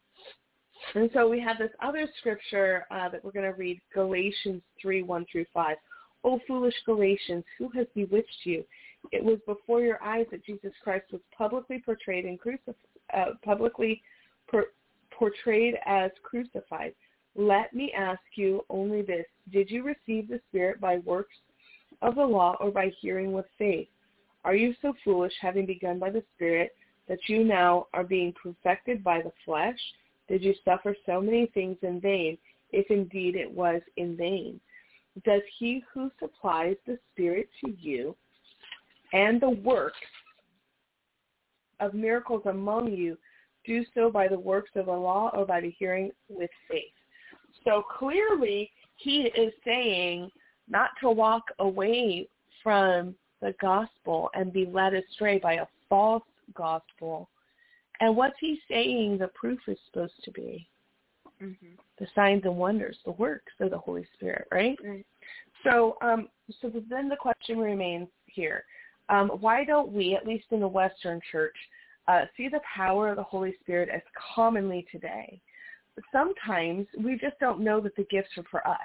and 0.94 1.08
so 1.14 1.30
we 1.30 1.40
have 1.40 1.56
this 1.56 1.70
other 1.82 2.06
scripture 2.18 2.84
uh, 2.90 3.08
that 3.08 3.24
we're 3.24 3.32
going 3.32 3.50
to 3.50 3.56
read, 3.58 3.80
Galatians 3.94 4.60
3, 4.82 5.02
1 5.02 5.26
through 5.32 5.46
5. 5.54 5.76
O 6.24 6.38
foolish 6.46 6.74
Galatians, 6.84 7.42
who 7.58 7.70
has 7.70 7.86
bewitched 7.94 8.44
you? 8.44 8.64
It 9.12 9.24
was 9.24 9.38
before 9.46 9.80
your 9.80 10.00
eyes 10.02 10.26
that 10.30 10.44
Jesus 10.44 10.72
Christ 10.84 11.06
was 11.10 11.22
publicly 11.36 11.82
portrayed 11.82 12.26
and 12.26 12.38
crucified, 12.38 12.74
uh, 13.14 13.30
publicly 13.42 14.02
por- 14.50 14.72
portrayed 15.10 15.76
as 15.86 16.10
crucified. 16.22 16.94
Let 17.34 17.72
me 17.72 17.92
ask 17.96 18.20
you 18.34 18.64
only 18.68 19.02
this: 19.02 19.26
Did 19.50 19.70
you 19.70 19.82
receive 19.82 20.28
the 20.28 20.40
Spirit 20.50 20.80
by 20.80 20.98
works 20.98 21.34
of 22.02 22.14
the 22.14 22.24
law 22.24 22.56
or 22.60 22.70
by 22.70 22.92
hearing 23.00 23.32
with 23.32 23.46
faith? 23.58 23.88
Are 24.44 24.54
you 24.54 24.74
so 24.82 24.92
foolish, 25.02 25.32
having 25.40 25.66
begun 25.66 25.98
by 25.98 26.10
the 26.10 26.22
Spirit, 26.36 26.72
that 27.08 27.18
you 27.28 27.44
now 27.44 27.86
are 27.92 28.04
being 28.04 28.32
perfected 28.40 29.02
by 29.02 29.20
the 29.20 29.32
flesh? 29.44 29.78
Did 30.28 30.42
you 30.42 30.54
suffer 30.64 30.96
so 31.04 31.20
many 31.20 31.46
things 31.46 31.76
in 31.82 32.00
vain, 32.00 32.38
if 32.70 32.90
indeed 32.90 33.36
it 33.36 33.50
was 33.50 33.82
in 33.96 34.16
vain? 34.16 34.60
Does 35.24 35.42
he 35.58 35.84
who 35.92 36.10
supplies 36.18 36.76
the 36.86 36.98
Spirit 37.12 37.48
to 37.64 37.72
you 37.78 38.16
and 39.12 39.40
the 39.40 39.50
works 39.50 39.98
of 41.80 41.92
miracles 41.92 42.42
among 42.46 42.92
you 42.92 43.18
do 43.66 43.84
so 43.94 44.10
by 44.10 44.26
the 44.26 44.38
works 44.38 44.70
of 44.74 44.86
the 44.86 44.92
law 44.92 45.30
or 45.34 45.44
by 45.44 45.60
the 45.60 45.74
hearing 45.78 46.10
with 46.28 46.50
faith? 46.70 46.84
So 47.64 47.82
clearly 47.98 48.70
he 48.96 49.30
is 49.36 49.52
saying 49.64 50.30
not 50.68 50.90
to 51.00 51.10
walk 51.10 51.44
away 51.58 52.28
from 52.62 53.14
the 53.40 53.54
gospel 53.60 54.30
and 54.34 54.52
be 54.52 54.64
led 54.64 54.94
astray 54.94 55.38
by 55.38 55.54
a 55.54 55.66
false 55.88 56.22
gospel. 56.54 57.28
And 58.00 58.16
what's 58.16 58.36
he 58.40 58.58
saying 58.68 59.18
the 59.18 59.28
proof 59.28 59.60
is 59.68 59.78
supposed 59.86 60.22
to 60.24 60.30
be? 60.32 60.68
Mm-hmm. 61.42 61.74
The 61.98 62.06
signs 62.14 62.42
and 62.44 62.56
wonders, 62.56 62.96
the 63.04 63.12
works 63.12 63.52
of 63.60 63.70
the 63.70 63.78
Holy 63.78 64.06
Spirit, 64.14 64.46
right? 64.52 64.78
Right. 64.84 65.06
So, 65.64 65.96
um, 66.02 66.28
so 66.60 66.70
then 66.88 67.08
the 67.08 67.16
question 67.16 67.58
remains 67.58 68.08
here: 68.26 68.64
um, 69.08 69.28
Why 69.40 69.64
don't 69.64 69.92
we, 69.92 70.14
at 70.14 70.26
least 70.26 70.46
in 70.50 70.60
the 70.60 70.68
Western 70.68 71.20
Church, 71.30 71.56
uh, 72.08 72.22
see 72.36 72.48
the 72.48 72.60
power 72.74 73.08
of 73.10 73.16
the 73.16 73.22
Holy 73.22 73.54
Spirit 73.60 73.88
as 73.92 74.02
commonly 74.34 74.86
today? 74.90 75.40
Sometimes 76.10 76.86
we 76.98 77.18
just 77.18 77.38
don't 77.38 77.60
know 77.60 77.80
that 77.80 77.94
the 77.96 78.06
gifts 78.10 78.30
are 78.38 78.44
for 78.50 78.66
us. 78.66 78.78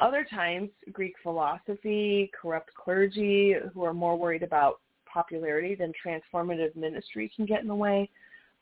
Other 0.00 0.26
times, 0.28 0.70
Greek 0.92 1.14
philosophy, 1.22 2.30
corrupt 2.40 2.70
clergy 2.74 3.54
who 3.72 3.84
are 3.84 3.94
more 3.94 4.16
worried 4.16 4.42
about 4.42 4.80
popularity 5.12 5.74
than 5.74 5.92
transformative 6.04 6.74
ministry 6.76 7.30
can 7.34 7.46
get 7.46 7.62
in 7.62 7.68
the 7.68 7.74
way, 7.74 8.08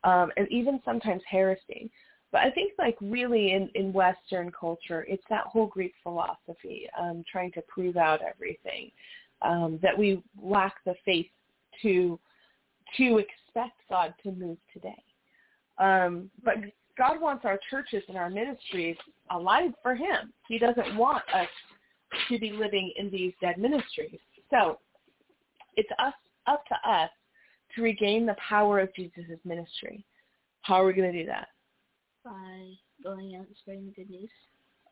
um, 0.04 0.30
and 0.36 0.46
even 0.50 0.80
sometimes 0.84 1.22
heresy. 1.28 1.90
But 2.30 2.42
I 2.42 2.50
think 2.50 2.72
like 2.78 2.96
really 3.00 3.52
in, 3.52 3.70
in 3.74 3.92
Western 3.92 4.50
culture, 4.50 5.04
it's 5.08 5.24
that 5.30 5.44
whole 5.46 5.66
Greek 5.66 5.94
philosophy, 6.02 6.88
um, 6.98 7.24
trying 7.30 7.52
to 7.52 7.62
prove 7.62 7.96
out 7.96 8.20
everything, 8.22 8.90
um, 9.42 9.78
that 9.82 9.96
we 9.96 10.22
lack 10.42 10.74
the 10.84 10.94
faith 11.04 11.30
to 11.82 12.18
to 12.96 13.18
expect 13.18 13.80
God 13.90 14.14
to 14.22 14.32
move 14.32 14.56
today. 14.72 15.02
Um, 15.78 16.30
but 16.42 16.54
God 16.96 17.20
wants 17.20 17.44
our 17.44 17.58
churches 17.70 18.02
and 18.08 18.16
our 18.16 18.30
ministries 18.30 18.96
alive 19.30 19.70
for 19.82 19.94
him. 19.94 20.32
He 20.48 20.58
doesn't 20.58 20.96
want 20.96 21.22
us 21.34 21.48
to 22.28 22.38
be 22.38 22.50
living 22.50 22.92
in 22.96 23.10
these 23.10 23.32
dead 23.40 23.58
ministries. 23.58 24.18
So 24.50 24.78
it's 25.76 25.88
us 25.98 26.14
up 26.48 26.64
to 26.66 26.90
us 26.90 27.10
to 27.74 27.82
regain 27.82 28.26
the 28.26 28.36
power 28.36 28.80
of 28.80 28.94
Jesus' 28.94 29.38
ministry. 29.44 30.04
How 30.62 30.82
are 30.82 30.86
we 30.86 30.92
going 30.92 31.12
to 31.12 31.18
do 31.18 31.26
that? 31.26 31.48
By 32.24 32.72
going 33.02 33.36
out 33.36 33.46
and 33.46 33.56
spreading 33.60 33.86
the 33.86 33.92
good 33.92 34.10
news. 34.10 34.30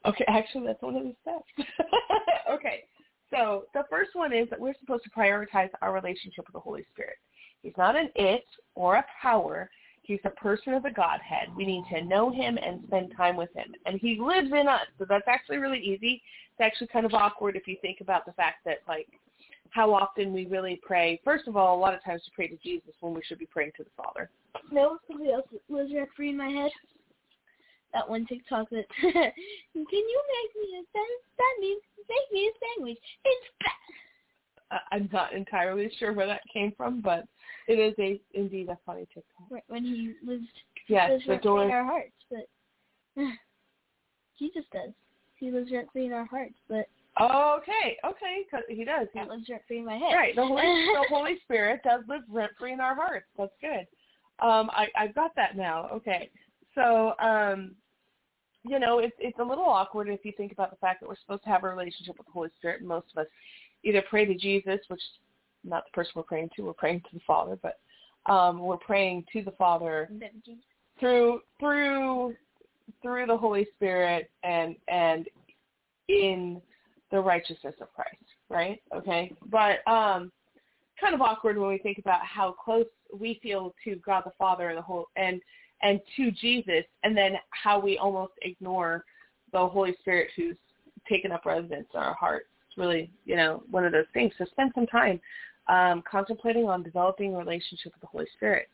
Okay, 0.07 0.25
actually 0.29 0.67
that's 0.67 0.83
one 0.83 0.97
of 0.97 1.05
the 1.05 1.15
steps. 1.23 1.69
okay. 2.51 2.85
So 3.31 3.65
the 3.75 3.83
first 3.91 4.11
one 4.15 4.33
is 4.33 4.49
that 4.51 4.61
we're 4.61 4.75
supposed 4.81 5.05
to 5.05 5.11
prioritize 5.11 5.71
our 5.83 5.93
relationship 5.93 6.47
with 6.47 6.53
the 6.53 6.61
Holy 6.61 6.85
Spirit. 6.93 7.17
He's 7.63 7.73
not 7.77 7.97
an 7.97 8.11
it 8.15 8.45
or 8.75 8.97
a 8.97 9.05
power. 9.21 9.69
He's 10.03 10.21
a 10.25 10.31
person 10.31 10.75
of 10.75 10.85
the 10.85 10.91
Godhead. 10.91 11.49
We 11.57 11.67
need 11.67 11.83
to 11.93 12.05
know 12.05 12.31
him 12.31 12.59
and 12.65 12.85
spend 12.87 13.13
time 13.17 13.37
with 13.37 13.53
him. 13.55 13.75
And 13.87 13.99
he 14.01 14.21
lives 14.21 14.53
in 14.53 14.69
us. 14.69 14.87
So 14.99 15.07
that's 15.09 15.27
actually 15.27 15.57
really 15.57 15.81
easy. 15.81 16.23
It's 16.53 16.61
actually 16.61 16.87
kind 16.89 17.05
of 17.05 17.15
awkward 17.15 17.57
if 17.57 17.67
you 17.67 17.77
think 17.83 18.01
about 18.01 18.25
the 18.25 18.33
fact 18.33 18.59
that 18.67 18.79
like 18.87 19.09
how 19.71 19.93
often 19.93 20.33
we 20.33 20.47
really 20.47 20.81
pray. 20.83 21.21
First 21.25 21.47
of 21.49 21.57
all, 21.57 21.77
a 21.77 21.81
lot 21.81 21.95
of 21.95 22.03
times 22.05 22.23
we 22.27 22.33
pray 22.35 22.49
to 22.49 22.63
Jesus 22.63 22.95
when 23.01 23.15
we 23.15 23.23
should 23.27 23.39
be 23.39 23.47
praying 23.47 23.73
to 23.77 23.85
the 23.85 23.91
Father. 23.97 24.31
No, 24.71 24.99
somebody 25.09 25.33
else 25.33 25.47
was 25.69 25.91
free 26.17 26.31
in 26.31 26.37
my 26.37 26.49
head. 26.49 26.71
That 27.93 28.09
one 28.09 28.27
TikTok 28.27 28.69
that 28.71 28.85
can 29.01 29.13
you 29.13 29.83
make 29.83 30.63
me 30.63 30.79
a 30.79 30.83
sandwich? 30.93 31.83
Make 32.09 32.33
me 32.33 32.49
a 32.49 32.53
sandwich. 32.77 32.99
It's 33.25 33.47
fat. 33.63 34.81
I'm 34.91 35.09
not 35.13 35.33
entirely 35.33 35.91
sure 35.99 36.13
where 36.13 36.27
that 36.27 36.43
came 36.53 36.73
from, 36.77 37.01
but 37.01 37.25
it 37.69 37.75
is 37.75 37.95
a 37.99 38.21
indeed 38.35 38.69
a 38.69 38.79
funny 38.85 39.07
TikTok. 39.15 39.47
Right 39.51 39.65
when 39.69 39.85
he 39.85 40.15
lives, 40.27 40.47
yes, 40.89 41.11
lives 41.11 41.25
the 41.27 41.37
door. 41.37 41.65
in 41.65 41.71
our 41.71 41.85
hearts, 41.85 42.15
but 42.31 42.47
Jesus 44.39 44.65
does. 44.73 44.91
He 45.37 45.51
lives 45.51 45.71
rent 45.71 45.89
free 45.93 46.07
in 46.07 46.13
our 46.13 46.25
hearts, 46.25 46.55
but 46.69 46.89
okay, 47.21 47.97
okay, 48.05 48.45
because 48.45 48.65
he 48.69 48.85
does. 48.85 49.09
He, 49.13 49.19
that 49.19 49.29
lives 49.29 49.49
rent 49.49 49.63
free 49.67 49.79
in 49.79 49.85
my 49.85 49.97
head. 49.97 50.15
right, 50.15 50.37
the 50.37 50.45
Holy, 50.47 50.63
the 50.63 51.05
Holy 51.09 51.39
Spirit 51.45 51.81
does 51.83 52.03
live 52.09 52.23
rent 52.29 52.53
free 52.59 52.73
in 52.73 52.81
our 52.81 52.95
hearts. 52.95 53.27
That's 53.39 53.53
good. 53.61 53.87
Um, 54.45 54.71
I 54.73 54.87
I've 54.97 55.15
got 55.15 55.35
that 55.37 55.57
now. 55.57 55.89
Okay, 55.93 56.31
so 56.75 57.15
um, 57.19 57.75
you 58.65 58.79
know, 58.79 58.99
it's 58.99 59.17
it's 59.19 59.39
a 59.39 59.45
little 59.45 59.65
awkward 59.65 60.09
if 60.09 60.25
you 60.25 60.33
think 60.37 60.53
about 60.53 60.71
the 60.71 60.77
fact 60.77 61.01
that 61.01 61.09
we're 61.09 61.17
supposed 61.17 61.43
to 61.45 61.49
have 61.49 61.65
a 61.65 61.69
relationship 61.69 62.19
with 62.19 62.27
the 62.27 62.33
Holy 62.33 62.51
Spirit, 62.59 62.81
and 62.81 62.89
most 62.89 63.07
of 63.15 63.23
us 63.23 63.29
either 63.85 64.03
pray 64.09 64.25
to 64.25 64.35
Jesus, 64.35 64.81
which 64.89 65.01
is 65.01 65.11
not 65.65 65.85
the 65.87 65.95
person 65.95 66.13
we're 66.17 66.23
praying 66.23 66.51
to, 66.57 66.63
we're 66.63 66.73
praying 66.73 67.01
to 67.01 67.15
the 67.15 67.21
Father, 67.27 67.59
but 67.63 67.79
um, 68.31 68.61
we're 68.61 68.77
praying 68.77 69.25
to 69.33 69.43
the 69.43 69.53
Father 69.53 70.11
through 70.99 71.41
through 71.61 72.35
through 73.03 73.27
the 73.27 73.37
Holy 73.37 73.67
Spirit 73.77 74.31
and 74.43 74.77
and 74.89 75.27
in 76.09 76.61
the 77.11 77.21
righteousness 77.21 77.75
of 77.81 77.93
Christ, 77.95 78.17
right? 78.49 78.81
Okay, 78.95 79.33
but 79.51 79.87
um, 79.91 80.33
kind 81.01 81.15
of 81.15 81.21
awkward 81.21 81.59
when 81.59 81.69
we 81.69 81.79
think 81.79 81.99
about 81.99 82.25
how 82.25 82.53
close 82.53 82.87
we 83.19 83.39
feel 83.43 83.75
to 83.85 83.97
God 83.97 84.23
the 84.25 84.33
Father 84.39 84.69
and 84.69 84.79
the 84.79 84.83
whole 84.83 85.07
and 85.17 85.41
and 85.83 86.01
to 86.17 86.31
Jesus, 86.31 86.85
and 87.03 87.17
then 87.17 87.33
how 87.51 87.79
we 87.79 87.99
almost 87.99 88.33
ignore 88.43 89.05
the 89.53 89.69
Holy 89.69 89.95
Spirit 90.01 90.31
who's 90.35 90.57
taken 91.09 91.33
up 91.33 91.45
residence 91.45 91.87
in 91.93 92.01
our 92.01 92.15
hearts. 92.15 92.47
It's 92.67 92.79
really, 92.79 93.11
you 93.25 93.37
know, 93.37 93.63
one 93.71 93.85
of 93.85 93.93
those 93.93 94.07
things. 94.15 94.33
So 94.39 94.47
spend 94.47 94.73
some 94.75 94.87
time 94.87 95.21
um, 95.69 96.03
contemplating 96.11 96.67
on 96.67 96.83
developing 96.83 97.35
a 97.35 97.39
relationship 97.39 97.93
with 97.93 98.01
the 98.01 98.07
Holy 98.07 98.27
Spirit. 98.37 98.69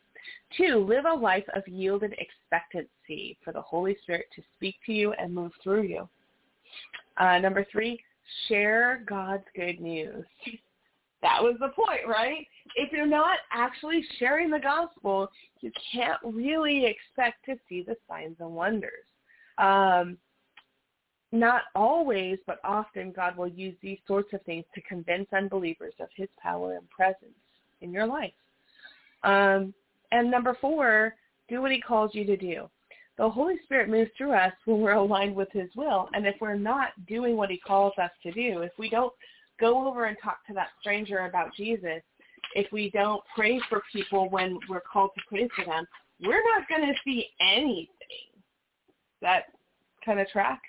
Two, 0.56 0.84
live 0.88 1.04
a 1.04 1.12
life 1.12 1.44
of 1.56 1.66
yielded 1.66 2.14
expectancy 2.18 3.36
for 3.44 3.52
the 3.52 3.60
Holy 3.60 3.96
Spirit 4.02 4.26
to 4.36 4.42
speak 4.56 4.76
to 4.86 4.92
you 4.92 5.12
and 5.14 5.34
move 5.34 5.52
through 5.62 5.82
you. 5.82 6.08
Uh, 7.18 7.38
number 7.38 7.66
three, 7.70 8.00
share 8.48 9.04
God's 9.08 9.44
good 9.54 9.80
news. 9.80 10.24
That 11.22 11.40
was 11.40 11.54
the 11.60 11.68
point, 11.68 12.00
right? 12.08 12.46
If 12.74 12.92
you're 12.92 13.06
not 13.06 13.38
actually 13.52 14.04
sharing 14.18 14.50
the 14.50 14.58
gospel, 14.58 15.30
you 15.60 15.70
can't 15.92 16.18
really 16.24 16.84
expect 16.84 17.44
to 17.46 17.56
see 17.68 17.82
the 17.82 17.96
signs 18.08 18.36
and 18.40 18.50
wonders. 18.50 19.06
Um, 19.58 20.18
not 21.30 21.62
always, 21.74 22.38
but 22.46 22.58
often 22.62 23.12
God 23.12 23.36
will 23.36 23.48
use 23.48 23.74
these 23.80 23.98
sorts 24.06 24.32
of 24.34 24.42
things 24.42 24.64
to 24.74 24.82
convince 24.82 25.28
unbelievers 25.32 25.94
of 26.00 26.08
his 26.14 26.28
power 26.42 26.76
and 26.76 26.88
presence 26.90 27.32
in 27.80 27.92
your 27.92 28.06
life. 28.06 28.32
Um, 29.22 29.72
and 30.10 30.30
number 30.30 30.56
four, 30.60 31.14
do 31.48 31.62
what 31.62 31.72
he 31.72 31.80
calls 31.80 32.10
you 32.14 32.24
to 32.24 32.36
do. 32.36 32.68
The 33.22 33.30
Holy 33.30 33.54
Spirit 33.62 33.88
moves 33.88 34.10
through 34.18 34.32
us 34.32 34.52
when 34.64 34.80
we're 34.80 34.94
aligned 34.94 35.36
with 35.36 35.46
his 35.52 35.68
will. 35.76 36.08
And 36.12 36.26
if 36.26 36.34
we're 36.40 36.56
not 36.56 36.88
doing 37.06 37.36
what 37.36 37.50
he 37.50 37.56
calls 37.56 37.92
us 37.96 38.10
to 38.24 38.32
do, 38.32 38.62
if 38.62 38.72
we 38.80 38.90
don't 38.90 39.12
go 39.60 39.86
over 39.86 40.06
and 40.06 40.16
talk 40.20 40.44
to 40.48 40.54
that 40.54 40.70
stranger 40.80 41.18
about 41.26 41.54
Jesus, 41.56 42.02
if 42.56 42.66
we 42.72 42.90
don't 42.90 43.22
pray 43.32 43.60
for 43.68 43.80
people 43.92 44.28
when 44.30 44.58
we're 44.68 44.80
called 44.80 45.10
to 45.14 45.22
pray 45.28 45.48
for 45.54 45.64
them, 45.64 45.86
we're 46.20 46.42
not 46.52 46.68
going 46.68 46.82
to 46.82 46.98
see 47.04 47.28
anything. 47.40 47.86
That 49.20 49.44
kind 50.04 50.18
of 50.18 50.26
track? 50.26 50.60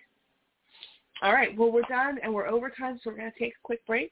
All 1.23 1.33
right. 1.33 1.57
Well, 1.57 1.71
we're 1.71 1.81
done 1.89 2.19
and 2.21 2.31
we're 2.31 2.47
over 2.47 2.69
time, 2.69 2.99
so 3.03 3.09
we're 3.09 3.17
going 3.17 3.31
to 3.31 3.39
take 3.39 3.53
a 3.53 3.63
quick 3.63 3.83
break. 3.87 4.11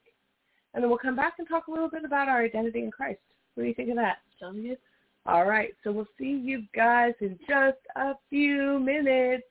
And 0.74 0.82
then 0.82 0.89
we'll 0.89 0.98
come 0.98 1.16
back 1.16 1.34
and 1.38 1.48
talk 1.48 1.68
a 1.68 1.72
little 1.72 1.92
bit 1.92 2.06
about 2.06 2.28
our 2.28 2.42
identity 2.42 2.80
in 2.80 2.89
Christ. 2.89 3.20
What 3.54 3.66
do 3.66 3.70
you 3.70 3.76
think 3.76 3.92
of 3.92 3.98
that? 3.98 4.18
Sound 4.39 4.64
good? 4.64 4.80
All 5.26 5.45
right. 5.45 5.74
So 5.84 5.91
we'll 5.91 6.07
see 6.17 6.39
you 6.43 6.63
guys 6.76 7.13
in 7.22 7.38
just 7.47 7.78
a 7.95 8.13
few 8.30 8.80
minutes. 8.80 9.43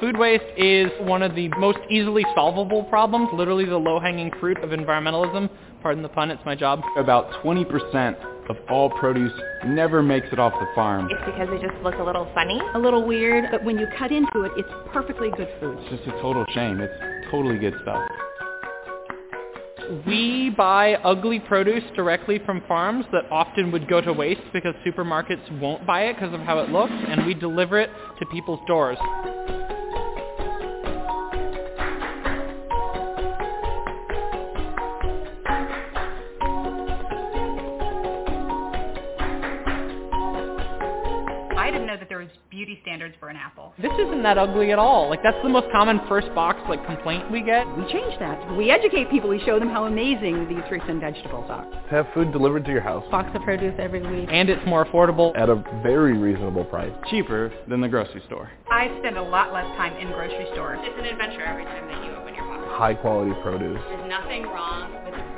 Food 0.00 0.16
waste 0.16 0.44
is 0.56 0.90
one 1.00 1.22
of 1.22 1.34
the 1.34 1.48
most 1.58 1.78
easily 1.90 2.24
solvable 2.34 2.84
problems, 2.84 3.28
literally 3.32 3.64
the 3.64 3.76
low-hanging 3.76 4.30
fruit 4.38 4.56
of 4.58 4.70
environmentalism. 4.70 5.50
Pardon 5.82 6.02
the 6.02 6.08
pun, 6.08 6.30
it's 6.30 6.44
my 6.44 6.56
job. 6.56 6.82
About 6.96 7.30
20% 7.44 8.16
of 8.50 8.56
all 8.68 8.90
produce 8.90 9.32
never 9.66 10.02
makes 10.02 10.26
it 10.32 10.38
off 10.38 10.52
the 10.54 10.66
farm. 10.74 11.08
It's 11.10 11.20
because 11.24 11.48
they 11.50 11.64
just 11.64 11.80
look 11.84 11.94
a 11.96 12.02
little 12.02 12.28
funny. 12.34 12.60
A 12.74 12.78
little 12.78 13.06
weird, 13.06 13.44
but 13.50 13.62
when 13.64 13.78
you 13.78 13.86
cut 13.96 14.10
into 14.10 14.42
it, 14.42 14.52
it's 14.56 14.68
perfectly 14.92 15.30
good 15.36 15.48
food. 15.60 15.78
It's 15.80 16.02
just 16.02 16.08
a 16.08 16.20
total 16.20 16.44
shame. 16.50 16.80
It's 16.80 17.30
totally 17.30 17.58
good 17.58 17.74
stuff. 17.82 18.08
We 20.06 20.50
buy 20.50 20.94
ugly 20.96 21.40
produce 21.40 21.84
directly 21.96 22.40
from 22.44 22.62
farms 22.66 23.06
that 23.12 23.24
often 23.30 23.70
would 23.72 23.88
go 23.88 24.00
to 24.00 24.12
waste 24.12 24.42
because 24.52 24.74
supermarkets 24.86 25.60
won't 25.60 25.86
buy 25.86 26.06
it 26.06 26.14
because 26.14 26.34
of 26.34 26.40
how 26.40 26.58
it 26.58 26.70
looks, 26.70 26.92
and 26.92 27.24
we 27.24 27.34
deliver 27.34 27.78
it 27.78 27.88
to 28.18 28.26
people's 28.26 28.60
doors. 28.66 28.98
Beauty 42.58 42.80
standards 42.82 43.14
for 43.20 43.28
an 43.28 43.36
apple. 43.36 43.72
This 43.80 43.92
isn't 44.00 44.20
that 44.24 44.36
ugly 44.36 44.72
at 44.72 44.80
all. 44.80 45.08
Like 45.08 45.22
that's 45.22 45.36
the 45.44 45.48
most 45.48 45.70
common 45.70 46.00
first 46.08 46.26
box 46.34 46.58
like 46.68 46.84
complaint 46.86 47.30
we 47.30 47.40
get. 47.40 47.64
We 47.78 47.84
change 47.84 48.18
that. 48.18 48.56
We 48.56 48.72
educate 48.72 49.08
people. 49.10 49.30
We 49.30 49.38
show 49.46 49.60
them 49.60 49.68
how 49.68 49.84
amazing 49.84 50.48
these 50.48 50.64
fruits 50.68 50.84
and 50.88 51.00
vegetables 51.00 51.46
are. 51.48 51.64
Have 51.88 52.08
food 52.14 52.32
delivered 52.32 52.64
to 52.64 52.72
your 52.72 52.80
house 52.80 53.04
Box 53.12 53.30
of 53.32 53.42
produce 53.42 53.74
every 53.78 54.02
week. 54.02 54.28
And 54.32 54.50
it's 54.50 54.60
more 54.66 54.84
affordable. 54.84 55.30
at 55.38 55.48
a 55.48 55.62
very 55.84 56.18
reasonable 56.18 56.64
price. 56.64 56.90
Cheaper 57.08 57.52
than 57.68 57.80
the 57.80 57.88
grocery 57.88 58.22
store. 58.26 58.50
I 58.68 58.90
spend 58.98 59.16
a 59.16 59.22
lot 59.22 59.52
less 59.52 59.66
time 59.76 59.96
in 59.96 60.08
grocery 60.10 60.48
stores. 60.52 60.80
It's 60.82 60.98
an 60.98 61.04
adventure 61.06 61.44
every 61.44 61.64
time 61.64 61.86
that 61.86 62.04
you 62.04 62.10
open 62.16 62.34
your 62.34 62.44
box. 62.44 62.64
High 62.72 62.94
quality 62.94 63.30
produce. 63.40 63.78
There's 63.88 64.08
nothing 64.10 64.42
wrong 64.42 64.92
with 65.04 65.14
the 65.14 65.22
produce. 65.22 65.37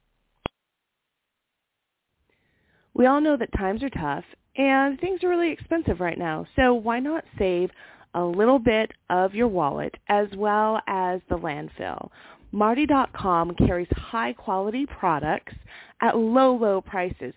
We 2.93 3.05
all 3.05 3.21
know 3.21 3.37
that 3.37 3.51
times 3.53 3.83
are 3.83 3.89
tough 3.89 4.25
and 4.55 4.99
things 4.99 5.23
are 5.23 5.29
really 5.29 5.51
expensive 5.51 5.99
right 5.99 6.17
now. 6.17 6.45
So 6.55 6.73
why 6.73 6.99
not 6.99 7.23
save 7.37 7.69
a 8.13 8.23
little 8.23 8.59
bit 8.59 8.91
of 9.09 9.33
your 9.33 9.47
wallet 9.47 9.95
as 10.09 10.27
well 10.35 10.81
as 10.87 11.21
the 11.29 11.37
landfill? 11.37 12.09
Martie.com 12.51 13.55
carries 13.55 13.87
high 13.91 14.33
quality 14.33 14.85
products 14.85 15.53
at 16.01 16.17
low, 16.17 16.55
low 16.55 16.81
prices, 16.81 17.33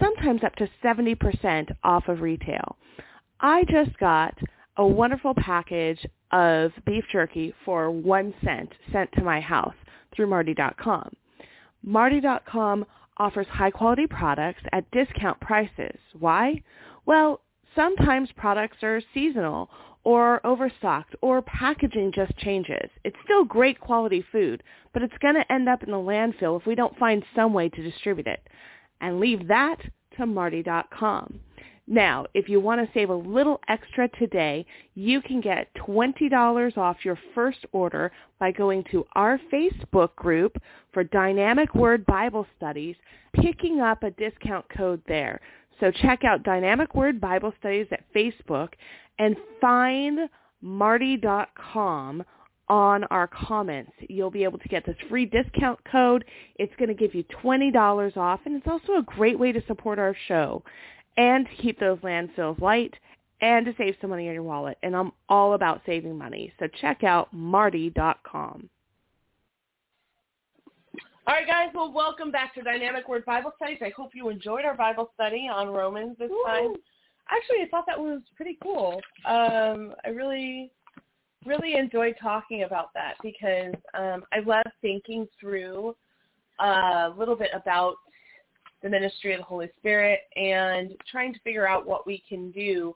sometimes 0.00 0.42
up 0.42 0.54
to 0.56 0.68
70% 0.84 1.70
off 1.84 2.08
of 2.08 2.20
retail. 2.20 2.76
I 3.40 3.62
just 3.70 3.96
got 3.98 4.36
a 4.76 4.86
wonderful 4.86 5.34
package 5.34 6.04
of 6.32 6.72
beef 6.84 7.04
jerky 7.12 7.54
for 7.64 7.90
one 7.90 8.34
cent 8.44 8.70
sent 8.92 9.10
to 9.12 9.22
my 9.22 9.40
house 9.40 9.74
through 10.14 10.26
Martie.com. 10.26 11.10
Martie.com 11.82 12.84
offers 13.18 13.46
high 13.48 13.70
quality 13.70 14.06
products 14.06 14.62
at 14.72 14.90
discount 14.90 15.40
prices. 15.40 15.98
Why? 16.18 16.62
Well, 17.06 17.40
sometimes 17.74 18.28
products 18.36 18.82
are 18.82 19.00
seasonal 19.14 19.70
or 20.04 20.44
overstocked 20.46 21.16
or 21.20 21.42
packaging 21.42 22.12
just 22.14 22.36
changes. 22.38 22.90
It's 23.04 23.16
still 23.24 23.44
great 23.44 23.80
quality 23.80 24.24
food, 24.30 24.62
but 24.92 25.02
it's 25.02 25.18
going 25.20 25.34
to 25.34 25.52
end 25.52 25.68
up 25.68 25.82
in 25.82 25.90
the 25.90 25.96
landfill 25.96 26.60
if 26.60 26.66
we 26.66 26.74
don't 26.74 26.96
find 26.98 27.24
some 27.34 27.52
way 27.52 27.68
to 27.68 27.82
distribute 27.82 28.26
it. 28.26 28.46
And 29.00 29.20
leave 29.20 29.48
that 29.48 29.78
to 30.16 30.26
Martie.com. 30.26 31.40
Now, 31.88 32.26
if 32.34 32.48
you 32.48 32.60
want 32.60 32.80
to 32.80 32.92
save 32.92 33.10
a 33.10 33.14
little 33.14 33.60
extra 33.68 34.08
today, 34.18 34.66
you 34.94 35.20
can 35.20 35.40
get 35.40 35.72
$20 35.86 36.76
off 36.76 37.04
your 37.04 37.18
first 37.34 37.64
order 37.70 38.10
by 38.40 38.50
going 38.50 38.82
to 38.90 39.06
our 39.14 39.40
Facebook 39.52 40.14
group 40.16 40.56
for 40.92 41.04
Dynamic 41.04 41.74
Word 41.76 42.04
Bible 42.04 42.44
Studies, 42.56 42.96
picking 43.34 43.80
up 43.80 44.02
a 44.02 44.10
discount 44.12 44.64
code 44.76 45.00
there. 45.06 45.40
So 45.78 45.92
check 45.92 46.24
out 46.24 46.42
Dynamic 46.42 46.94
Word 46.94 47.20
Bible 47.20 47.52
Studies 47.60 47.86
at 47.92 48.02
Facebook 48.12 48.70
and 49.20 49.36
find 49.60 50.28
martie.com 50.60 52.24
on 52.68 53.04
our 53.04 53.28
comments. 53.28 53.92
You'll 54.08 54.30
be 54.30 54.42
able 54.42 54.58
to 54.58 54.68
get 54.68 54.84
this 54.84 54.96
free 55.08 55.26
discount 55.26 55.78
code. 55.92 56.24
It's 56.56 56.74
going 56.80 56.88
to 56.88 56.94
give 56.94 57.14
you 57.14 57.22
$20 57.44 58.16
off, 58.16 58.40
and 58.44 58.56
it's 58.56 58.66
also 58.66 58.98
a 58.98 59.02
great 59.02 59.38
way 59.38 59.52
to 59.52 59.62
support 59.68 60.00
our 60.00 60.16
show 60.26 60.64
and 61.16 61.46
to 61.46 61.62
keep 61.62 61.78
those 61.80 61.98
landfills 61.98 62.60
light 62.60 62.94
and 63.40 63.66
to 63.66 63.74
save 63.76 63.96
some 64.00 64.10
money 64.10 64.28
in 64.28 64.34
your 64.34 64.42
wallet. 64.42 64.78
And 64.82 64.96
I'm 64.96 65.12
all 65.28 65.54
about 65.54 65.82
saving 65.86 66.16
money. 66.16 66.52
So 66.58 66.66
check 66.80 67.04
out 67.04 67.32
martie.com. 67.32 68.68
All 71.28 71.34
right, 71.34 71.46
guys. 71.46 71.70
Well, 71.74 71.92
welcome 71.92 72.30
back 72.30 72.54
to 72.54 72.62
Dynamic 72.62 73.08
Word 73.08 73.24
Bible 73.24 73.52
Studies. 73.56 73.78
I 73.82 73.90
hope 73.96 74.10
you 74.14 74.28
enjoyed 74.28 74.64
our 74.64 74.76
Bible 74.76 75.10
study 75.14 75.48
on 75.52 75.68
Romans 75.68 76.16
this 76.20 76.30
time. 76.46 76.74
Actually, 77.28 77.62
I 77.64 77.68
thought 77.68 77.84
that 77.88 77.98
was 77.98 78.20
pretty 78.36 78.56
cool. 78.62 79.00
Um, 79.24 79.92
I 80.04 80.10
really, 80.10 80.70
really 81.44 81.74
enjoyed 81.74 82.14
talking 82.22 82.62
about 82.62 82.90
that 82.94 83.14
because 83.24 83.74
um, 83.98 84.22
I 84.32 84.38
love 84.46 84.66
thinking 84.80 85.26
through 85.40 85.96
a 86.60 87.12
little 87.18 87.34
bit 87.34 87.50
about 87.52 87.96
the 88.86 88.90
ministry 88.90 89.34
of 89.34 89.40
the 89.40 89.44
Holy 89.44 89.68
Spirit 89.78 90.20
and 90.36 90.92
trying 91.10 91.34
to 91.34 91.40
figure 91.40 91.66
out 91.66 91.86
what 91.86 92.06
we 92.06 92.22
can 92.28 92.52
do 92.52 92.94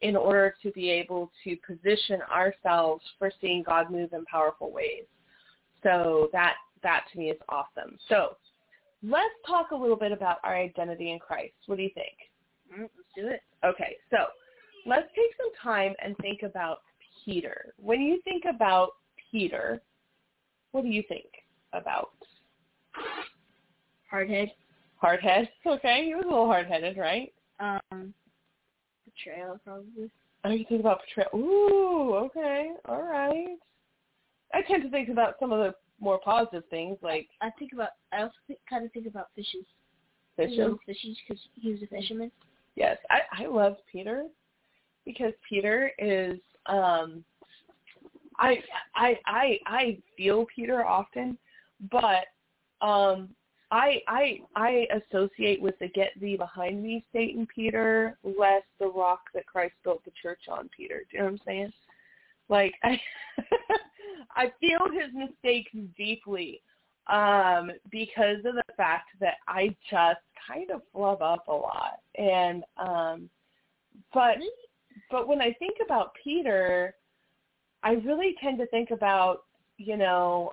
in 0.00 0.14
order 0.14 0.54
to 0.62 0.70
be 0.70 0.88
able 0.88 1.32
to 1.42 1.56
position 1.66 2.20
ourselves 2.32 3.02
for 3.18 3.32
seeing 3.40 3.64
God 3.64 3.90
move 3.90 4.12
in 4.12 4.24
powerful 4.26 4.70
ways. 4.70 5.04
So 5.82 6.28
that 6.32 6.54
that 6.84 7.06
to 7.12 7.18
me 7.18 7.30
is 7.30 7.38
awesome. 7.48 7.98
So 8.08 8.36
let's 9.02 9.34
talk 9.44 9.72
a 9.72 9.76
little 9.76 9.96
bit 9.96 10.12
about 10.12 10.38
our 10.44 10.54
identity 10.54 11.10
in 11.10 11.18
Christ. 11.18 11.54
What 11.66 11.76
do 11.76 11.82
you 11.82 11.90
think? 11.92 12.14
Mm, 12.72 12.82
let's 12.82 12.92
do 13.16 13.26
it. 13.26 13.40
Okay, 13.64 13.96
so 14.10 14.26
let's 14.86 15.08
take 15.16 15.30
some 15.36 15.50
time 15.60 15.94
and 16.04 16.16
think 16.18 16.42
about 16.44 16.78
Peter. 17.24 17.74
When 17.78 18.00
you 18.00 18.20
think 18.22 18.44
about 18.48 18.90
Peter, 19.30 19.82
what 20.70 20.82
do 20.82 20.88
you 20.88 21.02
think 21.08 21.26
about? 21.72 22.10
Hardhead. 24.12 24.52
Hardhead. 25.02 25.48
Okay, 25.66 26.04
he 26.06 26.14
was 26.14 26.24
a 26.24 26.28
little 26.28 26.46
hard-headed, 26.46 26.96
right? 26.96 27.32
Um, 27.60 28.14
betrayal 29.04 29.58
probably. 29.64 30.10
Oh, 30.44 30.50
you 30.50 30.64
think 30.68 30.80
about 30.80 31.00
betrayal. 31.06 31.30
Ooh, 31.34 32.14
okay, 32.14 32.72
all 32.86 33.02
right. 33.02 33.56
I 34.54 34.62
tend 34.62 34.82
to 34.82 34.90
think 34.90 35.08
about 35.08 35.34
some 35.40 35.52
of 35.52 35.58
the 35.60 35.74
more 36.00 36.18
positive 36.24 36.64
things, 36.68 36.98
like 37.02 37.28
I 37.40 37.50
think 37.58 37.72
about. 37.72 37.90
I 38.12 38.22
also 38.22 38.34
think, 38.46 38.58
kind 38.68 38.84
of 38.84 38.92
think 38.92 39.06
about 39.06 39.28
fishes. 39.34 39.64
fishes. 40.36 40.76
Fishes 40.84 41.16
because 41.26 41.42
he 41.54 41.70
was 41.70 41.82
a 41.82 41.86
fisherman. 41.86 42.30
Yes, 42.74 42.98
I 43.10 43.44
I 43.44 43.46
love 43.46 43.76
Peter 43.90 44.24
because 45.04 45.32
Peter 45.48 45.92
is 45.98 46.38
um 46.66 47.24
I 48.38 48.62
I 48.94 49.18
I 49.26 49.58
I 49.66 49.98
feel 50.16 50.46
Peter 50.54 50.84
often, 50.84 51.38
but 51.90 52.26
um 52.80 53.30
I 53.72 54.02
I 54.06 54.40
I 54.54 54.86
associate 54.92 55.60
with 55.60 55.78
the 55.78 55.88
get 55.88 56.10
thee 56.20 56.36
behind 56.36 56.82
me 56.82 57.04
Satan 57.10 57.46
Peter 57.52 58.18
less 58.22 58.62
the 58.78 58.86
rock 58.86 59.22
that 59.34 59.46
Christ 59.46 59.72
built 59.82 60.04
the 60.04 60.12
church 60.22 60.42
on 60.48 60.68
Peter. 60.76 60.98
Do 61.10 61.16
you 61.16 61.18
know 61.20 61.24
what 61.24 61.32
I'm 61.32 61.40
saying? 61.46 61.72
Like 62.50 62.74
I 62.84 63.00
I 64.36 64.52
feel 64.60 64.80
his 64.92 65.12
mistakes 65.14 65.70
deeply 65.96 66.60
um 67.10 67.70
because 67.90 68.38
of 68.44 68.54
the 68.54 68.74
fact 68.76 69.08
that 69.20 69.36
I 69.48 69.74
just 69.90 70.20
kind 70.46 70.70
of 70.70 70.82
flub 70.92 71.22
up 71.22 71.48
a 71.48 71.52
lot 71.52 72.00
and 72.16 72.62
um 72.76 73.30
but 74.12 74.36
but 75.10 75.26
when 75.26 75.40
I 75.40 75.54
think 75.54 75.78
about 75.84 76.12
Peter 76.22 76.94
I 77.82 77.92
really 77.92 78.36
tend 78.40 78.58
to 78.58 78.66
think 78.66 78.90
about 78.90 79.44
you 79.78 79.96
know 79.96 80.52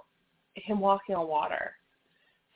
him 0.56 0.80
walking 0.80 1.16
on 1.16 1.28
water 1.28 1.74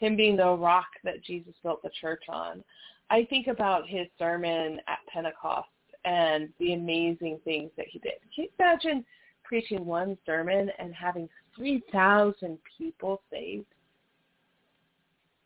him 0.04 0.16
being 0.16 0.38
the 0.38 0.49
rock 0.49 0.88
that 1.04 1.24
Jesus 1.24 1.54
built 1.64 1.82
the 1.82 1.91
church 2.01 2.24
on 2.30 2.64
I 3.10 3.26
think 3.30 3.47
about 3.47 3.88
his 3.88 4.08
sermon 4.18 4.80
at 4.88 4.99
Pentecost 5.12 5.68
and 6.06 6.49
the 6.60 6.74
amazing 6.74 7.39
things 7.43 7.72
that 7.78 7.88
he 7.89 7.99
did 7.99 8.14
can 8.34 8.45
you 8.45 8.49
imagine 8.60 9.06
preaching 9.43 9.86
one 9.86 10.18
sermon 10.26 10.70
and 10.80 10.93
having 10.93 11.30
3,000 11.56 12.58
people 12.78 13.22
saved 13.32 13.66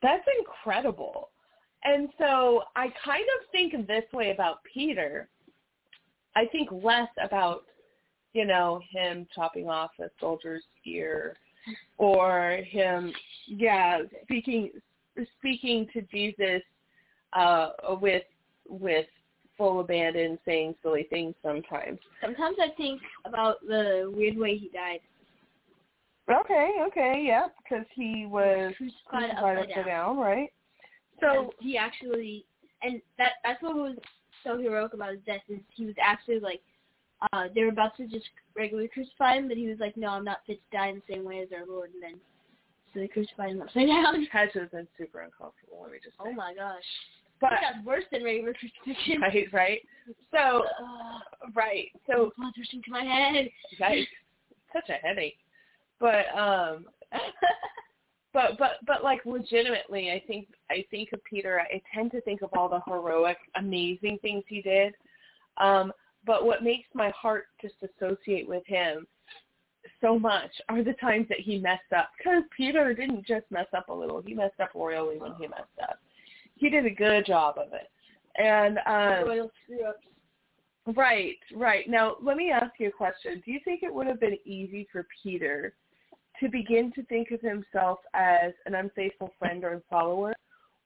that's 0.01 0.26
incredible. 0.39 1.30
And 1.84 2.10
so 2.18 2.64
I 2.76 2.88
kind 3.03 3.24
of 3.24 3.49
think 3.51 3.88
this 3.88 4.03
way 4.14 4.32
about 4.32 4.58
Peter. 4.72 5.30
I 6.36 6.45
think 6.45 6.70
less 6.72 7.10
about, 7.22 7.64
you 8.34 8.45
know, 8.45 8.80
him 8.91 9.28
chopping 9.34 9.70
off 9.70 9.91
a 9.99 10.10
soldier's 10.20 10.64
ear 10.86 11.36
or 11.97 12.59
him, 12.65 13.13
yeah, 13.47 13.99
speaking 14.24 14.72
speaking 15.39 15.88
to 15.93 16.01
Jesus 16.03 16.61
uh, 17.34 17.70
with 18.01 18.24
with 18.70 19.05
full 19.57 19.80
abandon, 19.80 20.38
saying 20.45 20.76
silly 20.84 21.07
things 21.09 21.34
sometimes. 21.43 21.99
Sometimes 22.22 22.57
I 22.61 22.70
think 22.78 23.01
about 23.26 23.55
the 23.68 24.11
weird 24.15 24.38
way 24.38 24.57
he 24.57 24.70
died. 24.70 24.99
Okay, 26.30 26.76
okay, 26.88 27.24
yeah, 27.26 27.47
because 27.63 27.86
he 27.95 28.26
was 28.30 28.74
Crucified 28.78 29.01
crucified 29.07 29.32
upside 29.32 29.57
upside 29.57 29.76
down. 29.76 29.86
down, 29.86 30.18
right? 30.18 30.51
So 31.22 31.26
So 31.34 31.53
he 31.59 31.78
actually, 31.78 32.45
and 32.82 33.01
that 33.18 33.34
that's 33.43 33.61
what 33.63 33.76
was 33.76 33.95
so 34.43 34.57
heroic 34.57 34.93
about 34.93 35.13
his 35.13 35.22
death 35.26 35.41
is 35.49 35.59
he 35.74 35.86
was 35.86 35.95
actually 36.01 36.39
like, 36.39 36.61
uh, 37.34 37.45
they 37.53 37.63
were 37.63 37.70
about 37.70 37.97
to 37.97 38.07
just 38.07 38.26
regularly 38.55 38.89
crucify 38.93 39.38
him, 39.38 39.47
but 39.47 39.57
he 39.57 39.68
was 39.68 39.80
like, 39.80 39.97
no, 39.97 40.09
I'm 40.09 40.24
not 40.24 40.39
fit 40.45 40.59
to 40.72 40.78
die 40.78 40.89
in 40.89 40.95
the 40.95 41.13
same 41.13 41.24
way 41.24 41.39
as 41.39 41.49
our 41.51 41.65
Lord, 41.65 41.91
and 41.93 42.01
then 42.03 42.20
so 42.93 42.99
they 42.99 43.07
crucified 43.07 43.51
him 43.51 43.61
upside 43.61 43.88
down. 43.88 44.26
had 44.32 44.51
to 44.53 44.59
have 44.61 44.72
been 44.72 44.88
super 44.97 45.22
uncomfortable. 45.22 45.80
Let 45.82 45.91
me 45.91 45.97
just 46.03 46.15
say. 46.18 46.24
Oh 46.30 46.34
my 46.34 46.53
gosh, 46.53 46.84
But 47.41 47.53
that's 47.61 47.86
worse 47.86 48.03
than 48.11 48.24
regular 48.24 48.53
crucifixion. 48.53 49.22
right, 49.22 49.47
right. 49.51 49.82
So 50.32 50.63
uh, 50.63 51.20
right. 51.55 51.88
So 52.07 52.32
blood 52.38 52.53
rushing 52.57 52.82
to 52.84 52.91
my 52.91 53.03
head. 53.03 53.49
Yikes. 53.80 54.07
Such 54.74 54.89
a 54.89 54.93
headache. 55.05 55.38
But 55.99 56.26
um 56.38 56.86
but 58.34 58.57
but 58.59 58.72
but 58.86 59.03
like 59.03 59.26
legitimately 59.26 60.11
I 60.11 60.22
think 60.28 60.47
I 60.70 60.86
think 60.91 61.09
of 61.13 61.24
Peter 61.24 61.59
I 61.61 61.82
tend 61.93 62.11
to 62.11 62.22
think 62.22 62.41
of 62.41 62.49
all 62.53 62.70
the 62.70 62.82
heroic, 62.86 63.38
amazing 63.55 64.20
things 64.22 64.43
he 64.47 64.61
did. 64.61 64.93
Um 65.57 65.91
but 66.28 66.45
what 66.45 66.63
makes 66.63 66.88
my 66.93 67.09
heart 67.09 67.45
just 67.61 67.75
associate 67.82 68.47
with 68.47 68.63
him 68.67 69.07
so 70.01 70.19
much 70.19 70.51
are 70.69 70.84
the 70.84 70.93
times 70.93 71.28
that 71.30 71.39
he 71.39 71.57
messed 71.57 71.93
up. 71.95 72.11
Because 72.17 72.43
Peter 72.55 72.93
didn't 72.93 73.25
just 73.25 73.45
mess 73.49 73.67
up 73.75 73.89
a 73.89 73.93
little, 73.93 74.21
he 74.21 74.34
messed 74.34 74.59
up 74.59 74.71
royally 74.75 75.17
when 75.17 75.34
he 75.39 75.47
messed 75.47 75.80
up. 75.82 75.97
He 76.55 76.69
did 76.69 76.86
a 76.86 76.91
good 76.91 77.25
job 77.25 77.55
of 77.57 77.73
it. 77.73 77.89
And 78.39 78.78
um 78.86 79.28
Royal 79.28 79.51
screw-ups. 79.63 80.03
Right, 80.95 81.38
right. 81.53 81.89
Now, 81.89 82.15
let 82.21 82.38
me 82.38 82.51
ask 82.51 82.71
you 82.80 82.89
a 82.89 82.91
question. 82.91 83.41
Do 83.45 83.51
you 83.51 83.59
think 83.65 83.84
it 83.84 83.93
would 83.93 84.07
have 84.07 84.19
been 84.19 84.38
easy 84.45 84.88
for 84.91 85.05
Peter 85.23 85.73
to 86.39 86.47
begin 86.47 86.91
to 86.93 87.03
think 87.03 87.32
of 87.32 87.41
himself 87.41 87.99
as 88.13 88.53
an 88.65 88.75
unfaithful 88.75 89.34
friend 89.39 89.63
or 89.63 89.82
follower, 89.89 90.34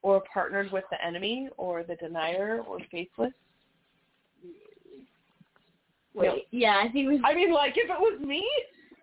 or 0.02 0.22
partnered 0.32 0.72
with 0.72 0.84
the 0.90 1.04
enemy, 1.04 1.48
or 1.56 1.84
the 1.84 1.94
denier, 1.96 2.62
or 2.66 2.78
faithless? 2.90 3.32
Wait, 6.14 6.46
yeah, 6.50 6.82
think 6.92 7.08
was. 7.08 7.20
I 7.24 7.34
mean, 7.34 7.52
like, 7.52 7.74
if 7.76 7.88
it 7.88 7.98
was 7.98 8.20
me, 8.20 8.46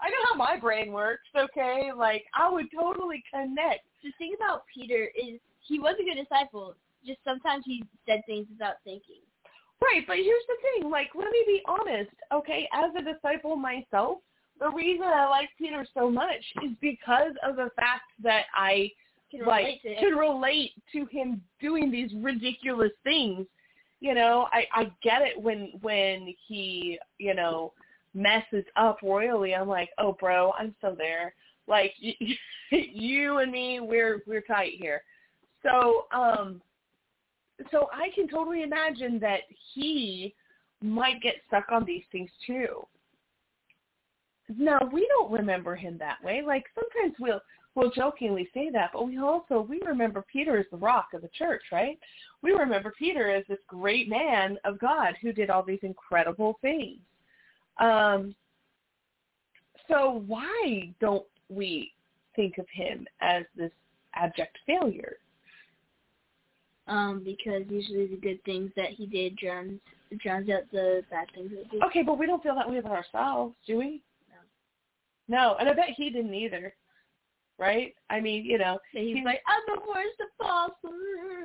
I 0.00 0.08
know 0.08 0.16
how 0.30 0.36
my 0.36 0.58
brain 0.58 0.92
works, 0.92 1.28
okay? 1.36 1.90
Like, 1.96 2.24
I 2.34 2.50
would 2.50 2.66
totally 2.74 3.22
connect. 3.32 3.84
The 4.02 4.10
thing 4.18 4.34
about 4.36 4.64
Peter 4.72 5.10
is 5.16 5.38
he 5.60 5.78
was 5.78 5.94
a 6.00 6.04
good 6.04 6.20
disciple. 6.20 6.74
Just 7.06 7.18
sometimes 7.24 7.64
he 7.66 7.84
said 8.06 8.22
things 8.26 8.46
without 8.50 8.76
thinking. 8.84 9.22
Right, 9.82 10.06
but 10.06 10.16
here's 10.16 10.44
the 10.48 10.56
thing. 10.62 10.90
Like, 10.90 11.08
let 11.14 11.30
me 11.30 11.42
be 11.46 11.62
honest, 11.66 12.10
okay? 12.32 12.68
As 12.72 12.90
a 12.98 13.12
disciple 13.12 13.56
myself, 13.56 14.18
the 14.58 14.70
reason 14.70 15.06
I 15.06 15.26
like 15.28 15.48
Peter 15.58 15.86
so 15.94 16.10
much 16.10 16.44
is 16.62 16.70
because 16.80 17.32
of 17.42 17.56
the 17.56 17.70
fact 17.76 18.12
that 18.22 18.44
I 18.54 18.90
Can 19.30 19.46
like 19.46 19.64
relate 19.64 19.82
to 19.82 19.94
can 20.00 20.14
relate 20.16 20.72
to 20.92 21.06
him 21.06 21.42
doing 21.60 21.90
these 21.90 22.10
ridiculous 22.16 22.92
things. 23.04 23.46
You 24.00 24.14
know, 24.14 24.48
I 24.52 24.64
I 24.72 24.92
get 25.02 25.22
it 25.22 25.40
when 25.40 25.72
when 25.82 26.34
he 26.46 26.98
you 27.18 27.34
know 27.34 27.72
messes 28.14 28.64
up 28.76 28.98
royally. 29.02 29.54
I'm 29.54 29.68
like, 29.68 29.90
oh, 29.98 30.16
bro, 30.18 30.52
I'm 30.58 30.74
so 30.80 30.94
there. 30.96 31.34
Like 31.66 31.92
you, 31.98 32.14
you 32.70 33.38
and 33.38 33.52
me, 33.52 33.80
we're 33.80 34.22
we're 34.26 34.40
tight 34.42 34.72
here. 34.78 35.02
So 35.62 36.06
um, 36.12 36.60
so 37.70 37.88
I 37.92 38.08
can 38.14 38.28
totally 38.28 38.62
imagine 38.62 39.18
that 39.20 39.40
he 39.74 40.34
might 40.82 41.20
get 41.22 41.34
stuck 41.46 41.70
on 41.70 41.84
these 41.84 42.04
things 42.10 42.30
too. 42.46 42.86
No, 44.56 44.78
we 44.92 45.06
don't 45.08 45.30
remember 45.30 45.76
him 45.76 45.96
that 45.98 46.22
way. 46.24 46.42
Like 46.44 46.64
sometimes 46.74 47.14
we'll 47.20 47.40
we'll 47.74 47.90
jokingly 47.90 48.48
say 48.52 48.70
that, 48.70 48.90
but 48.92 49.06
we 49.06 49.18
also 49.18 49.60
we 49.68 49.80
remember 49.86 50.24
Peter 50.30 50.58
as 50.58 50.66
the 50.70 50.76
rock 50.76 51.08
of 51.14 51.22
the 51.22 51.28
church, 51.28 51.62
right? 51.72 51.98
We 52.42 52.52
remember 52.52 52.92
Peter 52.98 53.30
as 53.30 53.44
this 53.48 53.58
great 53.66 54.08
man 54.08 54.58
of 54.64 54.78
God 54.78 55.14
who 55.20 55.32
did 55.32 55.50
all 55.50 55.62
these 55.62 55.80
incredible 55.82 56.58
things. 56.62 56.98
Um, 57.78 58.34
so 59.88 60.22
why 60.26 60.92
don't 61.00 61.26
we 61.48 61.92
think 62.36 62.58
of 62.58 62.66
him 62.72 63.06
as 63.20 63.44
this 63.56 63.72
abject 64.14 64.58
failure? 64.66 65.16
Um, 66.86 67.22
because 67.24 67.62
usually 67.68 68.06
the 68.08 68.16
good 68.16 68.42
things 68.44 68.70
that 68.76 68.90
he 68.90 69.06
did 69.06 69.36
drowns 69.36 69.80
drowns 70.18 70.50
out 70.50 70.62
the 70.72 71.02
bad 71.08 71.28
things 71.34 71.50
that 71.50 71.64
he 71.70 71.78
did. 71.78 71.82
Okay, 71.84 72.02
but 72.02 72.18
we 72.18 72.26
don't 72.26 72.42
feel 72.42 72.56
that 72.56 72.68
way 72.68 72.78
about 72.78 72.92
ourselves, 72.92 73.54
do 73.64 73.78
we? 73.78 74.02
No. 75.28 75.38
No, 75.38 75.56
and 75.60 75.68
I 75.68 75.72
bet 75.72 75.90
he 75.96 76.10
didn't 76.10 76.34
either. 76.34 76.74
Right? 77.60 77.94
I 78.08 78.20
mean, 78.20 78.44
you 78.44 78.58
know, 78.58 78.78
So 78.92 79.00
he's 79.00 79.24
like, 79.24 79.42
I'm 79.46 79.76
the 79.76 79.82
worst 79.86 80.30
apostle. 80.40 80.96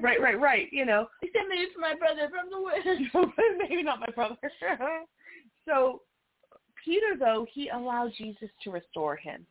right, 0.02 0.20
right, 0.20 0.40
right. 0.40 0.68
You 0.72 0.86
know, 0.86 1.08
he 1.22 1.28
Except 1.28 1.46
maybe 1.50 1.68
for 1.74 1.82
my 1.82 1.94
brother 1.94 2.30
from 2.30 2.50
the 2.50 2.62
worst. 2.62 3.36
maybe 3.70 3.84
not 3.84 4.00
my 4.00 4.08
brother. 4.16 4.38
so 5.68 6.02
Peter, 6.84 7.16
though, 7.20 7.46
he 7.52 7.70
allowed 7.70 8.14
Jesus 8.18 8.50
to 8.64 8.72
restore 8.72 9.18
him. 9.18 9.46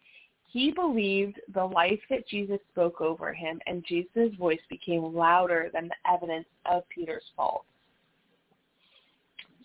He 0.50 0.70
believed 0.70 1.40
the 1.52 1.64
life 1.64 2.00
that 2.08 2.26
Jesus 2.28 2.60
spoke 2.72 3.00
over 3.00 3.34
him, 3.34 3.60
and 3.66 3.84
Jesus' 3.86 4.34
voice 4.38 4.60
became 4.70 5.14
louder 5.14 5.68
than 5.74 5.88
the 5.88 6.10
evidence 6.10 6.46
of 6.64 6.84
Peter's 6.88 7.24
faults. 7.36 7.66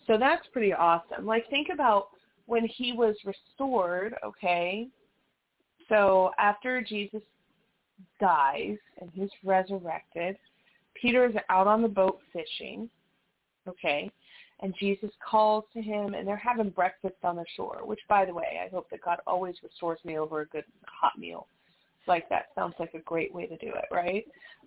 So 0.06 0.18
that's 0.18 0.46
pretty 0.52 0.72
awesome. 0.72 1.24
Like, 1.24 1.48
think 1.48 1.68
about 1.72 2.08
when 2.46 2.66
he 2.66 2.92
was 2.92 3.14
restored, 3.24 4.16
okay? 4.24 4.88
So 5.90 6.30
after 6.38 6.80
Jesus 6.80 7.20
dies 8.18 8.78
and 9.00 9.10
he's 9.12 9.28
resurrected, 9.44 10.36
Peter 10.94 11.26
is 11.26 11.34
out 11.50 11.66
on 11.66 11.82
the 11.82 11.88
boat 11.88 12.20
fishing, 12.32 12.88
okay? 13.68 14.10
And 14.60 14.74
Jesus 14.78 15.10
calls 15.28 15.64
to 15.74 15.82
him, 15.82 16.14
and 16.14 16.26
they're 16.26 16.36
having 16.36 16.70
breakfast 16.70 17.16
on 17.24 17.36
the 17.36 17.44
shore, 17.56 17.80
which, 17.84 18.00
by 18.08 18.24
the 18.24 18.32
way, 18.32 18.60
I 18.64 18.68
hope 18.68 18.88
that 18.90 19.02
God 19.02 19.18
always 19.26 19.56
restores 19.62 19.98
me 20.04 20.18
over 20.18 20.42
a 20.42 20.46
good 20.46 20.64
hot 20.86 21.18
meal. 21.18 21.46
Like, 22.06 22.28
that 22.28 22.46
sounds 22.54 22.74
like 22.78 22.94
a 22.94 23.00
great 23.00 23.34
way 23.34 23.46
to 23.46 23.56
do 23.56 23.68
it, 23.68 23.86
right? 23.90 24.24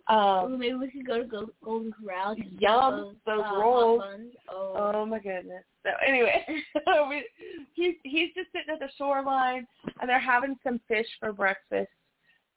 Um, 0.07 0.53
Ooh, 0.53 0.57
maybe 0.57 0.73
we 0.73 0.91
could 0.91 1.07
go 1.07 1.17
to 1.19 1.23
Go- 1.23 1.49
Golden 1.63 1.93
Corral. 1.93 2.35
Yum, 2.59 3.15
those 3.25 3.43
uh, 3.45 3.55
rolls. 3.55 4.01
Oh. 4.49 4.73
Oh 4.93 5.05
my 5.05 5.19
goodness. 5.19 5.63
So 5.83 5.91
anyway, 6.05 6.45
we, 7.09 7.25
he's 7.73 7.95
he's 8.03 8.33
just 8.35 8.51
sitting 8.51 8.73
at 8.73 8.79
the 8.79 8.89
shoreline 8.97 9.65
and 10.01 10.09
they're 10.09 10.19
having 10.19 10.55
some 10.63 10.79
fish 10.87 11.07
for 11.19 11.31
breakfast 11.33 11.91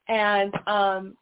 and 0.09 0.53
um 0.67 1.15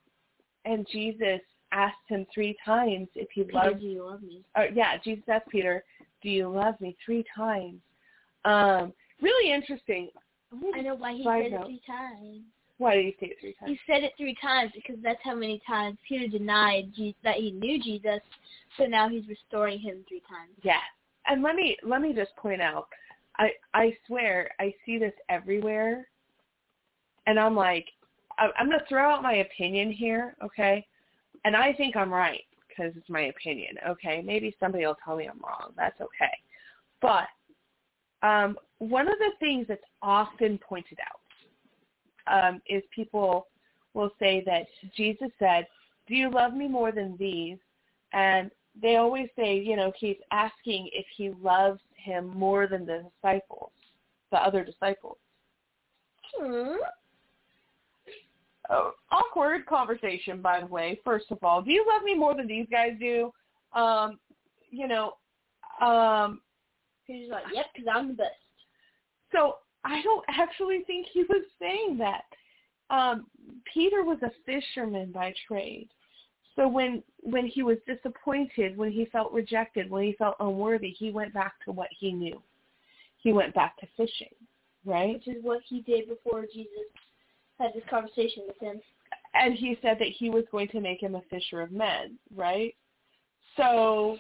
and 0.65 0.87
Jesus 0.91 1.41
asked 1.73 1.97
him 2.09 2.27
three 2.33 2.57
times 2.65 3.09
if 3.15 3.29
he 3.35 3.43
Peter, 3.43 3.55
loved 3.55 3.81
do 3.81 3.87
you 3.87 4.05
love 4.07 4.23
me? 4.23 4.43
uh, 4.55 4.65
yeah, 4.73 4.97
Jesus 5.03 5.25
asked 5.29 5.49
Peter, 5.49 5.83
Do 6.23 6.31
you 6.31 6.49
love 6.49 6.81
me? 6.81 6.97
three 7.05 7.25
times. 7.37 7.81
Um 8.45 8.93
really 9.21 9.53
interesting. 9.53 10.11
I 10.75 10.83
know 10.83 10.95
why 10.95 11.15
he 11.15 11.25
said 11.25 11.53
it 11.53 11.65
three 11.65 11.81
times. 11.87 12.43
Why 12.79 12.95
did 12.97 13.05
he 13.05 13.17
say 13.21 13.27
it 13.27 13.37
three 13.41 13.55
times? 13.59 13.71
He 13.71 13.93
said 13.93 14.03
it 14.03 14.13
three 14.17 14.37
times 14.41 14.73
because 14.75 14.97
that's 15.03 15.21
how 15.23 15.35
many 15.35 15.61
times 15.67 15.97
Peter 16.09 16.27
denied 16.27 16.93
Je- 16.95 17.15
that 17.23 17.37
he 17.37 17.53
knew 17.53 17.81
Jesus. 17.81 18.21
So 18.77 18.87
now 18.87 19.09
he's 19.09 19.29
restoring 19.29 19.79
him 19.79 20.05
three 20.09 20.23
times. 20.29 20.53
Yeah. 20.63 20.81
And 21.27 21.43
let 21.43 21.55
me 21.55 21.77
let 21.85 22.03
me 22.03 22.13
just 22.13 22.35
point 22.37 22.61
out, 22.61 22.89
I 23.39 23.51
I 23.73 23.97
swear 24.07 24.51
I 24.59 24.75
see 24.85 24.99
this 24.99 25.15
everywhere, 25.29 26.09
and 27.27 27.39
I'm 27.39 27.55
like, 27.55 27.87
I'm 28.39 28.69
gonna 28.69 28.83
throw 28.89 29.11
out 29.11 29.23
my 29.23 29.35
opinion 29.35 29.93
here, 29.93 30.35
okay? 30.43 30.85
And 31.45 31.55
I 31.55 31.73
think 31.73 31.97
I'm 31.97 32.13
right 32.13 32.43
because 32.69 32.93
it's 32.97 33.09
my 33.09 33.23
opinion, 33.27 33.77
okay? 33.89 34.23
Maybe 34.25 34.55
somebody 34.59 34.85
will 34.85 34.97
tell 35.05 35.17
me 35.17 35.29
I'm 35.29 35.41
wrong. 35.41 35.73
That's 35.77 36.01
okay. 36.01 36.37
But 37.01 37.29
um, 38.27 38.59
one 38.79 39.07
of 39.07 39.19
the 39.19 39.31
things 39.39 39.67
that's 39.69 39.85
often 40.03 40.59
pointed 40.59 40.99
out 41.01 41.21
um, 42.27 42.61
is 42.69 42.83
people 42.95 43.47
will 43.95 44.11
say 44.19 44.43
that 44.47 44.67
Jesus 44.97 45.31
said, 45.39 45.67
"Do 46.09 46.15
you 46.15 46.31
love 46.31 46.55
me 46.55 46.69
more 46.69 46.93
than 46.93 47.17
these?" 47.17 47.59
And 48.13 48.51
they 48.81 48.97
always 48.97 49.29
say, 49.37 49.59
you 49.59 49.77
know, 49.77 49.93
he's 49.99 50.17
asking 50.31 50.89
if 50.93 51.07
he 51.17 51.31
loves 51.43 51.81
him 51.97 52.27
more 52.29 52.67
than 52.67 52.87
the 52.87 53.05
disciples, 53.11 53.71
the 54.31 54.39
other 54.39 54.65
disciples. 54.65 55.17
Hmm. 56.37 56.77
Oh, 58.71 58.93
awkward 59.13 59.67
conversation, 59.67 60.41
by 60.41 60.61
the 60.61 60.67
way. 60.67 60.99
First 61.05 61.27
of 61.31 61.39
all, 61.43 61.61
do 61.61 61.71
you 61.71 61.85
love 61.87 62.03
me 62.03 62.15
more 62.15 62.35
than 62.35 62.47
these 62.47 62.67
guys 62.71 62.93
do? 62.99 63.31
Um, 63.75 64.19
you 64.71 64.89
know, 64.89 65.15
um, 65.81 66.41
Peter's 67.07 67.31
like, 67.31 67.45
yep, 67.53 67.67
because 67.75 67.89
I'm 67.95 68.09
the 68.09 68.15
best. 68.15 68.31
so 69.33 69.57
I 69.85 70.03
don't 70.03 70.25
actually 70.29 70.83
think 70.87 71.07
he 71.13 71.25
was 71.25 71.43
saying 71.61 71.99
that. 71.99 72.25
Um, 72.91 73.27
Peter 73.73 74.05
was 74.05 74.19
a 74.23 74.31
fisherman 74.47 75.13
by 75.13 75.35
trade. 75.47 75.89
So 76.57 76.69
when 76.69 77.03
when 77.23 77.47
he 77.47 77.63
was 77.63 77.79
disappointed, 77.87 78.77
when 78.77 78.93
he 78.93 79.07
felt 79.07 79.33
rejected, 79.33 79.91
when 79.91 80.05
he 80.05 80.13
felt 80.13 80.37
unworthy, 80.41 80.91
he 80.91 81.11
went 81.11 81.35
back 81.35 81.55
to 81.65 81.73
what 81.73 81.89
he 81.99 82.13
knew. 82.13 82.41
He 83.17 83.33
went 83.33 83.55
back 83.55 83.77
to 83.79 83.87
fishing, 83.97 84.35
right? 84.85 85.15
Which 85.15 85.29
is 85.29 85.43
what 85.43 85.63
he 85.67 85.81
did 85.81 86.09
before 86.09 86.43
Jesus 86.43 86.69
had 87.59 87.73
this 87.75 87.83
conversation 87.89 88.45
with 88.47 88.59
him. 88.61 88.81
And 89.35 89.55
he 89.55 89.79
said 89.83 89.99
that 89.99 90.09
he 90.09 90.31
was 90.31 90.45
going 90.53 90.69
to 90.69 90.81
make 90.81 91.03
him 91.03 91.15
a 91.15 91.23
fisher 91.31 91.61
of 91.61 91.73
men, 91.73 92.19
right? 92.37 92.75
So 93.57 94.19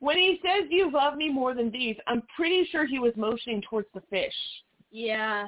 when 0.00 0.16
he 0.16 0.40
says 0.42 0.68
you 0.70 0.90
love 0.90 1.16
me 1.16 1.28
more 1.28 1.54
than 1.54 1.70
these, 1.70 1.96
I'm 2.06 2.22
pretty 2.34 2.64
sure 2.70 2.86
he 2.86 2.98
was 2.98 3.12
motioning 3.16 3.62
towards 3.68 3.88
the 3.94 4.02
fish. 4.10 4.34
Yeah. 4.90 5.46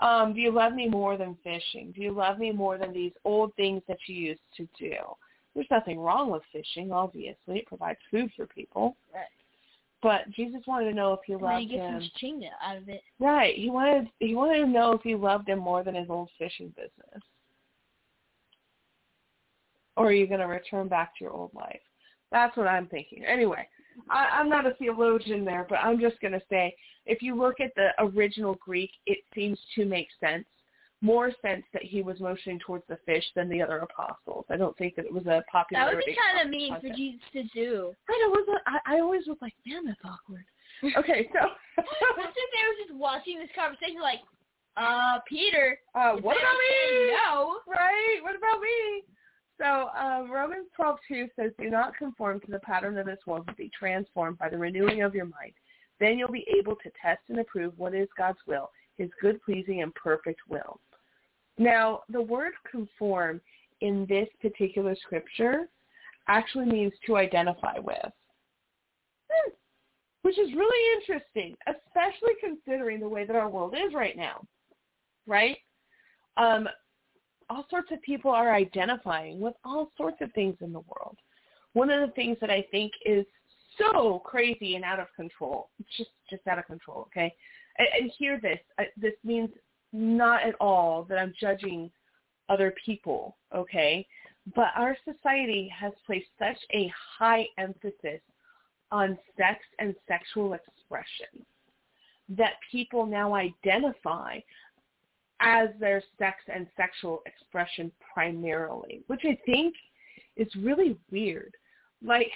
Um, 0.00 0.34
do 0.34 0.40
you 0.40 0.52
love 0.52 0.74
me 0.74 0.88
more 0.88 1.16
than 1.16 1.36
fishing? 1.44 1.92
Do 1.94 2.02
you 2.02 2.12
love 2.12 2.38
me 2.38 2.50
more 2.52 2.78
than 2.78 2.92
these 2.92 3.12
old 3.24 3.54
things 3.54 3.82
that 3.88 3.98
you 4.06 4.16
used 4.16 4.40
to 4.56 4.68
do? 4.78 4.94
There's 5.54 5.66
nothing 5.70 6.00
wrong 6.00 6.30
with 6.30 6.42
fishing, 6.52 6.90
obviously. 6.92 7.58
It 7.58 7.66
provides 7.66 8.00
food 8.10 8.30
for 8.36 8.46
people. 8.46 8.96
Right. 9.12 9.22
But 10.02 10.30
Jesus 10.32 10.60
wanted 10.66 10.90
to 10.90 10.94
know 10.94 11.12
if 11.14 11.20
he 11.26 11.32
And 11.32 11.42
loved 11.42 11.60
he 11.60 11.66
gets 11.68 11.82
him. 11.82 12.10
some 12.20 12.40
out 12.62 12.76
of 12.76 12.88
it. 12.88 13.02
Right. 13.18 13.54
He 13.56 13.70
wanted 13.70 14.08
he 14.18 14.34
wanted 14.34 14.58
to 14.58 14.66
know 14.66 14.92
if 14.92 15.02
he 15.02 15.14
loved 15.14 15.48
him 15.48 15.60
more 15.60 15.82
than 15.82 15.94
his 15.94 16.10
old 16.10 16.28
fishing 16.38 16.68
business. 16.76 17.22
Or 19.96 20.08
are 20.08 20.12
you 20.12 20.26
going 20.26 20.40
to 20.40 20.46
return 20.46 20.88
back 20.88 21.16
to 21.16 21.24
your 21.24 21.32
old 21.32 21.54
life? 21.54 21.80
That's 22.32 22.56
what 22.56 22.66
I'm 22.66 22.86
thinking. 22.86 23.24
Anyway, 23.24 23.66
I, 24.10 24.28
I'm 24.32 24.48
not 24.48 24.66
a 24.66 24.74
theologian 24.74 25.44
there, 25.44 25.66
but 25.68 25.76
I'm 25.76 26.00
just 26.00 26.20
going 26.20 26.32
to 26.32 26.42
say 26.50 26.74
if 27.06 27.22
you 27.22 27.36
look 27.36 27.60
at 27.60 27.70
the 27.76 27.90
original 27.98 28.56
Greek, 28.56 28.90
it 29.06 29.18
seems 29.34 29.58
to 29.76 29.84
make 29.84 30.08
sense. 30.20 30.44
More 31.00 31.32
sense 31.42 31.64
that 31.74 31.82
he 31.82 32.00
was 32.00 32.18
motioning 32.18 32.58
towards 32.60 32.84
the 32.88 32.96
fish 33.04 33.24
than 33.36 33.50
the 33.50 33.60
other 33.60 33.78
apostles. 33.78 34.46
I 34.48 34.56
don't 34.56 34.76
think 34.78 34.96
that 34.96 35.04
it 35.04 35.12
was 35.12 35.26
a 35.26 35.44
popular. 35.52 35.84
That 35.84 35.94
would 35.94 36.04
be 36.06 36.16
kind 36.16 36.46
of 36.46 36.50
mean 36.50 36.74
for 36.80 36.88
Jesus 36.96 37.20
to 37.34 37.42
do. 37.52 37.92
I 38.08 38.18
know. 38.22 38.30
Was 38.30 38.60
I, 38.66 38.96
I 38.96 39.00
always 39.00 39.26
was 39.26 39.36
like, 39.42 39.52
man, 39.66 39.84
that's 39.84 40.00
awkward. 40.04 40.44
Okay, 40.96 41.28
so 41.32 41.48
But 41.76 42.30
since 42.34 42.50
they 42.54 42.64
were 42.64 42.78
just 42.86 42.94
watching 42.98 43.38
this 43.38 43.50
conversation, 43.54 44.00
like, 44.00 44.20
uh, 44.76 45.18
Peter, 45.28 45.78
uh, 45.94 46.16
what 46.18 46.36
about 46.36 46.58
me? 46.58 47.14
No. 47.14 47.58
Right. 47.66 48.18
What 48.22 48.34
about 48.34 48.60
me? 48.60 49.04
So 49.60 49.88
um, 49.96 50.30
Romans 50.30 50.68
12:2 50.78 51.28
says, 51.36 51.52
"Do 51.58 51.70
not 51.70 51.96
conform 51.96 52.40
to 52.40 52.50
the 52.50 52.58
pattern 52.60 52.98
of 52.98 53.06
this 53.06 53.20
world, 53.26 53.46
but 53.46 53.56
be 53.56 53.70
transformed 53.78 54.38
by 54.38 54.48
the 54.48 54.58
renewing 54.58 55.02
of 55.02 55.14
your 55.14 55.26
mind. 55.26 55.52
Then 56.00 56.18
you'll 56.18 56.32
be 56.32 56.46
able 56.58 56.76
to 56.76 56.90
test 57.00 57.22
and 57.28 57.38
approve 57.38 57.78
what 57.78 57.94
is 57.94 58.08
God's 58.18 58.38
will, 58.46 58.70
His 58.98 59.10
good, 59.20 59.40
pleasing, 59.42 59.82
and 59.82 59.94
perfect 59.94 60.40
will." 60.48 60.80
Now, 61.56 62.02
the 62.08 62.20
word 62.20 62.54
"conform" 62.68 63.40
in 63.80 64.06
this 64.06 64.28
particular 64.40 64.96
scripture 64.96 65.68
actually 66.26 66.66
means 66.66 66.92
to 67.06 67.16
identify 67.16 67.78
with, 67.78 68.12
Hmm. 69.30 69.50
which 70.22 70.38
is 70.38 70.52
really 70.54 71.00
interesting, 71.00 71.56
especially 71.66 72.34
considering 72.40 72.98
the 72.98 73.08
way 73.08 73.24
that 73.24 73.36
our 73.36 73.48
world 73.48 73.76
is 73.76 73.92
right 73.94 74.16
now. 74.16 74.44
Right? 75.26 75.58
Um, 76.36 76.68
all 77.50 77.66
sorts 77.70 77.90
of 77.92 78.00
people 78.02 78.30
are 78.30 78.54
identifying 78.54 79.40
with 79.40 79.54
all 79.64 79.90
sorts 79.96 80.18
of 80.20 80.32
things 80.32 80.56
in 80.60 80.72
the 80.72 80.80
world. 80.80 81.16
One 81.72 81.90
of 81.90 82.00
the 82.00 82.14
things 82.14 82.36
that 82.40 82.50
I 82.50 82.66
think 82.70 82.92
is 83.04 83.24
so 83.78 84.20
crazy 84.24 84.76
and 84.76 84.84
out 84.84 85.00
of 85.00 85.06
control, 85.16 85.70
just 85.96 86.10
just 86.30 86.46
out 86.46 86.58
of 86.58 86.66
control, 86.66 87.08
okay? 87.08 87.34
And, 87.78 87.88
and 87.98 88.12
hear 88.18 88.40
this. 88.40 88.58
I, 88.78 88.86
this 88.96 89.14
means 89.24 89.50
not 89.92 90.42
at 90.42 90.54
all 90.60 91.04
that 91.04 91.18
I'm 91.18 91.34
judging 91.40 91.90
other 92.48 92.74
people, 92.84 93.36
okay? 93.54 94.06
But 94.54 94.68
our 94.76 94.96
society 95.04 95.72
has 95.74 95.92
placed 96.06 96.28
such 96.38 96.58
a 96.72 96.92
high 97.18 97.46
emphasis 97.58 98.20
on 98.92 99.18
sex 99.36 99.60
and 99.78 99.94
sexual 100.06 100.52
expression 100.52 101.44
that 102.28 102.54
people 102.70 103.06
now 103.06 103.34
identify 103.34 104.38
as 105.44 105.68
their 105.78 106.02
sex 106.18 106.38
and 106.52 106.66
sexual 106.76 107.22
expression 107.26 107.92
primarily, 108.12 109.02
which 109.06 109.22
I 109.24 109.38
think 109.46 109.74
is 110.36 110.48
really 110.56 110.96
weird. 111.10 111.54
Like, 112.02 112.30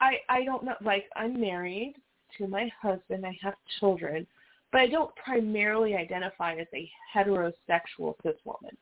I 0.00 0.16
I 0.28 0.44
don't 0.44 0.64
know. 0.64 0.74
Like, 0.82 1.04
I'm 1.16 1.40
married 1.40 1.94
to 2.38 2.46
my 2.46 2.70
husband. 2.80 3.24
I 3.24 3.38
have 3.42 3.54
children, 3.80 4.26
but 4.72 4.80
I 4.80 4.86
don't 4.86 5.14
primarily 5.16 5.94
identify 5.94 6.54
as 6.54 6.66
a 6.74 6.90
heterosexual 7.14 8.14
cis 8.22 8.36
woman. 8.44 8.76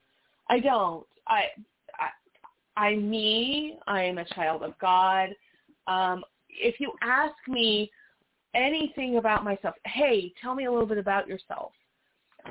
I 0.48 0.60
don't. 0.60 1.06
I 1.26 1.44
I 1.98 2.08
I'm 2.76 3.08
me. 3.08 3.78
I 3.86 4.02
am 4.02 4.18
a 4.18 4.24
child 4.24 4.62
of 4.62 4.78
God. 4.78 5.30
Um, 5.86 6.24
if 6.48 6.80
you 6.80 6.92
ask 7.02 7.34
me 7.46 7.90
anything 8.54 9.16
about 9.16 9.44
myself, 9.44 9.74
hey, 9.86 10.32
tell 10.40 10.54
me 10.54 10.64
a 10.64 10.72
little 10.72 10.86
bit 10.86 10.98
about 10.98 11.28
yourself. 11.28 11.72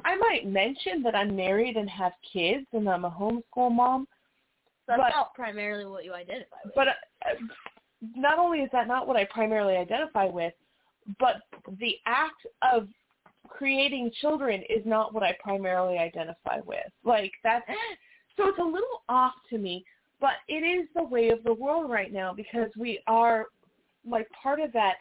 I 0.06 0.16
might 0.16 0.48
mention 0.48 1.04
that 1.04 1.16
I'm 1.16 1.36
married 1.36 1.78
and 1.78 1.90
have 1.90 2.14
kids 2.32 2.66
and 2.74 2.90
I'm 2.90 3.06
a 3.06 3.12
homeschool 3.12 3.72
mom. 3.72 4.08
That's 4.88 5.00
but, 5.00 5.10
not 5.10 5.34
primarily 5.34 5.86
what 5.86 6.04
you 6.04 6.14
identify 6.14 6.58
with. 6.66 6.74
But 6.76 6.88
uh, 6.88 7.36
not 8.16 8.38
only 8.38 8.60
is 8.60 8.70
that 8.74 8.88
not 8.88 9.08
what 9.08 9.16
I 9.16 9.26
primarily 9.26 9.78
identify 9.78 10.26
with, 10.26 10.54
but 11.20 11.38
the 11.80 11.96
act 12.06 12.46
of 12.74 12.88
creating 13.48 14.12
children 14.20 14.62
is 14.70 14.86
not 14.86 15.14
what 15.14 15.24
I 15.24 15.38
primarily 15.42 15.98
identify 15.98 16.60
with. 16.66 16.86
Like 17.04 17.32
that 17.44 17.64
so 18.36 18.48
it's 18.48 18.60
a 18.60 18.64
little 18.64 19.04
off 19.10 19.34
to 19.52 19.58
me, 19.58 19.86
but 20.20 20.34
it 20.48 20.64
is 20.64 20.88
the 20.96 21.04
way 21.04 21.30
of 21.30 21.44
the 21.44 21.54
world 21.54 21.90
right 21.90 22.12
now 22.12 22.34
because 22.34 22.70
we 22.78 23.00
are 23.08 23.46
like 24.10 24.28
part 24.42 24.60
of 24.60 24.72
that 24.74 24.96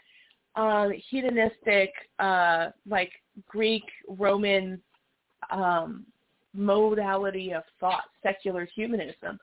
uh, 0.57 0.89
hedonistic, 1.11 1.91
uh, 2.19 2.69
like 2.89 3.13
Greek 3.49 3.85
Roman 4.09 4.81
um, 5.51 6.07
modality 6.55 7.53
of 7.53 7.63
thought, 7.81 8.05
secular 8.23 8.69
humanism, 8.75 9.39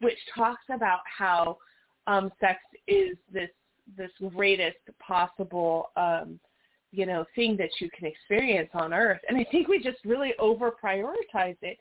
which 0.00 0.18
talks 0.34 0.62
about 0.72 1.00
how 1.18 1.58
um, 2.06 2.30
sex 2.40 2.58
is 2.86 3.16
this 3.32 3.50
this 3.96 4.10
greatest 4.34 4.78
possible 5.04 5.90
um, 5.96 6.38
you 6.92 7.06
know 7.06 7.24
thing 7.34 7.56
that 7.56 7.70
you 7.80 7.90
can 7.96 8.06
experience 8.06 8.70
on 8.74 8.92
earth. 8.92 9.20
And 9.28 9.36
i 9.36 9.44
think 9.50 9.68
we 9.68 9.82
just 9.82 9.98
really 10.04 10.32
over 10.38 10.70
prioritize 10.70 11.56
it 11.62 11.78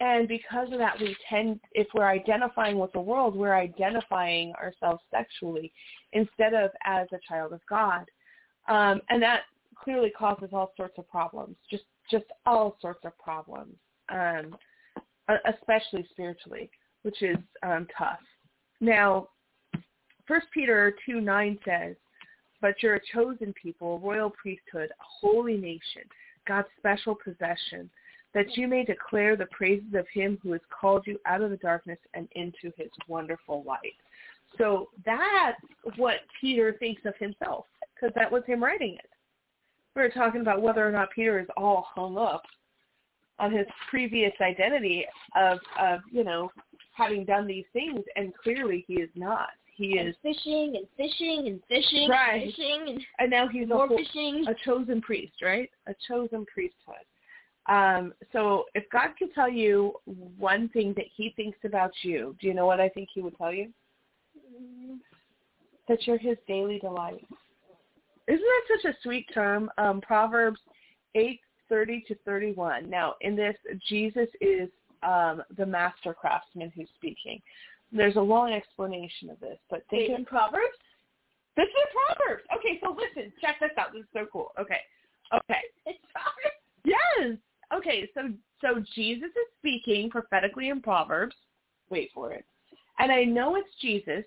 and 0.00 0.26
because 0.26 0.72
of 0.72 0.78
that 0.78 0.98
we 1.00 1.16
tend 1.28 1.60
if 1.72 1.86
we're 1.94 2.08
identifying 2.08 2.78
with 2.78 2.92
the 2.92 3.00
world 3.00 3.36
we're 3.36 3.54
identifying 3.54 4.52
ourselves 4.54 5.02
sexually 5.10 5.72
instead 6.12 6.54
of 6.54 6.70
as 6.84 7.06
a 7.12 7.18
child 7.28 7.52
of 7.52 7.60
god. 7.68 8.04
Um, 8.68 9.00
and 9.08 9.22
that 9.22 9.42
clearly 9.76 10.10
causes 10.10 10.50
all 10.52 10.72
sorts 10.76 10.98
of 10.98 11.08
problems 11.08 11.56
just 11.70 11.84
just 12.10 12.26
all 12.46 12.76
sorts 12.80 13.04
of 13.04 13.16
problems 13.18 13.74
um, 14.10 14.56
especially 15.46 16.06
spiritually 16.10 16.70
which 17.02 17.22
is 17.22 17.36
um, 17.62 17.86
tough. 17.96 18.18
Now 18.80 19.28
first 20.26 20.46
peter 20.52 20.94
2 21.06 21.20
9 21.20 21.58
says 21.64 21.96
but 22.60 22.82
you're 22.82 22.96
a 22.96 23.00
chosen 23.12 23.54
people, 23.60 23.96
a 23.96 23.98
royal 23.98 24.30
priesthood, 24.30 24.90
a 24.90 25.04
holy 25.20 25.56
nation, 25.56 26.02
God's 26.46 26.68
special 26.78 27.14
possession, 27.14 27.90
that 28.34 28.56
you 28.56 28.68
may 28.68 28.84
declare 28.84 29.36
the 29.36 29.46
praises 29.46 29.94
of 29.94 30.06
him 30.12 30.38
who 30.42 30.52
has 30.52 30.60
called 30.70 31.06
you 31.06 31.18
out 31.26 31.42
of 31.42 31.50
the 31.50 31.56
darkness 31.56 31.98
and 32.14 32.28
into 32.32 32.72
his 32.76 32.88
wonderful 33.08 33.64
light. 33.66 33.94
So 34.58 34.88
that's 35.04 35.60
what 35.96 36.16
Peter 36.40 36.76
thinks 36.78 37.02
of 37.04 37.14
himself, 37.18 37.66
because 37.94 38.14
that 38.14 38.30
was 38.30 38.42
him 38.46 38.62
writing 38.62 38.94
it. 38.94 39.10
We 39.96 40.02
were 40.02 40.08
talking 40.08 40.40
about 40.40 40.62
whether 40.62 40.86
or 40.86 40.92
not 40.92 41.10
Peter 41.14 41.40
is 41.40 41.48
all 41.56 41.86
hung 41.94 42.16
up 42.16 42.42
on 43.38 43.52
his 43.52 43.66
previous 43.88 44.32
identity 44.40 45.04
of, 45.34 45.58
of 45.80 46.00
you 46.10 46.24
know, 46.24 46.50
having 46.92 47.24
done 47.24 47.46
these 47.46 47.64
things, 47.72 48.00
and 48.16 48.32
clearly 48.42 48.84
he 48.86 48.94
is 48.94 49.10
not 49.14 49.50
he 49.80 49.98
and 49.98 50.08
is 50.10 50.14
fishing 50.22 50.74
and 50.76 50.86
fishing 50.96 51.46
and 51.46 51.60
fishing 51.68 52.08
right. 52.08 52.42
and 52.42 52.52
fishing 52.52 52.84
and, 52.88 53.00
and 53.18 53.30
now 53.30 53.48
he's 53.48 53.68
more 53.68 53.86
a, 53.86 53.88
whole, 53.88 53.96
fishing. 53.96 54.44
a 54.46 54.54
chosen 54.64 55.00
priest, 55.00 55.32
right? 55.42 55.70
A 55.86 55.94
chosen 56.06 56.44
priesthood. 56.52 56.96
Um, 57.68 58.14
so 58.32 58.64
if 58.74 58.84
God 58.90 59.10
could 59.18 59.32
tell 59.34 59.48
you 59.48 59.94
one 60.38 60.68
thing 60.70 60.94
that 60.96 61.06
he 61.14 61.32
thinks 61.36 61.58
about 61.64 61.92
you, 62.02 62.36
do 62.40 62.46
you 62.46 62.54
know 62.54 62.66
what 62.66 62.80
I 62.80 62.88
think 62.88 63.08
he 63.12 63.20
would 63.20 63.36
tell 63.36 63.52
you? 63.52 63.68
That 65.88 66.06
you're 66.06 66.18
his 66.18 66.36
daily 66.48 66.78
delight. 66.78 67.24
Isn't 68.28 68.40
that 68.40 68.78
such 68.82 68.92
a 68.92 68.96
sweet 69.02 69.26
term? 69.34 69.70
Um, 69.78 70.00
Proverbs 70.00 70.60
8, 71.14 71.40
30 71.68 72.04
to 72.08 72.14
31. 72.24 72.88
Now, 72.88 73.14
in 73.20 73.36
this, 73.36 73.56
Jesus 73.88 74.28
is 74.40 74.68
um, 75.02 75.42
the 75.56 75.66
master 75.66 76.14
craftsman 76.14 76.72
who's 76.74 76.88
speaking. 76.96 77.40
There's 77.92 78.16
a 78.16 78.20
long 78.20 78.52
explanation 78.52 79.30
of 79.30 79.40
this, 79.40 79.58
but 79.68 79.82
think 79.90 80.16
in 80.16 80.24
Proverbs. 80.24 80.78
This 81.56 81.66
is 81.66 81.96
Proverbs. 82.06 82.44
Okay, 82.56 82.78
so 82.82 82.96
listen, 82.96 83.32
check 83.40 83.56
this 83.60 83.70
out. 83.76 83.92
This 83.92 84.02
is 84.02 84.08
so 84.12 84.26
cool. 84.32 84.52
Okay, 84.58 84.80
okay. 85.34 85.60
It's 85.86 85.98
Proverbs. 86.12 86.60
Yes. 86.84 87.36
Okay, 87.74 88.08
so 88.14 88.28
so 88.60 88.82
Jesus 88.94 89.28
is 89.28 89.48
speaking 89.58 90.10
prophetically 90.10 90.68
in 90.68 90.80
Proverbs. 90.82 91.36
Wait 91.88 92.10
for 92.14 92.32
it. 92.32 92.44
And 92.98 93.10
I 93.10 93.24
know 93.24 93.56
it's 93.56 93.68
Jesus 93.80 94.24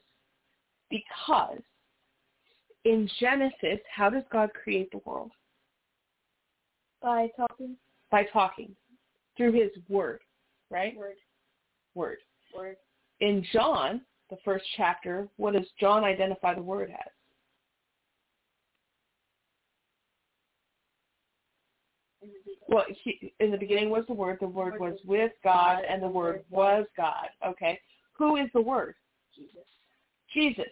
because 0.89 1.59
in 2.85 3.09
Genesis, 3.19 3.79
how 3.93 4.09
does 4.09 4.23
God 4.31 4.49
create 4.53 4.89
the 4.91 4.99
world? 5.05 5.31
By 7.01 7.29
talking. 7.37 7.75
By 8.11 8.25
talking 8.31 8.75
through 9.37 9.53
His 9.53 9.71
Word, 9.89 10.19
right? 10.69 10.95
Word. 10.95 11.15
Word. 11.95 12.17
Word 12.55 12.77
in 13.23 13.45
John, 13.53 14.01
the 14.29 14.37
first 14.43 14.65
chapter, 14.75 15.29
what 15.37 15.53
does 15.53 15.65
John 15.79 16.03
identify 16.03 16.53
the 16.53 16.61
word 16.61 16.91
as? 16.91 17.11
Well, 22.73 22.85
he, 23.03 23.31
in 23.39 23.51
the 23.51 23.57
beginning 23.57 23.91
was 23.91 24.03
the 24.07 24.15
Word. 24.15 24.39
The 24.41 24.47
Word 24.47 24.79
was 24.79 24.97
with 25.05 25.31
God, 25.43 25.83
and 25.87 26.01
the 26.01 26.07
Word 26.07 26.43
was 26.49 26.85
God. 26.97 27.27
Okay, 27.45 27.79
who 28.13 28.37
is 28.37 28.49
the 28.53 28.61
Word? 28.61 28.95
Jesus. 29.35 29.61
Jesus. 30.33 30.71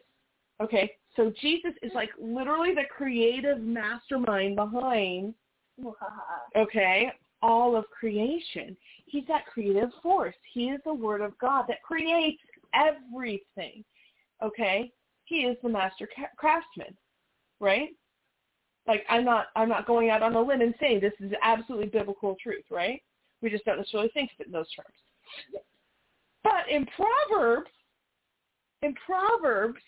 Okay, 0.60 0.92
so 1.16 1.32
Jesus 1.42 1.74
is 1.84 1.92
like 1.94 2.10
literally 2.20 2.74
the 2.74 2.86
creative 2.96 3.62
mastermind 3.62 4.56
behind. 4.56 5.36
Okay, 6.56 7.12
all 7.44 7.76
of 7.76 7.86
creation. 7.92 8.76
He's 9.06 9.28
that 9.28 9.46
creative 9.46 9.90
force. 10.02 10.36
He 10.54 10.70
is 10.70 10.82
the 10.84 10.94
Word 10.94 11.22
of 11.22 11.38
God 11.38 11.66
that 11.68 11.84
creates 11.84 12.42
everything. 12.74 13.84
Okay, 14.44 14.92
He 15.26 15.42
is 15.42 15.56
the 15.62 15.70
master 15.70 16.10
craftsman, 16.36 16.98
right? 17.60 17.90
Like 18.88 19.06
I'm 19.10 19.24
not 19.24 19.48
I'm 19.56 19.70
not 19.70 19.86
going 19.86 20.10
out 20.10 20.24
on 20.24 20.36
a 20.36 20.42
limb 20.42 20.62
and 20.62 20.74
saying 20.80 21.02
this 21.02 21.14
is 21.20 21.32
absolutely 21.44 21.88
biblical 21.88 22.36
truth, 22.42 22.66
right? 22.70 23.02
We 23.42 23.50
just 23.50 23.66
don't 23.66 23.78
necessarily 23.78 24.10
think 24.14 24.32
of 24.32 24.42
it 24.42 24.48
in 24.48 24.54
those 24.54 24.72
terms. 24.74 24.96
But 26.44 26.70
in 26.70 26.88
Proverbs, 26.88 27.70
in 28.82 28.96
Proverbs, 29.06 29.80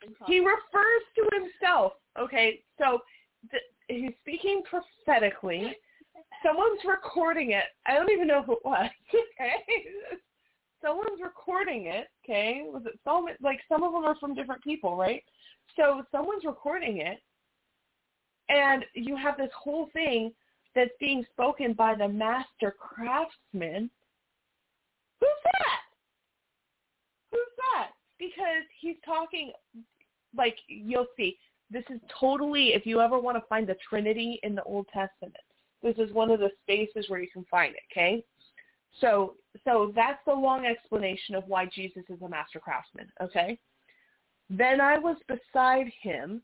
Proverbs. 0.00 0.24
he 0.26 0.38
refers 0.38 1.02
to 1.16 1.28
himself. 1.32 1.94
Okay, 2.18 2.60
so 2.78 3.00
the, 3.50 3.58
he's 3.88 4.12
speaking 4.22 4.62
prophetically. 4.68 5.74
Someone's 6.44 6.80
recording 6.86 7.52
it. 7.52 7.64
I 7.86 7.94
don't 7.94 8.10
even 8.10 8.28
know 8.28 8.42
who 8.42 8.52
it 8.52 8.64
was. 8.64 8.90
Okay, 9.38 9.84
someone's 10.82 11.20
recording 11.22 11.86
it. 11.86 12.08
Okay, 12.24 12.62
was 12.64 12.82
it 12.86 12.98
so? 13.04 13.28
Like 13.40 13.60
some 13.68 13.82
of 13.82 13.92
them 13.92 14.04
are 14.04 14.16
from 14.16 14.34
different 14.34 14.62
people, 14.62 14.96
right? 14.96 15.22
So 15.76 16.02
someone's 16.10 16.44
recording 16.44 16.98
it, 16.98 17.18
and 18.48 18.84
you 18.94 19.16
have 19.16 19.36
this 19.36 19.50
whole 19.58 19.88
thing 19.92 20.32
that's 20.74 20.90
being 21.00 21.24
spoken 21.32 21.72
by 21.72 21.94
the 21.94 22.08
master 22.08 22.74
craftsman. 22.78 23.90
Who's 25.20 25.28
that? 25.44 25.80
Who's 27.32 27.40
that? 27.72 27.90
Because 28.18 28.64
he's 28.78 28.96
talking, 29.04 29.52
like 30.36 30.58
you'll 30.68 31.06
see. 31.16 31.38
This 31.70 31.84
is 31.90 32.00
totally, 32.20 32.74
if 32.74 32.86
you 32.86 33.00
ever 33.00 33.18
want 33.18 33.36
to 33.36 33.44
find 33.48 33.66
the 33.66 33.76
Trinity 33.88 34.38
in 34.44 34.54
the 34.54 34.62
Old 34.62 34.86
Testament, 34.92 35.34
this 35.82 35.96
is 35.98 36.12
one 36.12 36.30
of 36.30 36.38
the 36.38 36.50
spaces 36.62 37.08
where 37.08 37.20
you 37.20 37.28
can 37.32 37.44
find 37.50 37.74
it, 37.74 37.80
okay? 37.90 38.22
So, 39.00 39.34
so 39.64 39.92
that's 39.94 40.20
the 40.26 40.32
long 40.32 40.64
explanation 40.64 41.34
of 41.34 41.44
why 41.48 41.66
Jesus 41.66 42.04
is 42.08 42.22
a 42.22 42.28
master 42.28 42.60
craftsman, 42.60 43.10
okay? 43.20 43.58
Then 44.48 44.80
I 44.80 44.98
was 44.98 45.16
beside 45.26 45.90
him, 46.00 46.40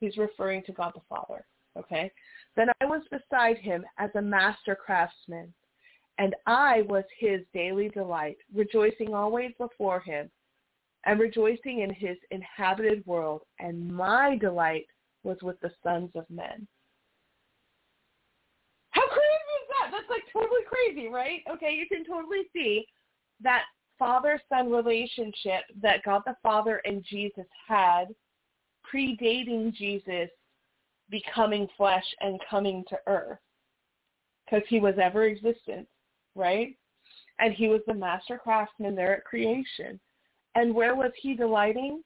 he's 0.00 0.16
referring 0.16 0.62
to 0.64 0.72
God 0.72 0.92
the 0.94 1.00
Father, 1.08 1.44
okay? 1.78 2.10
Then 2.56 2.68
I 2.80 2.86
was 2.86 3.02
beside 3.10 3.58
him 3.58 3.84
as 3.98 4.10
a 4.16 4.22
master 4.22 4.74
craftsman, 4.74 5.52
and 6.18 6.34
I 6.46 6.82
was 6.82 7.04
his 7.18 7.40
daily 7.54 7.88
delight, 7.90 8.38
rejoicing 8.54 9.14
always 9.14 9.52
before 9.58 10.00
him, 10.00 10.30
and 11.06 11.20
rejoicing 11.20 11.80
in 11.80 11.94
his 11.94 12.16
inhabited 12.30 13.06
world, 13.06 13.42
and 13.58 13.90
my 13.90 14.36
delight 14.36 14.86
was 15.22 15.38
with 15.42 15.58
the 15.60 15.70
sons 15.82 16.10
of 16.14 16.28
men. 16.28 16.66
How 18.90 19.06
crazy 19.06 19.54
is 19.62 19.68
that? 19.68 19.90
That's 19.92 20.10
like 20.10 20.24
totally 20.32 20.62
crazy, 20.66 21.08
right? 21.08 21.42
Okay, 21.50 21.72
you 21.72 21.86
can 21.86 22.04
totally 22.04 22.42
see 22.52 22.86
that 23.42 23.62
father-son 23.98 24.70
relationship 24.70 25.62
that 25.80 26.02
God 26.04 26.22
the 26.26 26.34
Father 26.42 26.80
and 26.84 27.04
Jesus 27.08 27.46
had 27.68 28.06
predating 28.92 29.74
Jesus 29.74 30.30
becoming 31.10 31.68
flesh 31.76 32.04
and 32.20 32.40
coming 32.48 32.84
to 32.88 32.98
earth 33.06 33.38
because 34.44 34.66
he 34.68 34.80
was 34.80 34.94
ever 35.00 35.24
existent, 35.24 35.86
right? 36.34 36.76
And 37.38 37.54
he 37.54 37.68
was 37.68 37.80
the 37.86 37.94
master 37.94 38.38
craftsman 38.38 38.94
there 38.94 39.16
at 39.16 39.24
creation. 39.24 39.98
And 40.54 40.74
where 40.74 40.94
was 40.94 41.12
he 41.20 41.34
delighting? 41.34 42.02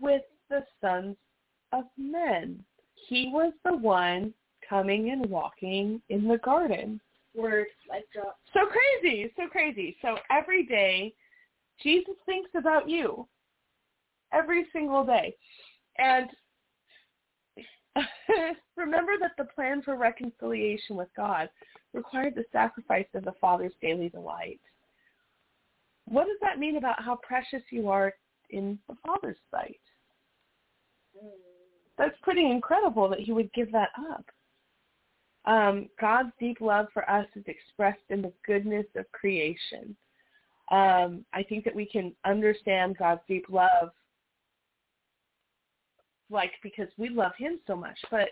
With 0.00 0.22
the 0.48 0.64
sons 0.80 1.16
of 1.72 1.84
men. 1.96 2.64
He 3.08 3.30
was 3.32 3.52
the 3.64 3.76
one 3.76 4.34
coming 4.68 5.10
and 5.10 5.26
walking 5.26 6.00
in 6.08 6.26
the 6.26 6.38
garden. 6.38 7.00
Word, 7.34 7.66
like 7.88 8.04
drop. 8.12 8.38
So 8.52 8.60
crazy, 8.66 9.32
so 9.36 9.46
crazy. 9.48 9.96
So 10.02 10.16
every 10.30 10.64
day, 10.64 11.14
Jesus 11.82 12.14
thinks 12.26 12.50
about 12.56 12.88
you. 12.88 13.26
Every 14.32 14.66
single 14.72 15.04
day. 15.04 15.34
And 15.98 16.30
remember 18.76 19.12
that 19.20 19.32
the 19.36 19.44
plan 19.54 19.82
for 19.82 19.96
reconciliation 19.96 20.96
with 20.96 21.08
God 21.16 21.48
required 21.92 22.34
the 22.34 22.44
sacrifice 22.52 23.06
of 23.14 23.24
the 23.24 23.34
Father's 23.40 23.72
daily 23.82 24.08
delight. 24.08 24.60
What 26.06 26.26
does 26.26 26.38
that 26.40 26.58
mean 26.58 26.76
about 26.76 27.02
how 27.02 27.16
precious 27.16 27.62
you 27.70 27.88
are 27.88 28.12
in 28.50 28.78
the 28.88 28.96
Father's 29.04 29.36
sight? 29.50 29.80
That's 31.98 32.16
pretty 32.22 32.50
incredible 32.50 33.08
that 33.08 33.20
he 33.20 33.32
would 33.32 33.52
give 33.52 33.70
that 33.72 33.90
up. 34.10 34.24
Um, 35.44 35.88
God's 36.00 36.30
deep 36.38 36.60
love 36.60 36.86
for 36.92 37.08
us 37.10 37.26
is 37.34 37.44
expressed 37.46 37.98
in 38.10 38.22
the 38.22 38.32
goodness 38.46 38.86
of 38.96 39.10
creation. 39.12 39.96
Um, 40.70 41.24
I 41.32 41.42
think 41.42 41.64
that 41.64 41.74
we 41.74 41.86
can 41.86 42.14
understand 42.24 42.96
God's 42.98 43.22
deep 43.26 43.46
love, 43.48 43.90
like 46.30 46.52
because 46.62 46.88
we 46.96 47.08
love 47.08 47.32
Him 47.36 47.58
so 47.66 47.76
much. 47.76 47.98
But 48.10 48.28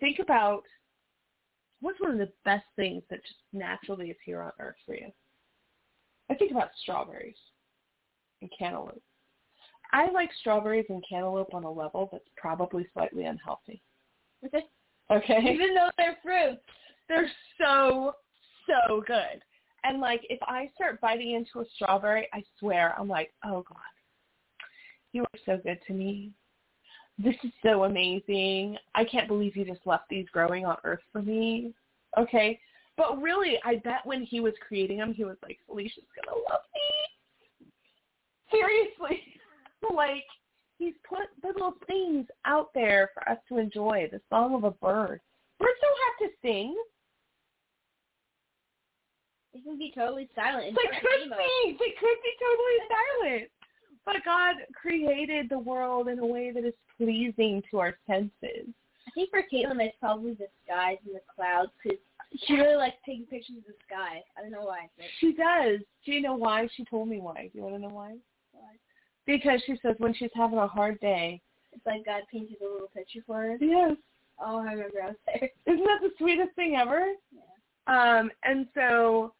think 0.00 0.18
about 0.18 0.62
what's 1.80 2.00
one 2.00 2.12
of 2.12 2.18
the 2.18 2.32
best 2.44 2.64
things 2.76 3.02
that 3.10 3.22
just 3.22 3.40
naturally 3.52 4.10
is 4.10 4.16
here 4.24 4.42
on 4.42 4.52
Earth 4.58 4.76
for 4.86 4.94
you. 4.94 5.10
I 6.30 6.34
think 6.34 6.50
about 6.50 6.70
strawberries 6.82 7.36
and 8.42 8.50
cantaloupe. 8.56 9.02
I 9.92 10.10
like 10.10 10.30
strawberries 10.40 10.86
and 10.90 11.02
cantaloupe 11.08 11.54
on 11.54 11.64
a 11.64 11.70
level 11.70 12.08
that's 12.12 12.28
probably 12.36 12.86
slightly 12.92 13.24
unhealthy. 13.24 13.80
Okay. 14.44 14.64
Okay. 15.10 15.38
Even 15.38 15.74
though 15.74 15.90
they're 15.96 16.18
fruits. 16.22 16.62
They're 17.08 17.30
so, 17.58 18.12
so 18.66 19.02
good. 19.06 19.42
And 19.84 20.00
like 20.00 20.20
if 20.28 20.38
I 20.42 20.70
start 20.74 21.00
biting 21.00 21.32
into 21.32 21.60
a 21.60 21.70
strawberry, 21.74 22.28
I 22.34 22.42
swear 22.58 22.94
I'm 22.98 23.08
like, 23.08 23.32
oh 23.44 23.64
God, 23.66 23.78
you 25.12 25.22
are 25.22 25.40
so 25.46 25.58
good 25.64 25.78
to 25.86 25.94
me. 25.94 26.32
This 27.18 27.34
is 27.42 27.50
so 27.64 27.84
amazing. 27.84 28.76
I 28.94 29.04
can't 29.04 29.26
believe 29.26 29.56
you 29.56 29.64
just 29.64 29.84
left 29.86 30.08
these 30.08 30.26
growing 30.32 30.64
on 30.64 30.76
earth 30.84 31.00
for 31.12 31.20
me. 31.20 31.74
Okay. 32.16 32.60
But 32.96 33.20
really, 33.20 33.58
I 33.64 33.76
bet 33.76 34.00
when 34.04 34.22
he 34.22 34.40
was 34.40 34.54
creating 34.66 34.98
them, 34.98 35.12
he 35.12 35.24
was 35.24 35.36
like, 35.42 35.58
Phelicia's 35.68 36.04
going 36.14 36.28
to 36.28 36.42
love 36.50 36.60
me. 36.74 37.68
Seriously. 38.50 39.22
like, 39.94 40.24
he's 40.78 40.94
put 41.08 41.26
little 41.44 41.74
things 41.86 42.26
out 42.44 42.70
there 42.74 43.10
for 43.14 43.28
us 43.28 43.38
to 43.48 43.58
enjoy. 43.58 44.08
The 44.10 44.20
song 44.30 44.54
of 44.54 44.64
a 44.64 44.70
bird. 44.70 45.20
Birds 45.58 45.78
don't 45.80 45.98
have 46.06 46.30
to 46.30 46.36
sing. 46.40 46.76
They 49.54 49.60
can 49.60 49.78
be 49.78 49.92
totally 49.94 50.28
silent. 50.36 50.76
They 50.76 50.98
could 50.98 51.30
be. 51.30 51.76
They 51.78 51.94
could 51.98 52.18
be 52.22 52.34
totally 52.38 52.78
silent. 52.88 53.50
But 54.08 54.24
God 54.24 54.56
created 54.72 55.50
the 55.50 55.58
world 55.58 56.08
in 56.08 56.18
a 56.18 56.26
way 56.26 56.50
that 56.50 56.64
is 56.64 56.72
pleasing 56.96 57.62
to 57.70 57.78
our 57.78 57.94
senses. 58.06 58.66
I 59.06 59.10
think 59.14 59.28
for 59.28 59.42
Caitlin, 59.52 59.84
it's 59.84 59.98
probably 60.00 60.32
the 60.32 60.46
skies 60.64 60.96
and 61.04 61.14
the 61.14 61.20
clouds 61.36 61.70
because 61.82 61.98
she 62.46 62.54
really 62.54 62.76
likes 62.76 62.96
taking 63.04 63.26
pictures 63.26 63.58
of 63.58 63.64
the 63.66 63.74
sky. 63.86 64.24
I 64.34 64.40
don't 64.40 64.50
know 64.50 64.62
why. 64.62 64.88
But 64.96 65.04
She 65.20 65.34
does. 65.34 65.80
Do 66.06 66.12
you 66.12 66.22
know 66.22 66.36
why? 66.36 66.68
She 66.74 66.86
told 66.86 67.08
me 67.08 67.20
why. 67.20 67.50
Do 67.52 67.58
you 67.58 67.62
want 67.64 67.74
to 67.74 67.82
know 67.82 67.94
why? 67.94 68.14
why. 68.52 68.70
Because 69.26 69.60
she 69.66 69.78
says 69.82 69.94
when 69.98 70.14
she's 70.14 70.30
having 70.34 70.58
a 70.58 70.66
hard 70.66 70.98
day. 71.00 71.42
It's 71.72 71.84
like 71.84 72.06
God 72.06 72.22
painted 72.32 72.62
a 72.62 72.64
little 72.64 72.88
picture 72.88 73.20
for 73.26 73.42
her. 73.42 73.58
Yes. 73.60 73.92
Oh, 74.40 74.60
I 74.60 74.72
remember 74.72 75.02
I 75.02 75.06
was 75.08 75.16
there. 75.26 75.50
Isn't 75.66 75.84
that 75.84 76.00
the 76.00 76.12
sweetest 76.16 76.54
thing 76.56 76.76
ever? 76.80 77.08
Yeah. 77.30 78.20
Um, 78.20 78.30
and 78.42 78.68
so 78.74 79.34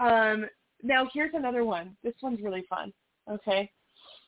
um, 0.00 0.46
now 0.82 1.08
here's 1.14 1.34
another 1.34 1.64
one. 1.64 1.96
This 2.02 2.14
one's 2.20 2.42
really 2.42 2.64
fun. 2.68 2.92
Okay. 3.30 3.70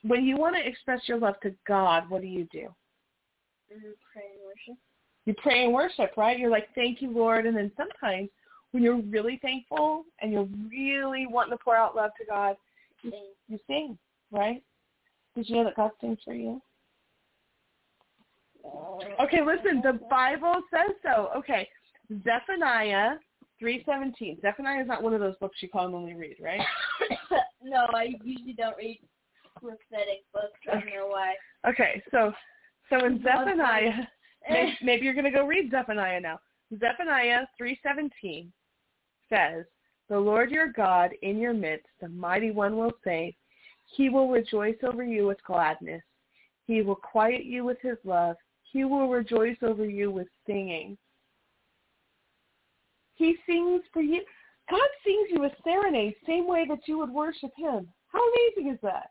When 0.03 0.25
you 0.25 0.37
want 0.37 0.55
to 0.55 0.67
express 0.67 1.01
your 1.07 1.17
love 1.17 1.39
to 1.43 1.53
God, 1.67 2.09
what 2.09 2.21
do 2.21 2.27
you 2.27 2.47
do? 2.51 2.67
Mm, 3.71 3.93
pray 4.11 4.23
and 4.33 4.43
worship. 4.45 4.77
You 5.25 5.33
pray 5.41 5.63
and 5.63 5.73
worship, 5.73 6.17
right? 6.17 6.37
You're 6.37 6.51
like, 6.51 6.67
thank 6.75 7.01
you, 7.01 7.09
Lord. 7.09 7.45
And 7.45 7.55
then 7.55 7.71
sometimes 7.77 8.29
when 8.71 8.83
you're 8.83 9.01
really 9.01 9.39
thankful 9.41 10.03
and 10.21 10.33
you're 10.33 10.49
really 10.69 11.25
wanting 11.27 11.57
to 11.57 11.63
pour 11.63 11.75
out 11.75 11.95
love 11.95 12.11
to 12.19 12.25
God, 12.25 12.57
you, 13.01 13.11
Sing. 13.11 13.23
you 13.47 13.59
sing, 13.67 13.97
right? 14.31 14.61
Did 15.35 15.49
you 15.49 15.55
know 15.55 15.63
that 15.63 15.75
God 15.75 15.91
sings 16.01 16.19
for 16.25 16.33
you? 16.33 16.61
Okay, 19.21 19.41
listen, 19.45 19.81
the 19.81 19.99
Bible 20.09 20.55
says 20.71 20.95
so. 21.03 21.29
Okay, 21.37 21.67
Zephaniah 22.23 23.15
3.17. 23.61 24.41
Zephaniah 24.41 24.81
is 24.81 24.87
not 24.87 25.03
one 25.03 25.13
of 25.13 25.19
those 25.19 25.35
books 25.37 25.57
you 25.61 25.69
commonly 25.69 26.13
read, 26.13 26.35
right? 26.41 26.61
no, 27.63 27.87
I 27.93 28.15
usually 28.23 28.53
don't 28.53 28.77
read 28.77 28.99
prophetic 29.59 30.23
books. 30.33 30.59
I 30.71 30.75
don't 30.75 30.85
know 30.87 31.07
why. 31.07 31.35
Okay, 31.67 32.01
so 32.11 32.31
so 32.89 33.05
in 33.05 33.23
Zephaniah, 33.23 33.91
maybe, 34.49 34.77
maybe 34.83 35.05
you're 35.05 35.13
going 35.13 35.25
to 35.25 35.31
go 35.31 35.45
read 35.45 35.71
Zephaniah 35.71 36.19
now. 36.19 36.39
Zephaniah 36.79 37.45
3.17 37.61 38.47
says, 39.29 39.65
The 40.09 40.19
Lord 40.19 40.51
your 40.51 40.71
God 40.71 41.11
in 41.21 41.37
your 41.37 41.53
midst, 41.53 41.87
the 42.01 42.09
mighty 42.09 42.51
one 42.51 42.77
will 42.77 42.93
say, 43.03 43.35
He 43.95 44.09
will 44.09 44.29
rejoice 44.29 44.77
over 44.83 45.03
you 45.03 45.27
with 45.27 45.43
gladness. 45.45 46.01
He 46.65 46.81
will 46.81 46.95
quiet 46.95 47.45
you 47.45 47.65
with 47.65 47.77
his 47.81 47.97
love. 48.03 48.35
He 48.63 48.85
will 48.85 49.09
rejoice 49.09 49.57
over 49.61 49.85
you 49.85 50.11
with 50.11 50.27
singing. 50.47 50.97
He 53.15 53.35
sings 53.45 53.81
for 53.91 54.01
you. 54.01 54.23
God 54.69 54.79
sings 55.05 55.29
you 55.29 55.43
a 55.43 55.51
serenade, 55.63 56.15
same 56.25 56.47
way 56.47 56.65
that 56.69 56.87
you 56.87 56.97
would 56.97 57.11
worship 57.11 57.51
him. 57.55 57.87
How 58.07 58.21
amazing 58.31 58.73
is 58.73 58.79
that? 58.81 59.09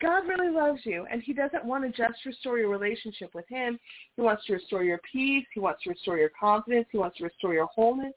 God 0.00 0.26
really 0.26 0.50
loves 0.50 0.80
you, 0.84 1.06
and 1.10 1.22
he 1.22 1.34
doesn't 1.34 1.64
want 1.64 1.84
to 1.84 1.90
just 1.90 2.24
restore 2.24 2.58
your 2.58 2.70
relationship 2.70 3.34
with 3.34 3.46
him. 3.48 3.78
He 4.16 4.22
wants 4.22 4.46
to 4.46 4.54
restore 4.54 4.82
your 4.82 5.00
peace. 5.10 5.46
He 5.52 5.60
wants 5.60 5.82
to 5.84 5.90
restore 5.90 6.16
your 6.16 6.30
confidence. 6.38 6.86
He 6.90 6.98
wants 6.98 7.18
to 7.18 7.24
restore 7.24 7.52
your 7.52 7.66
wholeness. 7.66 8.14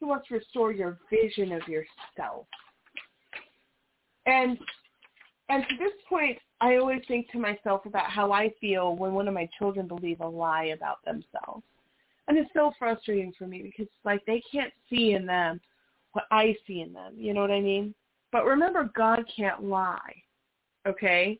He 0.00 0.06
wants 0.06 0.26
to 0.28 0.34
restore 0.34 0.72
your 0.72 0.98
vision 1.08 1.52
of 1.52 1.62
yourself. 1.68 2.46
And 4.26 4.58
and 5.48 5.64
to 5.68 5.76
this 5.76 5.92
point, 6.08 6.38
I 6.60 6.76
always 6.76 7.02
think 7.08 7.30
to 7.32 7.38
myself 7.38 7.84
about 7.84 8.08
how 8.10 8.32
I 8.32 8.50
feel 8.60 8.94
when 8.94 9.14
one 9.14 9.26
of 9.26 9.34
my 9.34 9.48
children 9.58 9.88
believe 9.88 10.20
a 10.20 10.26
lie 10.26 10.66
about 10.66 11.04
themselves. 11.04 11.64
And 12.28 12.38
it's 12.38 12.50
so 12.54 12.72
frustrating 12.78 13.32
for 13.36 13.48
me 13.48 13.62
because 13.62 13.92
like 14.04 14.24
they 14.26 14.42
can't 14.52 14.72
see 14.88 15.12
in 15.12 15.26
them 15.26 15.60
what 16.12 16.24
I 16.30 16.56
see 16.66 16.80
in 16.80 16.92
them. 16.92 17.14
You 17.16 17.34
know 17.34 17.40
what 17.40 17.50
I 17.50 17.60
mean? 17.60 17.94
But 18.30 18.44
remember, 18.44 18.90
God 18.96 19.24
can't 19.36 19.64
lie. 19.64 20.22
Okay? 20.86 21.38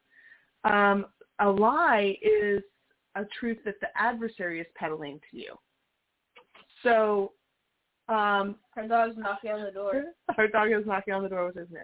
Um, 0.64 1.07
a 1.41 1.49
lie 1.49 2.16
is 2.22 2.62
a 3.16 3.24
truth 3.38 3.59
that 3.64 3.80
the 3.80 3.88
adversary 3.97 4.61
is 4.61 4.66
peddling 4.76 5.20
to 5.30 5.36
you. 5.36 5.55
So 6.82 7.32
um, 8.09 8.57
Her 8.74 8.88
dog's 8.88 9.16
knocking 9.16 9.53
on 9.53 9.64
the 9.64 9.70
door. 9.70 10.05
our 10.38 10.49
dog 10.49 10.70
is 10.72 10.86
knocking 10.86 11.14
on 11.14 11.22
the 11.22 11.28
door 11.28 11.47
with 11.47 11.57
his 11.57 11.70
nose. 11.70 11.82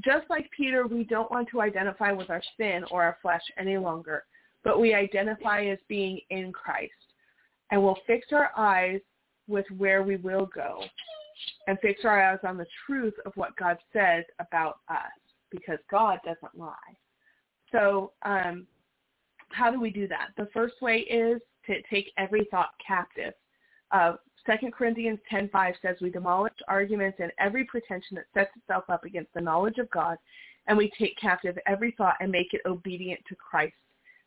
Just 0.00 0.28
like 0.30 0.50
Peter, 0.56 0.86
we 0.86 1.04
don't 1.04 1.30
want 1.30 1.48
to 1.50 1.60
identify 1.60 2.12
with 2.12 2.30
our 2.30 2.42
sin 2.56 2.84
or 2.90 3.02
our 3.02 3.18
flesh 3.20 3.42
any 3.58 3.76
longer, 3.76 4.24
but 4.64 4.80
we 4.80 4.94
identify 4.94 5.66
as 5.66 5.78
being 5.88 6.18
in 6.30 6.52
Christ. 6.52 6.92
And 7.70 7.82
we'll 7.82 7.98
fix 8.06 8.28
our 8.32 8.50
eyes 8.56 9.00
with 9.48 9.66
where 9.76 10.02
we 10.02 10.16
will 10.16 10.48
go 10.54 10.82
and 11.66 11.78
fix 11.80 12.04
our 12.04 12.22
eyes 12.22 12.38
on 12.44 12.56
the 12.56 12.66
truth 12.86 13.14
of 13.26 13.32
what 13.34 13.56
God 13.56 13.76
says 13.92 14.24
about 14.38 14.78
us 14.88 15.10
because 15.52 15.78
God 15.90 16.18
doesn't 16.24 16.58
lie. 16.58 16.74
So 17.70 18.12
um, 18.22 18.66
how 19.50 19.70
do 19.70 19.80
we 19.80 19.90
do 19.90 20.08
that? 20.08 20.28
The 20.36 20.48
first 20.52 20.80
way 20.82 20.98
is 21.00 21.40
to 21.66 21.80
take 21.90 22.10
every 22.18 22.46
thought 22.50 22.70
captive. 22.84 23.34
Uh, 23.92 24.14
2 24.46 24.70
Corinthians 24.70 25.20
10.5 25.30 25.74
says, 25.80 25.96
We 26.00 26.10
demolish 26.10 26.52
arguments 26.66 27.18
and 27.20 27.30
every 27.38 27.64
pretension 27.64 28.16
that 28.16 28.24
sets 28.34 28.50
itself 28.56 28.84
up 28.88 29.04
against 29.04 29.32
the 29.34 29.40
knowledge 29.40 29.78
of 29.78 29.90
God, 29.90 30.16
and 30.66 30.76
we 30.76 30.90
take 30.98 31.16
captive 31.18 31.56
every 31.66 31.94
thought 31.96 32.16
and 32.20 32.30
make 32.30 32.52
it 32.52 32.62
obedient 32.66 33.20
to 33.28 33.36
Christ. 33.36 33.74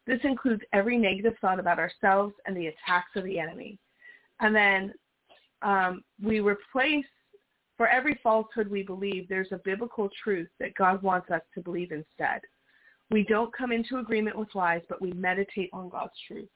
This 0.08 0.20
includes 0.24 0.62
every 0.72 0.98
negative 0.98 1.34
thought 1.42 1.60
about 1.60 1.80
ourselves 1.80 2.34
and 2.46 2.56
the 2.56 2.68
attacks 2.68 3.16
of 3.16 3.24
the 3.24 3.40
enemy. 3.40 3.78
And 4.40 4.56
then 4.56 4.94
um, 5.62 6.04
we 6.22 6.40
replace, 6.40 7.06
for 7.78 7.88
every 7.88 8.20
falsehood 8.24 8.70
we 8.70 8.84
believe, 8.84 9.28
there's 9.28 9.52
a 9.52 9.62
biblical 9.64 10.10
truth 10.24 10.48
that 10.60 10.76
God 10.76 11.02
wants 11.02 11.30
us 11.30 11.42
to 11.54 11.62
believe 11.62 11.92
instead. 11.92 12.42
We 13.12 13.24
don't 13.24 13.56
come 13.56 13.72
into 13.72 13.98
agreement 13.98 14.38
with 14.38 14.54
lies, 14.56 14.82
but 14.90 15.02
we 15.02 15.12
meditate 15.14 15.70
on 15.74 15.90
God's 15.90 16.14
truth. 16.28 16.50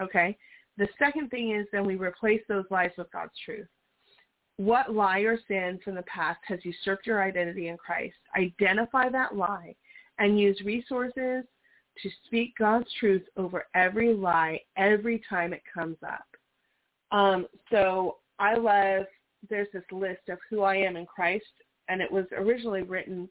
Okay? 0.00 0.36
The 0.76 0.88
second 0.98 1.28
thing 1.28 1.54
is 1.54 1.66
then 1.72 1.84
we 1.86 1.96
replace 1.96 2.40
those 2.48 2.64
lies 2.70 2.90
with 2.96 3.10
God's 3.12 3.32
truth. 3.44 3.66
What 4.56 4.92
lie 4.92 5.20
or 5.20 5.38
sin 5.46 5.78
from 5.84 5.94
the 5.94 6.02
past 6.02 6.40
has 6.46 6.64
usurped 6.64 7.06
your 7.06 7.22
identity 7.22 7.68
in 7.68 7.76
Christ? 7.76 8.16
Identify 8.36 9.08
that 9.10 9.36
lie 9.36 9.74
and 10.18 10.38
use 10.38 10.60
resources 10.64 11.44
to 12.02 12.10
speak 12.26 12.56
God's 12.58 12.88
truth 12.98 13.22
over 13.36 13.66
every 13.74 14.14
lie 14.14 14.60
every 14.76 15.22
time 15.28 15.52
it 15.52 15.62
comes 15.72 15.96
up. 16.06 16.26
Um, 17.10 17.46
so 17.70 18.16
I 18.38 18.54
love, 18.54 19.06
there's 19.48 19.68
this 19.72 19.84
list 19.92 20.28
of 20.28 20.38
who 20.48 20.62
I 20.62 20.76
am 20.76 20.96
in 20.96 21.06
Christ, 21.06 21.44
and 21.88 22.00
it 22.00 22.10
was 22.10 22.24
originally 22.36 22.82
written, 22.82 23.28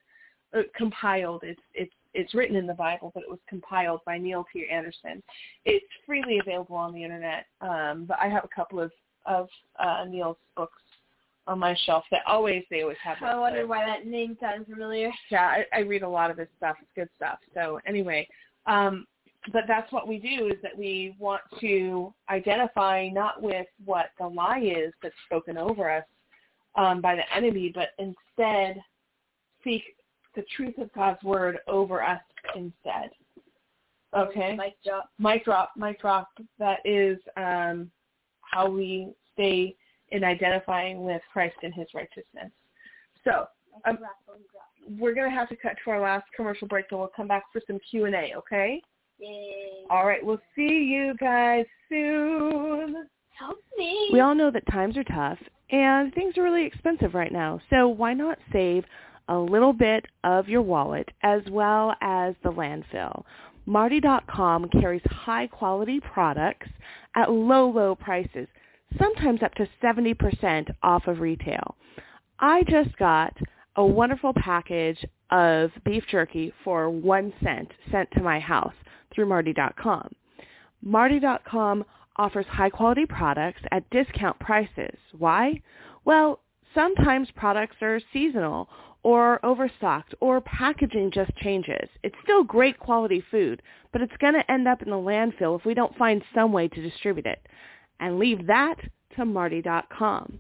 uh, 0.55 0.61
compiled. 0.75 1.43
It's, 1.43 1.61
it's, 1.73 1.93
it's 2.13 2.33
written 2.33 2.55
in 2.55 2.67
the 2.67 2.73
Bible, 2.73 3.11
but 3.13 3.23
it 3.23 3.29
was 3.29 3.39
compiled 3.47 4.01
by 4.05 4.17
Neil 4.17 4.45
T. 4.51 4.67
Anderson. 4.71 5.21
It's 5.65 5.85
freely 6.05 6.39
available 6.39 6.75
on 6.75 6.93
the 6.93 7.03
internet, 7.03 7.45
um, 7.61 8.05
but 8.07 8.17
I 8.19 8.27
have 8.27 8.43
a 8.43 8.55
couple 8.55 8.79
of, 8.79 8.91
of 9.25 9.47
uh, 9.79 10.05
Neil's 10.07 10.37
books 10.55 10.81
on 11.47 11.59
my 11.59 11.75
shelf 11.85 12.03
that 12.11 12.21
always 12.27 12.63
they 12.69 12.81
always 12.81 12.97
have. 13.03 13.17
I 13.21 13.37
wonder 13.37 13.65
why 13.65 13.85
that 13.85 14.05
name 14.05 14.37
sounds 14.39 14.67
familiar. 14.69 15.11
Yeah, 15.31 15.43
I, 15.43 15.65
I 15.73 15.79
read 15.79 16.03
a 16.03 16.09
lot 16.09 16.29
of 16.29 16.37
his 16.37 16.47
stuff. 16.57 16.75
It's 16.81 16.91
good 16.95 17.09
stuff. 17.15 17.39
So 17.53 17.79
anyway, 17.87 18.27
um, 18.65 19.05
but 19.51 19.63
that's 19.67 19.91
what 19.91 20.07
we 20.07 20.17
do 20.17 20.47
is 20.47 20.61
that 20.61 20.77
we 20.77 21.15
want 21.19 21.41
to 21.59 22.13
identify 22.29 23.09
not 23.09 23.41
with 23.41 23.67
what 23.85 24.07
the 24.19 24.27
lie 24.27 24.59
is 24.59 24.93
that's 25.01 25.15
spoken 25.25 25.57
over 25.57 25.89
us 25.89 26.03
um, 26.75 27.01
by 27.01 27.15
the 27.15 27.35
enemy, 27.35 27.71
but 27.73 27.89
instead 27.97 28.81
seek 29.63 29.83
the 30.35 30.43
truth 30.55 30.77
of 30.77 30.91
God's 30.93 31.21
word 31.23 31.59
over 31.67 32.03
us 32.03 32.21
instead. 32.55 33.09
Okay. 34.15 34.55
Mic 34.55 34.75
drop. 34.85 35.09
Mic 35.19 35.45
drop. 35.45 35.71
Mic 35.75 35.99
drop. 35.99 36.29
That 36.59 36.79
is 36.85 37.17
um, 37.35 37.91
how 38.41 38.69
we 38.69 39.13
stay 39.33 39.75
in 40.09 40.23
identifying 40.23 41.03
with 41.03 41.21
Christ 41.31 41.57
and 41.63 41.73
his 41.73 41.87
righteousness. 41.93 42.51
So 43.23 43.47
um, 43.85 43.97
we're 44.97 45.13
going 45.13 45.29
to 45.29 45.35
have 45.35 45.49
to 45.49 45.55
cut 45.55 45.73
to 45.83 45.91
our 45.91 46.01
last 46.01 46.25
commercial 46.35 46.67
break, 46.67 46.85
and 46.91 46.99
we'll 46.99 47.11
come 47.13 47.27
back 47.27 47.43
for 47.51 47.61
some 47.67 47.79
Q&A, 47.89 48.33
okay? 48.37 48.81
Yay. 49.19 49.85
All 49.89 50.05
right, 50.05 50.23
we'll 50.23 50.41
see 50.55 50.61
you 50.63 51.15
guys 51.19 51.65
soon. 51.89 53.07
Help 53.37 53.59
me. 53.77 54.09
We 54.11 54.19
all 54.19 54.35
know 54.35 54.51
that 54.51 54.65
times 54.71 54.97
are 54.97 55.03
tough 55.03 55.39
and 55.69 56.13
things 56.13 56.37
are 56.37 56.43
really 56.43 56.65
expensive 56.65 57.13
right 57.13 57.31
now. 57.31 57.59
So 57.69 57.87
why 57.87 58.13
not 58.13 58.39
save 58.51 58.83
a 59.29 59.37
little 59.37 59.73
bit 59.73 60.05
of 60.23 60.47
your 60.47 60.61
wallet 60.61 61.09
as 61.23 61.41
well 61.49 61.93
as 62.01 62.35
the 62.43 62.51
landfill? 62.51 63.23
Martie.com 63.65 64.69
carries 64.69 65.01
high 65.05 65.47
quality 65.47 65.99
products 65.99 66.69
at 67.15 67.31
low, 67.31 67.69
low 67.69 67.95
prices, 67.95 68.47
sometimes 68.97 69.43
up 69.43 69.53
to 69.55 69.67
70% 69.83 70.69
off 70.83 71.07
of 71.07 71.19
retail. 71.19 71.75
I 72.39 72.63
just 72.63 72.95
got 72.97 73.35
a 73.75 73.85
wonderful 73.85 74.33
package 74.33 75.03
of 75.31 75.71
beef 75.83 76.03
jerky 76.09 76.53
for 76.63 76.89
one 76.89 77.33
cent 77.43 77.69
sent 77.91 78.09
to 78.11 78.21
my 78.21 78.39
house 78.39 78.73
through 79.13 79.27
Martie.com. 79.27 80.09
Martie.com 80.81 81.83
offers 82.17 82.45
high-quality 82.47 83.05
products 83.05 83.61
at 83.71 83.89
discount 83.89 84.39
prices. 84.39 84.97
Why? 85.17 85.61
Well, 86.05 86.39
sometimes 86.73 87.29
products 87.35 87.75
are 87.81 87.99
seasonal 88.13 88.69
or 89.03 89.43
overstocked 89.45 90.13
or 90.19 90.41
packaging 90.41 91.11
just 91.11 91.35
changes. 91.37 91.89
It's 92.03 92.15
still 92.23 92.43
great 92.43 92.79
quality 92.79 93.23
food, 93.31 93.61
but 93.93 94.01
it's 94.01 94.17
going 94.17 94.33
to 94.33 94.51
end 94.51 94.67
up 94.67 94.81
in 94.81 94.89
the 94.89 94.95
landfill 94.95 95.57
if 95.57 95.65
we 95.65 95.73
don't 95.73 95.95
find 95.97 96.21
some 96.33 96.51
way 96.51 96.67
to 96.67 96.81
distribute 96.81 97.25
it. 97.25 97.45
And 97.99 98.19
leave 98.19 98.45
that 98.47 98.75
to 99.15 99.25
Martie.com. 99.25 100.39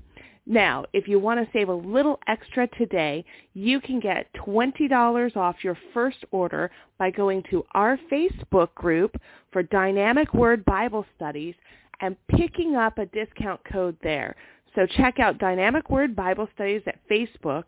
Now, 0.49 0.85
if 0.93 1.09
you 1.09 1.19
want 1.19 1.41
to 1.41 1.51
save 1.51 1.67
a 1.67 1.73
little 1.73 2.19
extra 2.27 2.67
today, 2.77 3.25
you 3.53 3.81
can 3.81 3.99
get 3.99 4.31
$20 4.35 5.35
off 5.35 5.57
your 5.61 5.77
first 5.93 6.23
order 6.31 6.71
by 6.97 7.11
going 7.11 7.43
to 7.49 7.65
our 7.73 7.99
Facebook 8.09 8.73
group 8.73 9.19
for 9.51 9.61
Dynamic 9.61 10.33
Word 10.33 10.63
Bible 10.63 11.05
Studies 11.17 11.53
and 11.99 12.15
picking 12.29 12.77
up 12.77 12.97
a 12.97 13.07
discount 13.07 13.59
code 13.69 13.97
there. 14.01 14.37
So 14.73 14.85
check 14.85 15.19
out 15.19 15.37
Dynamic 15.37 15.89
Word 15.89 16.15
Bible 16.15 16.47
Studies 16.55 16.83
at 16.87 16.99
Facebook 17.11 17.63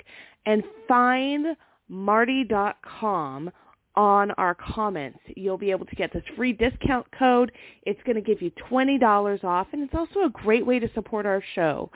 and 0.45 0.63
find 0.87 1.57
martie.com 1.89 3.51
on 3.95 4.31
our 4.31 4.55
comments. 4.55 5.19
You'll 5.35 5.57
be 5.57 5.71
able 5.71 5.85
to 5.87 5.95
get 5.97 6.13
this 6.13 6.23
free 6.37 6.53
discount 6.53 7.05
code. 7.17 7.51
It's 7.83 8.01
going 8.05 8.15
to 8.15 8.21
give 8.21 8.41
you 8.41 8.51
$20 8.71 9.43
off, 9.43 9.67
and 9.73 9.83
it's 9.83 9.95
also 9.95 10.23
a 10.23 10.29
great 10.29 10.65
way 10.65 10.79
to 10.79 10.89
support 10.93 11.25
our 11.25 11.43
show 11.55 11.91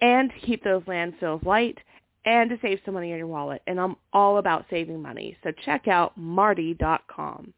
and 0.00 0.30
to 0.30 0.46
keep 0.46 0.62
those 0.62 0.82
landfills 0.84 1.44
light 1.44 1.78
and 2.24 2.50
to 2.50 2.58
save 2.60 2.80
some 2.84 2.94
money 2.94 3.12
in 3.12 3.18
your 3.18 3.26
wallet. 3.26 3.62
And 3.66 3.80
I'm 3.80 3.96
all 4.12 4.38
about 4.38 4.66
saving 4.68 5.00
money. 5.00 5.36
So 5.44 5.52
check 5.64 5.88
out 5.88 6.16
martie.com. 6.16 7.54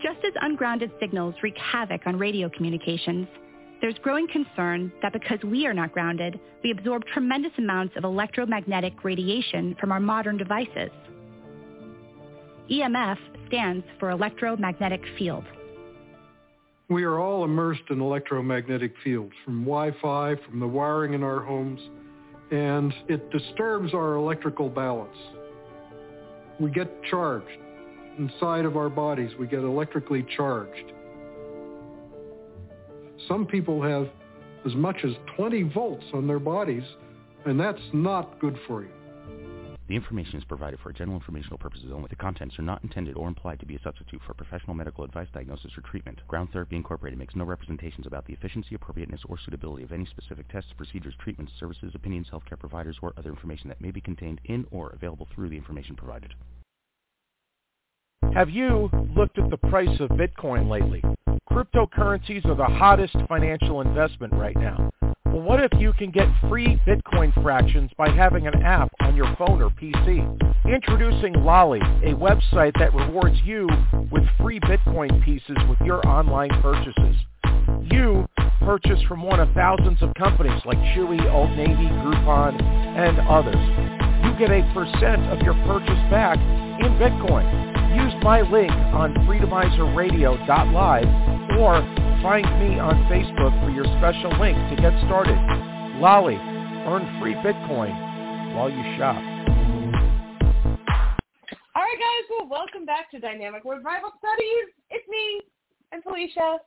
Just 0.00 0.24
as 0.24 0.32
ungrounded 0.40 0.92
signals 1.00 1.34
wreak 1.42 1.56
havoc 1.56 2.06
on 2.06 2.18
radio 2.18 2.48
communications, 2.48 3.26
there's 3.80 3.98
growing 3.98 4.28
concern 4.28 4.92
that 5.02 5.12
because 5.12 5.38
we 5.44 5.66
are 5.66 5.74
not 5.74 5.92
grounded, 5.92 6.38
we 6.62 6.70
absorb 6.70 7.04
tremendous 7.06 7.52
amounts 7.58 7.96
of 7.96 8.04
electromagnetic 8.04 9.04
radiation 9.04 9.76
from 9.80 9.90
our 9.90 10.00
modern 10.00 10.36
devices. 10.36 10.90
EMF 12.70 13.18
stands 13.48 13.84
for 13.98 14.10
electromagnetic 14.10 15.00
field. 15.16 15.44
We 16.90 17.04
are 17.04 17.18
all 17.18 17.44
immersed 17.44 17.82
in 17.90 18.00
electromagnetic 18.00 18.94
fields 19.04 19.34
from 19.44 19.60
Wi-Fi, 19.64 20.36
from 20.36 20.58
the 20.58 20.66
wiring 20.66 21.12
in 21.12 21.22
our 21.22 21.40
homes, 21.40 21.80
and 22.50 22.94
it 23.08 23.30
disturbs 23.30 23.92
our 23.92 24.14
electrical 24.14 24.70
balance. 24.70 25.16
We 26.58 26.70
get 26.70 26.90
charged. 27.10 27.46
Inside 28.18 28.64
of 28.64 28.78
our 28.78 28.88
bodies, 28.88 29.30
we 29.38 29.46
get 29.46 29.60
electrically 29.60 30.26
charged. 30.34 30.92
Some 33.28 33.44
people 33.44 33.82
have 33.82 34.08
as 34.64 34.74
much 34.74 34.96
as 35.04 35.12
20 35.36 35.64
volts 35.64 36.06
on 36.14 36.26
their 36.26 36.38
bodies, 36.38 36.84
and 37.44 37.60
that's 37.60 37.78
not 37.92 38.40
good 38.40 38.58
for 38.66 38.82
you. 38.82 38.88
The 39.88 39.96
information 39.96 40.36
is 40.36 40.44
provided 40.44 40.80
for 40.80 40.92
general 40.92 41.16
informational 41.16 41.56
purposes 41.56 41.90
only. 41.90 42.08
The 42.08 42.16
contents 42.16 42.58
are 42.58 42.62
not 42.62 42.82
intended 42.84 43.16
or 43.16 43.26
implied 43.26 43.58
to 43.60 43.66
be 43.66 43.74
a 43.74 43.80
substitute 43.80 44.20
for 44.20 44.34
professional 44.34 44.74
medical 44.74 45.02
advice, 45.02 45.28
diagnosis, 45.32 45.78
or 45.78 45.80
treatment. 45.80 46.20
Ground 46.28 46.50
Therapy 46.52 46.76
Incorporated 46.76 47.18
makes 47.18 47.34
no 47.34 47.44
representations 47.44 48.06
about 48.06 48.26
the 48.26 48.34
efficiency, 48.34 48.74
appropriateness, 48.74 49.22
or 49.24 49.38
suitability 49.38 49.84
of 49.84 49.92
any 49.92 50.04
specific 50.04 50.46
tests, 50.48 50.74
procedures, 50.76 51.14
treatments, 51.18 51.54
services, 51.58 51.94
opinions, 51.94 52.28
healthcare 52.30 52.58
providers, 52.58 52.98
or 53.00 53.14
other 53.16 53.30
information 53.30 53.68
that 53.68 53.80
may 53.80 53.90
be 53.90 54.02
contained 54.02 54.42
in 54.44 54.66
or 54.70 54.90
available 54.90 55.26
through 55.34 55.48
the 55.48 55.56
information 55.56 55.96
provided. 55.96 56.34
Have 58.38 58.50
you 58.50 58.88
looked 59.16 59.36
at 59.40 59.50
the 59.50 59.56
price 59.56 59.98
of 59.98 60.10
Bitcoin 60.10 60.70
lately? 60.70 61.02
Cryptocurrencies 61.50 62.44
are 62.46 62.54
the 62.54 62.66
hottest 62.66 63.16
financial 63.26 63.80
investment 63.80 64.32
right 64.32 64.54
now. 64.54 64.92
Well, 65.24 65.42
what 65.42 65.58
if 65.58 65.72
you 65.76 65.92
can 65.94 66.12
get 66.12 66.28
free 66.48 66.80
Bitcoin 66.86 67.34
fractions 67.42 67.90
by 67.98 68.10
having 68.10 68.46
an 68.46 68.62
app 68.62 68.92
on 69.00 69.16
your 69.16 69.34
phone 69.36 69.60
or 69.60 69.70
PC? 69.70 70.22
Introducing 70.72 71.32
Lolli, 71.42 71.80
a 72.04 72.14
website 72.14 72.78
that 72.78 72.94
rewards 72.94 73.36
you 73.44 73.68
with 74.12 74.22
free 74.40 74.60
Bitcoin 74.60 75.20
pieces 75.24 75.56
with 75.68 75.80
your 75.80 76.06
online 76.06 76.50
purchases. 76.62 77.16
You 77.90 78.24
purchase 78.60 79.02
from 79.08 79.24
one 79.24 79.40
of 79.40 79.52
thousands 79.52 80.00
of 80.00 80.14
companies 80.14 80.62
like 80.64 80.78
Chewy, 80.94 81.20
Old 81.28 81.50
Navy, 81.56 81.88
Groupon, 81.88 82.62
and 82.62 83.18
others. 83.18 83.98
You 84.24 84.38
get 84.38 84.52
a 84.52 84.62
percent 84.72 85.26
of 85.26 85.40
your 85.42 85.54
purchase 85.66 85.98
back 86.08 86.38
in 86.38 86.92
Bitcoin. 87.02 87.67
Use 87.94 88.12
my 88.22 88.42
link 88.42 88.70
on 88.70 89.14
freedomizerradio.live 89.24 91.08
or 91.58 91.80
find 92.22 92.44
me 92.60 92.78
on 92.78 92.94
Facebook 93.08 93.64
for 93.64 93.70
your 93.70 93.86
special 93.96 94.30
link 94.38 94.58
to 94.68 94.76
get 94.76 94.92
started. 95.06 95.38
Lolli, 95.96 96.36
earn 96.84 97.08
free 97.18 97.32
Bitcoin 97.40 97.88
while 98.54 98.68
you 98.68 98.82
shop. 98.98 99.16
All 101.74 101.82
right, 101.82 101.98
guys. 101.98 102.24
Well, 102.30 102.46
welcome 102.48 102.84
back 102.84 103.10
to 103.12 103.18
Dynamic 103.18 103.64
Word 103.64 103.82
Bible 103.82 104.12
Studies. 104.18 104.66
It's 104.90 105.08
me 105.08 105.40
and 105.92 106.04
Phelicia. 106.04 106.58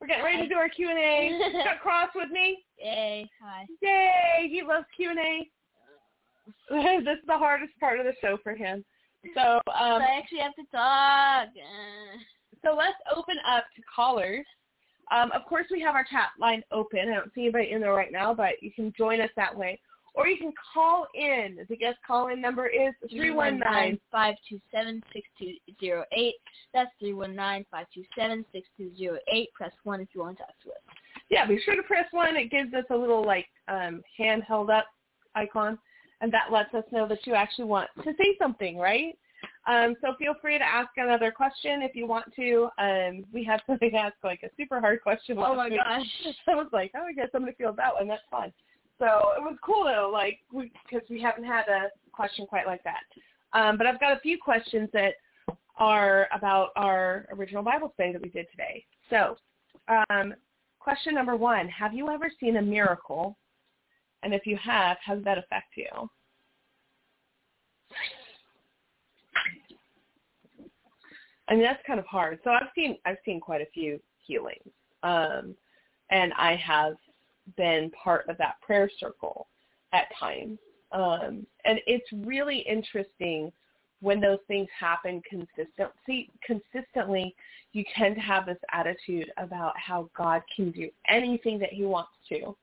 We're 0.00 0.06
getting 0.06 0.24
ready 0.24 0.42
to 0.42 0.48
do 0.48 0.54
our 0.54 0.68
Q 0.68 0.88
and 0.88 0.98
A. 0.98 1.52
Got 1.64 1.80
Cross 1.80 2.10
with 2.14 2.30
me. 2.30 2.64
Yay! 2.78 3.28
Hi. 3.42 3.66
Yay! 3.82 4.48
He 4.48 4.62
loves 4.66 4.86
Q 4.96 5.10
and 5.10 5.18
A. 5.18 5.50
This 7.04 7.18
is 7.18 7.26
the 7.26 7.38
hardest 7.38 7.72
part 7.78 8.00
of 8.00 8.06
the 8.06 8.14
show 8.20 8.36
for 8.42 8.54
him. 8.54 8.84
So 9.34 9.54
um, 9.72 10.02
I 10.02 10.18
actually 10.18 10.40
have 10.40 10.54
to 10.56 10.64
talk. 10.72 11.48
So 12.64 12.76
let's 12.76 12.96
open 13.14 13.36
up 13.48 13.64
to 13.76 13.82
callers. 13.94 14.46
Um, 15.10 15.30
of 15.32 15.44
course, 15.46 15.66
we 15.70 15.80
have 15.80 15.94
our 15.94 16.04
chat 16.04 16.30
line 16.40 16.62
open. 16.70 17.00
I 17.00 17.14
don't 17.14 17.32
see 17.34 17.42
anybody 17.42 17.72
in 17.72 17.80
there 17.80 17.92
right 17.92 18.12
now, 18.12 18.34
but 18.34 18.62
you 18.62 18.70
can 18.72 18.92
join 18.96 19.20
us 19.20 19.30
that 19.36 19.56
way. 19.56 19.80
Or 20.14 20.26
you 20.28 20.36
can 20.36 20.52
call 20.74 21.06
in. 21.14 21.64
The 21.68 21.76
guest 21.76 21.98
call-in 22.06 22.40
number 22.40 22.66
is 22.66 22.92
319 23.10 23.98
527 24.10 25.02
6208. 25.12 26.34
That's 26.74 26.90
319 27.00 27.64
527 27.70 28.44
6208. 28.52 29.54
Press 29.54 29.72
1 29.84 30.00
if 30.00 30.08
you 30.14 30.20
want 30.20 30.36
to 30.36 30.44
talk 30.44 30.54
to 30.64 30.70
us. 30.70 30.96
Yeah, 31.30 31.46
be 31.46 31.58
sure 31.64 31.76
to 31.76 31.82
press 31.82 32.04
1. 32.10 32.36
It 32.36 32.50
gives 32.50 32.74
us 32.74 32.84
a 32.90 32.96
little, 32.96 33.24
like, 33.24 33.46
um, 33.68 34.02
hand 34.18 34.42
held 34.46 34.68
up 34.68 34.84
icon, 35.34 35.78
and 36.22 36.32
that 36.32 36.52
lets 36.52 36.72
us 36.72 36.84
know 36.92 37.06
that 37.08 37.26
you 37.26 37.34
actually 37.34 37.64
want 37.66 37.90
to 38.02 38.12
say 38.16 38.36
something, 38.38 38.78
right? 38.78 39.18
Um, 39.66 39.96
so 40.00 40.14
feel 40.18 40.34
free 40.40 40.56
to 40.56 40.64
ask 40.64 40.90
another 40.96 41.30
question 41.30 41.82
if 41.82 41.94
you 41.94 42.06
want 42.06 42.32
to. 42.36 42.68
Um, 42.78 43.24
we 43.32 43.44
had 43.44 43.60
somebody 43.66 43.94
ask 43.96 44.14
like 44.24 44.42
a 44.42 44.48
super 44.56 44.80
hard 44.80 45.02
question. 45.02 45.36
Oh 45.38 45.54
my 45.54 45.68
week. 45.68 45.78
gosh. 45.78 46.34
I 46.48 46.54
was 46.54 46.68
like, 46.72 46.92
oh, 46.96 47.04
I 47.06 47.12
guess 47.12 47.28
I'm 47.34 47.42
gonna 47.42 47.52
feel 47.52 47.74
that 47.74 47.94
one. 47.94 48.08
That's 48.08 48.22
fun. 48.30 48.52
So 48.98 49.06
it 49.36 49.42
was 49.42 49.56
cool 49.64 49.84
though, 49.84 50.10
like 50.12 50.38
because 50.52 51.08
we, 51.10 51.20
haven't 51.20 51.44
had 51.44 51.64
a 51.68 51.88
question 52.12 52.46
quite 52.46 52.66
like 52.66 52.84
that. 52.84 53.00
Um, 53.52 53.76
but 53.76 53.86
I've 53.86 54.00
got 54.00 54.16
a 54.16 54.20
few 54.20 54.38
questions 54.38 54.88
that 54.92 55.14
are 55.76 56.28
about 56.32 56.68
our 56.76 57.26
original 57.32 57.64
Bible 57.64 57.90
study 57.94 58.12
that 58.12 58.22
we 58.22 58.28
did 58.28 58.46
today. 58.52 58.84
So, 59.10 59.36
um, 59.88 60.34
question 60.78 61.14
number 61.14 61.34
one: 61.34 61.68
Have 61.68 61.94
you 61.94 62.10
ever 62.10 62.30
seen 62.38 62.56
a 62.58 62.62
miracle? 62.62 63.36
And 64.22 64.32
if 64.32 64.46
you 64.46 64.56
have, 64.62 64.96
how 65.04 65.14
does 65.14 65.24
that 65.24 65.38
affect 65.38 65.76
you? 65.76 66.08
I 71.48 71.54
mean, 71.54 71.64
that's 71.64 71.82
kind 71.86 71.98
of 71.98 72.06
hard. 72.06 72.38
So 72.44 72.50
I've 72.50 72.68
seen 72.74 72.96
I've 73.04 73.18
seen 73.24 73.40
quite 73.40 73.60
a 73.60 73.66
few 73.74 74.00
healings, 74.24 74.70
um, 75.02 75.54
and 76.10 76.32
I 76.34 76.56
have 76.56 76.94
been 77.56 77.90
part 77.90 78.28
of 78.28 78.38
that 78.38 78.54
prayer 78.62 78.88
circle 78.98 79.48
at 79.92 80.06
times. 80.18 80.58
Um, 80.92 81.46
and 81.64 81.80
it's 81.86 82.06
really 82.26 82.60
interesting 82.60 83.50
when 84.00 84.20
those 84.20 84.38
things 84.48 84.68
happen 84.78 85.20
consistently. 85.28 86.30
Consistently, 86.46 87.34
you 87.72 87.84
tend 87.96 88.14
to 88.14 88.20
have 88.20 88.46
this 88.46 88.58
attitude 88.72 89.30
about 89.36 89.74
how 89.78 90.08
God 90.16 90.42
can 90.54 90.70
do 90.70 90.88
anything 91.08 91.58
that 91.58 91.72
He 91.72 91.84
wants 91.84 92.12
to, 92.28 92.56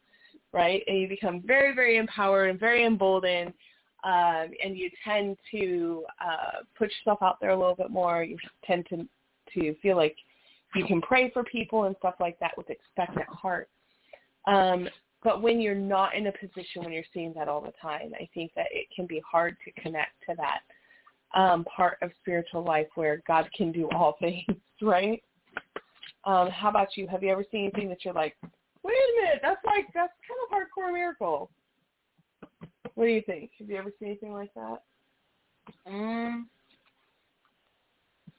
right? 0.54 0.84
And 0.88 1.00
you 1.00 1.08
become 1.08 1.42
very, 1.46 1.74
very 1.74 1.98
empowered 1.98 2.50
and 2.50 2.60
very 2.60 2.86
emboldened, 2.86 3.54
um, 4.04 4.52
and 4.64 4.78
you 4.78 4.90
tend 5.04 5.38
to 5.52 6.04
uh, 6.24 6.64
put 6.78 6.90
yourself 6.92 7.20
out 7.22 7.40
there 7.40 7.52
a 7.52 7.58
little 7.58 7.76
bit 7.76 7.92
more. 7.92 8.24
You 8.24 8.38
tend 8.66 8.86
to 8.90 9.08
to 9.56 9.76
feel 9.82 9.98
like 9.98 10.16
you 10.76 10.86
can 10.86 11.02
pray 11.02 11.32
for 11.32 11.44
people 11.44 11.86
and 11.86 11.96
stuff 11.98 12.16
like 12.20 12.40
that 12.40 12.56
with 12.56 12.70
expectant 12.70 13.28
heart. 13.28 13.70
Um, 14.48 14.88
but 15.24 15.42
when 15.42 15.60
you're 15.60 15.76
not 15.76 16.16
in 16.16 16.28
a 16.28 16.32
position 16.32 16.84
when 16.84 16.94
you're 16.94 17.04
seeing 17.14 17.34
that 17.36 17.48
all 17.48 17.62
the 17.62 17.74
time, 17.82 18.14
I 18.16 18.30
think 18.34 18.52
that 18.56 18.68
it 18.72 18.88
can 18.96 19.06
be 19.06 19.22
hard 19.30 19.58
to 19.66 19.82
connect 19.82 20.12
to 20.30 20.36
that 20.38 20.60
um, 21.40 21.66
part 21.66 21.98
of 22.02 22.12
spiritual 22.22 22.64
life 22.64 22.88
where 22.96 23.22
God 23.28 23.50
can 23.56 23.72
do 23.72 23.90
all 23.90 24.16
things, 24.20 24.46
right? 24.82 25.22
Um, 26.26 26.50
how 26.50 26.70
about 26.70 26.96
you? 26.96 27.08
Have 27.08 27.24
you 27.24 27.32
ever 27.32 27.46
seen 27.52 27.64
anything 27.64 27.90
that 27.90 28.06
you're 28.06 28.14
like, 28.14 28.36
wait 28.84 28.94
a 28.94 29.22
minute, 29.22 29.40
that's 29.42 29.64
like 29.66 29.86
that's 29.94 30.14
kind 30.28 30.40
of 30.44 30.50
hardcore 30.52 30.94
miracle. 30.94 31.50
What 32.96 33.06
do 33.06 33.12
you 33.12 33.22
think? 33.22 33.52
Have 33.60 33.70
you 33.70 33.78
ever 33.78 33.92
seen 34.00 34.10
anything 34.10 34.34
like 34.34 34.54
that? 34.56 34.84
Um, 35.86 36.50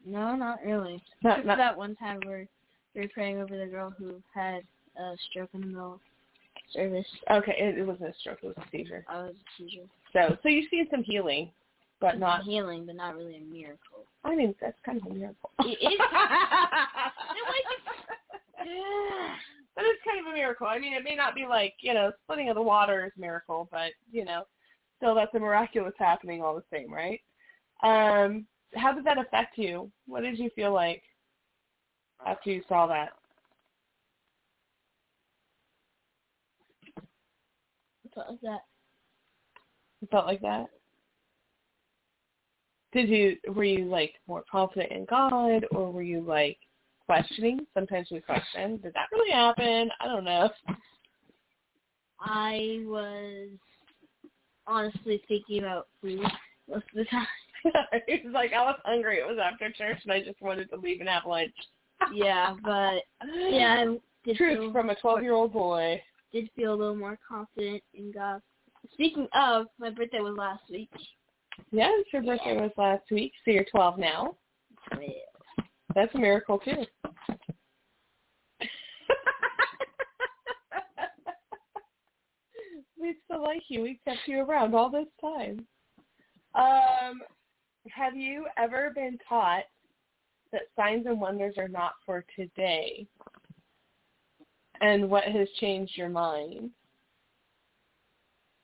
no, 0.04 0.34
not 0.34 0.58
really. 0.64 1.02
Not- 1.22 1.46
not- 1.46 1.58
that 1.58 1.76
one 1.76 1.94
time 1.96 2.20
where 2.24 2.46
we 2.94 3.02
were 3.02 3.08
praying 3.08 3.38
over 3.40 3.56
the 3.56 3.66
girl 3.66 3.94
who 3.96 4.22
had 4.34 4.62
a 4.98 5.14
stroke 5.30 5.50
in 5.54 5.60
the 5.60 5.66
middle 5.68 5.94
of 5.94 6.00
service. 6.72 7.06
Okay, 7.30 7.54
it, 7.58 7.78
it 7.78 7.86
wasn't 7.86 8.10
a 8.10 8.18
stroke; 8.18 8.38
it 8.42 8.46
was 8.46 8.56
a 8.58 8.64
seizure. 8.70 9.04
I 9.08 9.22
was 9.22 9.34
a 9.34 9.62
seizure. 9.62 9.86
So, 10.12 10.36
so 10.42 10.48
you've 10.48 10.68
seen 10.70 10.88
some 10.90 11.02
healing, 11.04 11.50
but 12.00 12.18
not. 12.18 12.42
healing, 12.42 12.86
but 12.86 12.96
not 12.96 13.16
really 13.16 13.36
a 13.36 13.40
miracle. 13.40 14.04
I 14.24 14.34
mean, 14.34 14.54
that's 14.60 14.76
kind 14.84 15.00
of 15.00 15.06
a 15.06 15.14
miracle. 15.14 15.50
It 15.60 15.78
is. 15.80 16.00
but 19.74 19.84
it's 19.84 20.02
kind 20.04 20.20
of 20.26 20.32
a 20.32 20.36
miracle. 20.60 20.76
I 20.76 20.80
mean, 20.80 20.94
it 20.94 21.04
may 21.04 21.14
not 21.14 21.34
be 21.34 21.46
like 21.48 21.74
you 21.80 21.94
know 21.94 22.12
splitting 22.24 22.48
of 22.48 22.56
the 22.56 22.62
water 22.62 23.06
is 23.06 23.12
a 23.16 23.20
miracle, 23.20 23.68
but 23.70 23.92
you 24.10 24.24
know, 24.24 24.44
still 24.96 25.14
that's 25.14 25.34
a 25.34 25.38
miraculous 25.38 25.94
happening 25.98 26.42
all 26.42 26.54
the 26.54 26.76
same, 26.76 26.92
right? 26.92 27.20
Um, 27.82 28.46
how 28.74 28.92
did 28.92 29.04
that 29.04 29.18
affect 29.18 29.58
you? 29.58 29.90
What 30.06 30.22
did 30.22 30.38
you 30.38 30.50
feel 30.54 30.72
like 30.72 31.02
after 32.26 32.50
you 32.50 32.62
saw 32.68 32.86
that? 32.86 33.10
Something 38.14 38.32
like 38.32 38.40
that. 38.42 38.60
You 40.00 40.08
felt 40.10 40.26
like 40.26 40.40
that? 40.42 40.66
Did 42.92 43.08
you 43.08 43.36
were 43.54 43.64
you 43.64 43.84
like 43.84 44.14
more 44.26 44.42
confident 44.50 44.90
in 44.90 45.04
God 45.04 45.64
or 45.70 45.92
were 45.92 46.02
you 46.02 46.22
like 46.22 46.58
questioning? 47.10 47.66
Sometimes 47.74 48.06
we 48.12 48.20
question, 48.20 48.76
did 48.76 48.94
that 48.94 49.08
really 49.10 49.32
happen? 49.32 49.90
I 50.00 50.06
don't 50.06 50.22
know. 50.22 50.48
I 52.20 52.82
was 52.84 53.48
honestly 54.64 55.20
thinking 55.26 55.58
about 55.64 55.88
food 56.00 56.20
most 56.68 56.84
of 56.84 56.94
the 56.94 57.04
time. 57.06 57.26
it 58.06 58.24
was 58.24 58.32
like 58.32 58.52
I 58.52 58.62
was 58.62 58.78
hungry. 58.84 59.16
It 59.16 59.26
was 59.26 59.38
after 59.42 59.72
church 59.72 59.98
and 60.04 60.12
I 60.12 60.22
just 60.22 60.40
wanted 60.40 60.70
to 60.70 60.76
leave 60.76 61.00
and 61.00 61.08
have 61.08 61.24
lunch. 61.26 61.50
yeah, 62.14 62.54
but 62.62 63.02
yeah, 63.50 63.84
I 63.88 63.98
did 64.24 64.36
Truth 64.36 64.58
feel, 64.60 64.72
from 64.72 64.90
a 64.90 64.94
twelve 64.94 65.22
year 65.22 65.32
old 65.32 65.52
boy. 65.52 66.00
did 66.32 66.48
feel 66.54 66.74
a 66.74 66.76
little 66.76 66.94
more 66.94 67.18
confident 67.28 67.82
in 67.92 68.12
God. 68.12 68.40
Speaking 68.92 69.26
of, 69.34 69.66
my 69.80 69.90
birthday 69.90 70.20
was 70.20 70.36
last 70.38 70.62
week. 70.70 70.90
Yeah, 71.72 71.90
your 72.12 72.22
birthday 72.22 72.56
was 72.56 72.70
last 72.76 73.10
week, 73.10 73.32
so 73.44 73.50
you're 73.50 73.64
twelve 73.64 73.98
now. 73.98 74.36
That's 75.94 76.14
a 76.14 76.18
miracle 76.18 76.58
too. 76.58 76.84
we 83.00 83.16
still 83.24 83.42
like 83.42 83.62
you. 83.68 83.82
We 83.82 84.00
kept 84.04 84.20
you 84.26 84.40
around 84.40 84.74
all 84.74 84.90
this 84.90 85.06
time. 85.20 85.66
Um, 86.54 87.20
have 87.90 88.16
you 88.16 88.46
ever 88.56 88.90
been 88.94 89.18
taught 89.28 89.64
that 90.52 90.62
signs 90.76 91.06
and 91.06 91.20
wonders 91.20 91.54
are 91.58 91.68
not 91.68 91.92
for 92.04 92.24
today? 92.36 93.06
And 94.80 95.10
what 95.10 95.24
has 95.24 95.48
changed 95.60 95.96
your 95.96 96.08
mind? 96.08 96.70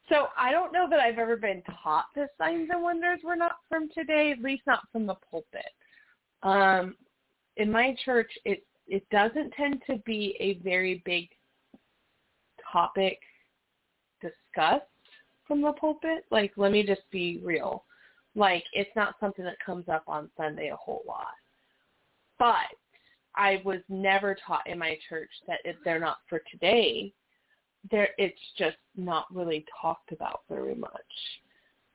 So 0.08 0.28
I 0.38 0.52
don't 0.52 0.72
know 0.72 0.86
that 0.88 1.00
I've 1.00 1.18
ever 1.18 1.36
been 1.36 1.62
taught 1.82 2.06
that 2.14 2.30
signs 2.38 2.68
and 2.72 2.82
wonders 2.82 3.20
were 3.24 3.36
not 3.36 3.56
from 3.68 3.88
today, 3.92 4.30
at 4.30 4.40
least 4.40 4.62
not 4.66 4.80
from 4.92 5.06
the 5.06 5.16
pulpit. 5.30 5.66
Um, 6.42 6.94
in 7.56 7.70
my 7.70 7.96
church, 8.04 8.30
it 8.44 8.64
it 8.88 9.08
doesn't 9.10 9.52
tend 9.52 9.82
to 9.88 9.96
be 10.06 10.36
a 10.38 10.62
very 10.62 11.02
big 11.04 11.28
topic 12.72 13.18
discussed 14.20 14.84
from 15.46 15.60
the 15.60 15.72
pulpit. 15.72 16.24
Like, 16.30 16.52
let 16.56 16.70
me 16.72 16.84
just 16.84 17.02
be 17.10 17.40
real. 17.42 17.84
Like, 18.34 18.64
it's 18.72 18.94
not 18.94 19.16
something 19.18 19.44
that 19.44 19.58
comes 19.64 19.88
up 19.88 20.04
on 20.06 20.30
Sunday 20.36 20.68
a 20.68 20.76
whole 20.76 21.02
lot. 21.06 21.34
But 22.38 22.76
I 23.34 23.60
was 23.64 23.80
never 23.88 24.36
taught 24.46 24.66
in 24.66 24.78
my 24.78 24.98
church 25.08 25.30
that 25.46 25.60
if 25.64 25.76
they're 25.84 25.98
not 25.98 26.18
for 26.28 26.40
today, 26.50 27.12
there 27.90 28.08
it's 28.18 28.38
just 28.58 28.76
not 28.96 29.26
really 29.34 29.64
talked 29.80 30.12
about 30.12 30.42
very 30.48 30.74
much. 30.74 30.90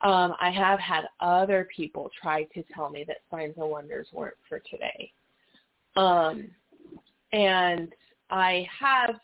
Um, 0.02 0.34
I 0.42 0.50
have 0.50 0.80
had 0.80 1.04
other 1.20 1.68
people 1.76 2.10
try 2.22 2.44
to 2.56 2.64
tell 2.74 2.90
me 2.90 3.04
that 3.08 3.18
signs 3.30 3.54
and 3.58 3.70
wonders 3.70 4.08
weren't 4.12 4.38
for 4.50 4.60
today. 4.60 5.12
Um, 5.96 6.50
and 7.34 7.94
I 8.30 8.68
have 8.80 9.16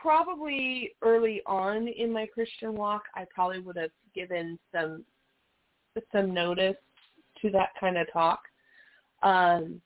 probably 0.00 0.92
early 1.02 1.42
on 1.46 1.88
in 1.88 2.12
my 2.12 2.26
Christian 2.26 2.74
walk, 2.74 3.02
I 3.14 3.24
probably 3.32 3.60
would 3.60 3.76
have 3.76 3.90
given 4.14 4.58
some 4.74 5.04
some 6.10 6.32
notice 6.32 6.76
to 7.40 7.50
that 7.50 7.70
kind 7.78 7.98
of 7.98 8.10
talk. 8.12 8.40
Um, 9.22 9.80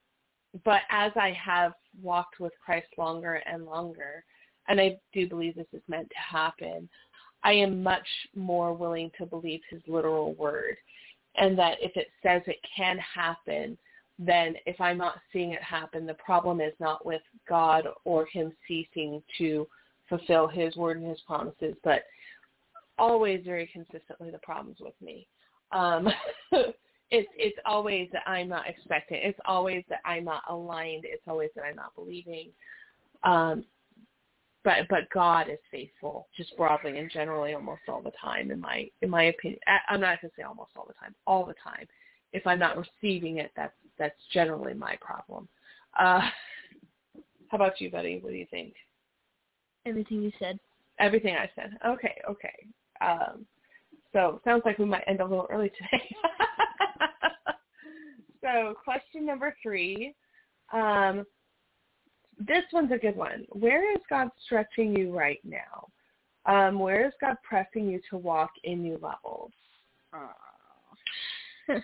but 0.65 0.83
as 0.91 1.13
I 1.17 1.33
have 1.33 1.73
walked 2.01 2.41
with 2.41 2.53
Christ 2.65 2.87
longer 2.97 3.43
and 3.47 3.67
longer, 3.67 4.25
and 4.69 4.81
I 4.81 4.99
do 5.13 5.29
believe 5.29 5.55
this 5.55 5.67
is 5.73 5.83
meant 5.89 6.09
to 6.11 6.37
happen, 6.37 6.89
I 7.43 7.53
am 7.53 7.83
much 7.83 8.07
more 8.35 8.73
willing 8.73 9.11
to 9.19 9.27
believe 9.27 9.61
his 9.69 9.83
literal 9.87 10.35
word. 10.35 10.77
And 11.37 11.59
that 11.59 11.77
if 11.81 11.97
it 11.97 12.09
says 12.23 12.43
it 12.47 12.57
can 12.77 12.99
happen, 12.99 13.77
then 14.19 14.55
if 14.65 14.81
I'm 14.81 14.99
not 14.99 15.21
seeing 15.33 15.53
it 15.53 15.63
happen, 15.63 16.07
the 16.07 16.15
problem 16.15 16.61
is 16.61 16.73
not 16.81 17.05
with 17.05 17.23
God 17.49 17.87
or 18.05 18.27
him 18.27 18.53
ceasing 18.67 19.23
to 19.39 19.67
fulfill 20.09 20.47
his 20.47 20.77
word 20.77 20.99
and 20.99 21.09
his 21.09 21.21
promises, 21.27 21.75
but 21.85 22.05
always 22.99 23.45
very 23.45 23.69
consistently 23.73 24.31
the 24.31 24.39
problems 24.39 24.79
with 24.81 24.95
me. 25.03 25.27
Um, 25.73 26.09
it's 27.11 27.29
it's 27.37 27.59
always 27.67 28.09
that 28.13 28.23
I'm 28.27 28.49
not 28.49 28.69
expecting. 28.69 29.21
It's 29.23 29.39
always 29.45 29.85
that 29.89 30.01
I'm 30.05 30.25
not 30.25 30.43
aligned. 30.49 31.05
It's 31.05 31.23
always 31.27 31.51
that 31.57 31.65
I'm 31.65 31.77
not 31.77 31.95
believing. 31.95 32.51
Um, 33.25 33.65
but 34.65 34.89
but 34.89 35.11
God 35.13 35.49
is 35.49 35.59
faithful, 35.71 36.29
just 36.37 36.57
broadly 36.57 36.99
and 36.99 37.11
generally, 37.11 37.55
almost 37.55 37.83
all 37.89 38.03
the 38.03 38.13
time. 38.21 38.51
In 38.51 38.61
my 38.61 38.89
in 39.03 39.11
my 39.11 39.25
opinion, 39.25 39.61
I- 39.67 39.93
I'm 39.93 40.01
not 40.01 40.21
going 40.21 40.31
to 40.31 40.37
say 40.37 40.43
almost 40.43 40.73
all 40.77 40.87
the 40.87 40.95
time, 40.95 41.15
all 41.27 41.45
the 41.45 41.55
time. 41.63 41.87
If 42.33 42.47
I'm 42.47 42.59
not 42.59 42.77
receiving 42.77 43.39
it, 43.39 43.53
that's 43.57 43.75
that's 43.99 44.21
generally 44.33 44.75
my 44.75 44.97
problem. 45.01 45.49
Uh, 45.99 46.21
how 47.49 47.57
about 47.57 47.81
you, 47.81 47.91
buddy? 47.91 48.19
What 48.21 48.31
do 48.31 48.37
you 48.37 48.47
think? 48.51 48.75
Everything 49.87 50.23
you 50.23 50.33
said. 50.39 50.59
Everything 50.99 51.35
I 51.37 51.51
said. 51.55 51.77
Okay, 51.87 52.15
okay. 52.29 52.67
Um, 53.01 53.47
so 54.13 54.41
sounds 54.45 54.63
like 54.65 54.79
we 54.79 54.85
might 54.85 55.05
end 55.07 55.21
a 55.21 55.25
little 55.25 55.47
early 55.51 55.71
today. 55.71 56.17
so 58.43 58.75
question 58.83 59.27
number 59.27 59.55
three. 59.63 60.15
Um, 60.73 61.25
this 62.39 62.65
one's 62.73 62.93
a 62.93 62.99
good 62.99 63.17
one. 63.17 63.47
Where 63.51 63.93
is 63.93 64.01
God 64.11 64.29
stretching 64.45 64.97
you 64.97 65.17
right 65.17 65.41
now? 65.45 65.89
Um, 66.47 66.79
where 66.79 67.07
is 67.07 67.13
God 67.21 67.37
pressing 67.43 67.89
you 67.89 68.01
to 68.11 68.17
walk 68.17 68.51
in 68.65 68.83
new 68.83 68.99
levels? 69.03 69.53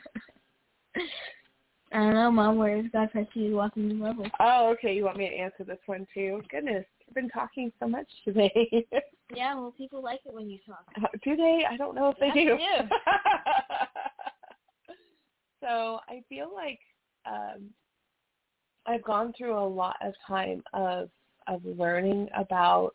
I 1.92 1.98
don't 1.98 2.14
know, 2.14 2.30
Mom. 2.30 2.56
Where 2.56 2.76
is 2.78 2.86
God 2.92 3.10
pressing 3.12 3.42
you 3.42 3.50
to 3.50 3.56
walk 3.56 3.76
in 3.76 3.88
new 3.88 4.02
levels? 4.02 4.28
Oh, 4.40 4.70
okay. 4.70 4.94
You 4.94 5.04
want 5.04 5.18
me 5.18 5.28
to 5.28 5.34
answer 5.34 5.64
this 5.64 5.78
one 5.86 6.06
too? 6.14 6.40
Goodness, 6.50 6.84
I've 7.06 7.14
been 7.14 7.28
talking 7.28 7.70
so 7.80 7.88
much 7.88 8.08
today. 8.24 8.86
Yeah, 9.34 9.54
well, 9.54 9.72
people 9.78 10.02
like 10.02 10.20
it 10.26 10.34
when 10.34 10.50
you 10.50 10.58
talk. 10.66 10.84
Uh, 10.94 11.06
do 11.24 11.36
they? 11.36 11.62
I 11.66 11.78
don't 11.78 11.94
know 11.94 12.10
if 12.10 12.18
they 12.18 12.26
Yes, 12.26 12.34
do. 12.34 12.44
they 12.44 12.82
do. 12.84 12.88
so 15.62 16.00
I 16.06 16.22
feel 16.28 16.50
like 16.54 16.78
um, 17.24 17.70
I've 18.86 19.02
gone 19.04 19.32
through 19.38 19.56
a 19.58 19.66
lot 19.66 19.96
of 20.02 20.12
time 20.26 20.62
of 20.74 21.08
of 21.46 21.64
learning 21.64 22.28
about 22.36 22.94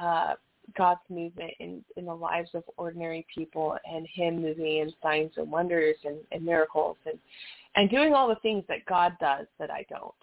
uh, 0.00 0.34
God's 0.76 1.00
movement 1.08 1.52
in 1.60 1.84
in 1.96 2.04
the 2.04 2.14
lives 2.14 2.50
of 2.54 2.62
ordinary 2.76 3.26
people 3.34 3.76
and 3.90 4.06
Him 4.12 4.42
moving 4.42 4.78
in 4.78 4.92
signs 5.02 5.32
and 5.36 5.50
wonders 5.50 5.96
and, 6.04 6.18
and 6.32 6.44
miracles 6.44 6.96
and 7.06 7.18
and 7.76 7.90
doing 7.90 8.14
all 8.14 8.28
the 8.28 8.36
things 8.36 8.64
that 8.68 8.84
God 8.86 9.12
does 9.20 9.46
that 9.58 9.70
I 9.70 9.84
don't. 9.88 10.14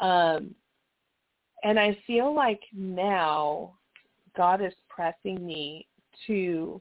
Um, 0.00 0.54
and 1.64 1.78
I 1.78 1.98
feel 2.06 2.34
like 2.34 2.60
now 2.72 3.74
God 4.36 4.62
is 4.62 4.72
pressing 4.88 5.44
me 5.44 5.86
to 6.26 6.80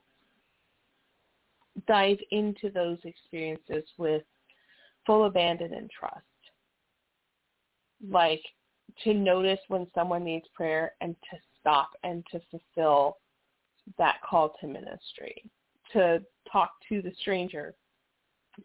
dive 1.88 2.18
into 2.32 2.70
those 2.70 2.98
experiences 3.04 3.84
with 3.98 4.24
full 5.06 5.26
abandon 5.26 5.74
and 5.74 5.90
trust. 5.90 6.24
Like 8.08 8.42
to 9.04 9.14
notice 9.14 9.60
when 9.68 9.88
someone 9.94 10.24
needs 10.24 10.46
prayer 10.54 10.94
and 11.02 11.16
to 11.32 11.38
stop 11.68 11.90
and 12.04 12.24
to 12.32 12.40
fulfill 12.50 13.18
that 13.98 14.16
call 14.28 14.54
to 14.62 14.68
ministry. 14.68 15.44
To 15.94 16.22
talk 16.52 16.72
to 16.90 17.02
the 17.02 17.12
stranger 17.22 17.74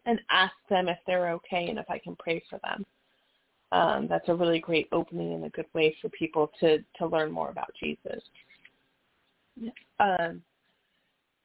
and 0.05 0.19
ask 0.29 0.53
them 0.69 0.89
if 0.89 0.97
they're 1.05 1.31
okay 1.31 1.67
and 1.69 1.79
if 1.79 1.85
I 1.89 1.99
can 1.99 2.15
pray 2.17 2.43
for 2.49 2.59
them. 2.63 2.85
Um, 3.71 4.07
that's 4.07 4.29
a 4.29 4.35
really 4.35 4.59
great 4.59 4.87
opening 4.91 5.33
and 5.33 5.45
a 5.45 5.49
good 5.49 5.65
way 5.73 5.95
for 6.01 6.09
people 6.09 6.51
to, 6.59 6.79
to 6.97 7.07
learn 7.07 7.31
more 7.31 7.49
about 7.49 7.71
Jesus. 7.81 8.21
Um, 9.99 10.41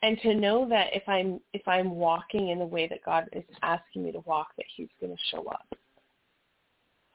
and 0.03 0.19
to 0.23 0.35
know 0.35 0.69
that 0.69 0.89
if 0.93 1.03
I'm 1.09 1.41
if 1.53 1.67
I'm 1.67 1.91
walking 1.91 2.51
in 2.51 2.61
the 2.61 2.65
way 2.65 2.87
that 2.87 3.05
God 3.05 3.29
is 3.33 3.45
asking 3.63 4.05
me 4.05 4.13
to 4.13 4.21
walk, 4.21 4.49
that 4.57 4.67
He's 4.77 4.89
going 5.01 5.13
to 5.13 5.23
show 5.31 5.45
up. 5.49 5.67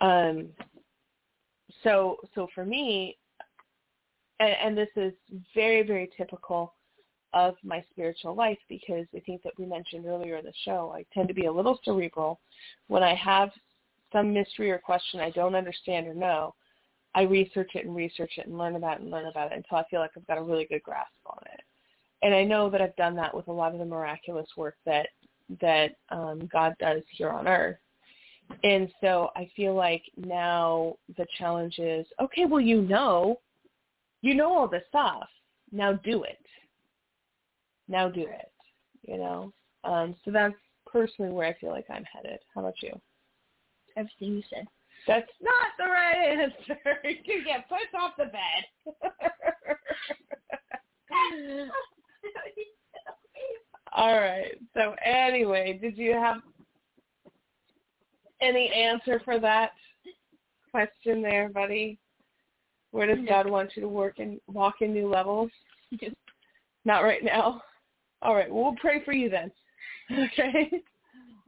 Um. 0.01 0.49
So 1.83 2.17
so 2.35 2.47
for 2.53 2.65
me, 2.65 3.17
and, 4.39 4.55
and 4.63 4.77
this 4.77 4.89
is 4.95 5.13
very 5.53 5.83
very 5.83 6.09
typical 6.17 6.73
of 7.33 7.55
my 7.63 7.83
spiritual 7.91 8.35
life 8.35 8.59
because 8.69 9.05
I 9.15 9.19
think 9.21 9.41
that 9.43 9.53
we 9.57 9.65
mentioned 9.65 10.05
earlier 10.05 10.37
in 10.37 10.45
the 10.45 10.53
show, 10.65 10.93
I 10.95 11.03
tend 11.13 11.27
to 11.29 11.33
be 11.33 11.45
a 11.45 11.51
little 11.51 11.79
cerebral. 11.83 12.39
When 12.87 13.01
I 13.01 13.15
have 13.15 13.49
some 14.11 14.33
mystery 14.33 14.69
or 14.69 14.77
question 14.77 15.19
I 15.19 15.31
don't 15.31 15.55
understand 15.55 16.07
or 16.07 16.13
know, 16.13 16.53
I 17.15 17.23
research 17.23 17.71
it 17.75 17.85
and 17.85 17.95
research 17.95 18.33
it 18.37 18.47
and 18.47 18.57
learn 18.57 18.75
about 18.75 18.97
it 18.97 19.01
and 19.01 19.11
learn 19.11 19.27
about 19.27 19.51
it 19.51 19.57
until 19.57 19.77
I 19.77 19.83
feel 19.89 19.99
like 19.99 20.11
I've 20.15 20.27
got 20.27 20.37
a 20.37 20.43
really 20.43 20.65
good 20.65 20.83
grasp 20.83 21.11
on 21.25 21.39
it. 21.53 21.61
And 22.21 22.33
I 22.33 22.43
know 22.43 22.69
that 22.69 22.81
I've 22.81 22.95
done 22.95 23.15
that 23.17 23.35
with 23.35 23.47
a 23.47 23.51
lot 23.51 23.73
of 23.73 23.79
the 23.79 23.85
miraculous 23.85 24.47
work 24.55 24.75
that 24.85 25.07
that 25.61 25.91
um, 26.09 26.49
God 26.51 26.73
does 26.79 27.01
here 27.11 27.29
on 27.29 27.47
earth. 27.47 27.77
And 28.63 28.91
so 29.01 29.29
I 29.35 29.49
feel 29.55 29.75
like 29.75 30.03
now 30.15 30.95
the 31.17 31.25
challenge 31.37 31.79
is, 31.79 32.05
okay, 32.21 32.45
well 32.45 32.61
you 32.61 32.81
know, 32.81 33.39
you 34.23 34.33
know 34.33 34.57
all 34.57 34.67
this 34.67 34.81
stuff. 34.87 35.27
Now 35.71 35.93
do 35.93 36.23
it. 36.23 36.43
Now 37.87 38.09
do 38.09 38.21
it. 38.21 38.51
You 39.03 39.17
know. 39.17 39.53
Um, 39.83 40.15
so 40.23 40.31
that's 40.31 40.55
personally 40.91 41.31
where 41.31 41.47
I 41.47 41.53
feel 41.59 41.69
like 41.69 41.85
I'm 41.89 42.05
headed. 42.05 42.39
How 42.55 42.61
about 42.61 42.81
you? 42.81 42.99
Everything 43.95 44.37
you 44.37 44.43
said. 44.49 44.65
That's 45.05 45.29
not 45.41 45.67
the 45.77 45.85
right 45.85 46.39
answer. 46.41 46.79
You 47.25 47.43
get 47.43 47.67
pushed 47.67 47.93
off 47.99 48.13
the 48.17 48.25
bed. 48.25 48.65
All 53.93 54.15
right. 54.15 54.57
So 54.73 54.95
anyway, 55.05 55.77
did 55.81 55.97
you 55.97 56.13
have 56.13 56.37
any 58.41 58.71
answer 58.71 59.21
for 59.25 59.37
that 59.39 59.71
question 60.71 61.21
there, 61.21 61.49
buddy? 61.49 61.99
Where 62.93 63.07
does 63.07 63.25
God 63.27 63.49
want 63.49 63.71
you 63.75 63.81
to 63.81 63.89
work 63.89 64.19
and 64.19 64.39
walk 64.45 64.75
in 64.81 64.93
new 64.93 65.09
levels? 65.09 65.49
Not 66.85 66.99
right 66.99 67.23
now. 67.23 67.63
All 68.21 68.35
right. 68.35 68.53
Well, 68.53 68.65
we'll 68.65 68.75
pray 68.75 69.03
for 69.03 69.11
you 69.11 69.29
then. 69.29 69.51
Okay. 70.11 70.69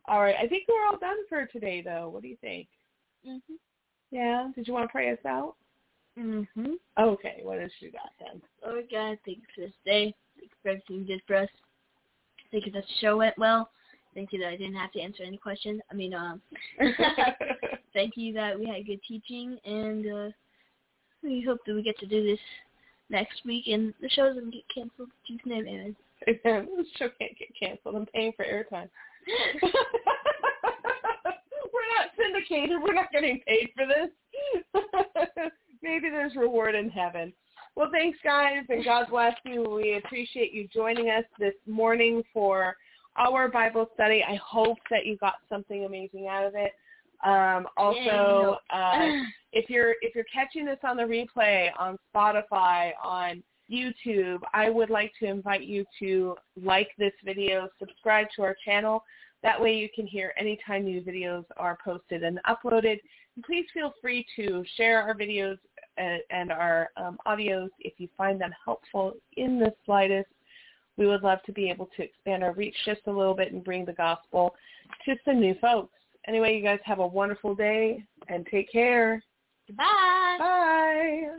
All 0.07 0.21
right. 0.21 0.35
I 0.41 0.47
think 0.47 0.63
we're 0.67 0.85
all 0.87 0.97
done 0.97 1.17
for 1.27 1.45
today, 1.45 1.81
though. 1.81 2.09
What 2.09 2.21
do 2.21 2.29
you 2.29 2.37
think? 2.41 2.67
Mhm. 3.27 3.41
Yeah. 4.11 4.49
Did 4.55 4.65
you 4.65 4.73
want 4.73 4.87
to 4.87 4.91
pray 4.91 5.11
us 5.11 5.23
out? 5.27 5.55
Mhm. 6.17 6.75
Okay. 6.97 7.41
What 7.43 7.61
else 7.61 7.71
you 7.79 7.91
got 7.91 8.11
then? 8.19 8.41
Lord 8.65 8.85
God, 8.89 9.19
thank 9.25 9.39
you 9.39 9.43
for 9.53 9.61
this 9.61 9.73
day. 9.85 10.15
Thank 10.35 10.51
you 10.51 10.57
for 10.63 10.69
everything 10.69 10.95
you 10.99 11.03
did 11.03 11.21
for 11.27 11.35
us. 11.35 11.49
Thank 12.49 12.65
you 12.65 12.71
that 12.71 12.85
the 12.87 12.93
show 13.01 13.17
went 13.17 13.37
well. 13.37 13.69
Thank 14.13 14.31
you 14.31 14.39
that 14.39 14.47
I 14.47 14.55
didn't 14.55 14.75
have 14.75 14.93
to 14.93 15.01
answer 15.01 15.23
any 15.23 15.37
questions. 15.37 15.81
I 15.91 15.93
mean, 15.93 16.13
um, 16.13 16.41
thank 17.93 18.15
you 18.15 18.33
that 18.33 18.57
we 18.57 18.67
had 18.67 18.87
good 18.87 19.01
teaching, 19.07 19.59
and 19.65 20.07
uh, 20.07 20.29
we 21.25 21.41
hope 21.41 21.59
that 21.65 21.75
we 21.75 21.83
get 21.83 21.97
to 21.99 22.05
do 22.05 22.23
this 22.25 22.39
next 23.09 23.45
week, 23.45 23.67
and 23.67 23.93
the 24.01 24.09
show 24.09 24.27
doesn't 24.27 24.51
get 24.51 24.63
canceled. 24.73 25.09
In 25.29 25.37
Jesus' 25.37 25.45
name. 25.45 25.95
Amen. 26.27 26.67
This 26.77 26.87
show 26.97 27.09
can't 27.19 27.37
get 27.37 27.49
canceled. 27.59 27.95
I'm 27.95 28.05
paying 28.07 28.33
for 28.35 28.45
airtime. 28.45 28.89
We're 31.73 31.91
not 31.97 32.11
syndicated. 32.17 32.77
We're 32.81 32.93
not 32.93 33.11
getting 33.11 33.41
paid 33.47 33.69
for 33.75 33.85
this. 33.85 34.09
Maybe 35.83 36.09
there's 36.09 36.35
reward 36.35 36.75
in 36.75 36.89
heaven. 36.89 37.33
Well, 37.75 37.89
thanks, 37.91 38.17
guys, 38.23 38.63
and 38.69 38.85
God 38.85 39.07
bless 39.09 39.35
you. 39.43 39.63
We 39.69 39.97
appreciate 39.97 40.53
you 40.53 40.67
joining 40.73 41.09
us 41.09 41.25
this 41.37 41.53
morning 41.67 42.23
for 42.33 42.77
our 43.17 43.49
Bible 43.49 43.89
study. 43.93 44.23
I 44.27 44.35
hope 44.35 44.77
that 44.89 45.05
you 45.05 45.17
got 45.17 45.35
something 45.49 45.85
amazing 45.85 46.27
out 46.27 46.45
of 46.45 46.55
it. 46.55 46.71
Um, 47.23 47.67
also, 47.77 48.57
uh, 48.71 49.07
if 49.53 49.69
you're 49.69 49.95
if 50.01 50.15
you're 50.15 50.25
catching 50.33 50.65
this 50.65 50.79
on 50.83 50.97
the 50.97 51.03
replay 51.03 51.69
on 51.77 51.97
Spotify, 52.13 52.91
on 53.03 53.43
YouTube, 53.71 54.39
I 54.53 54.69
would 54.69 54.89
like 54.89 55.11
to 55.19 55.25
invite 55.25 55.63
you 55.63 55.85
to 55.99 56.35
like 56.61 56.89
this 56.97 57.13
video, 57.23 57.69
subscribe 57.79 58.27
to 58.35 58.43
our 58.43 58.55
channel. 58.63 59.03
That 59.43 59.59
way 59.59 59.75
you 59.75 59.89
can 59.93 60.07
hear 60.07 60.33
anytime 60.37 60.85
new 60.85 61.01
videos 61.01 61.45
are 61.57 61.77
posted 61.83 62.23
and 62.23 62.39
uploaded. 62.47 62.99
And 63.35 63.45
please 63.45 63.65
feel 63.73 63.93
free 64.01 64.25
to 64.35 64.63
share 64.75 65.01
our 65.01 65.15
videos 65.15 65.57
and, 65.97 66.21
and 66.29 66.51
our 66.51 66.89
um, 66.97 67.17
audios 67.27 67.69
if 67.79 67.93
you 67.97 68.07
find 68.17 68.39
them 68.39 68.51
helpful 68.63 69.13
in 69.37 69.59
the 69.59 69.73
slightest. 69.85 70.29
We 70.97 71.07
would 71.07 71.23
love 71.23 71.39
to 71.45 71.51
be 71.51 71.69
able 71.69 71.89
to 71.97 72.03
expand 72.03 72.43
our 72.43 72.53
reach 72.53 72.75
just 72.85 73.01
a 73.07 73.11
little 73.11 73.33
bit 73.33 73.51
and 73.51 73.63
bring 73.63 73.85
the 73.85 73.93
gospel 73.93 74.55
to 75.05 75.15
some 75.25 75.41
new 75.41 75.55
folks. 75.61 75.93
Anyway, 76.27 76.55
you 76.55 76.63
guys 76.63 76.79
have 76.83 76.99
a 76.99 77.07
wonderful 77.07 77.55
day 77.55 78.03
and 78.27 78.47
take 78.49 78.71
care. 78.71 79.21
Bye. 79.73 80.37
Bye. 80.39 81.37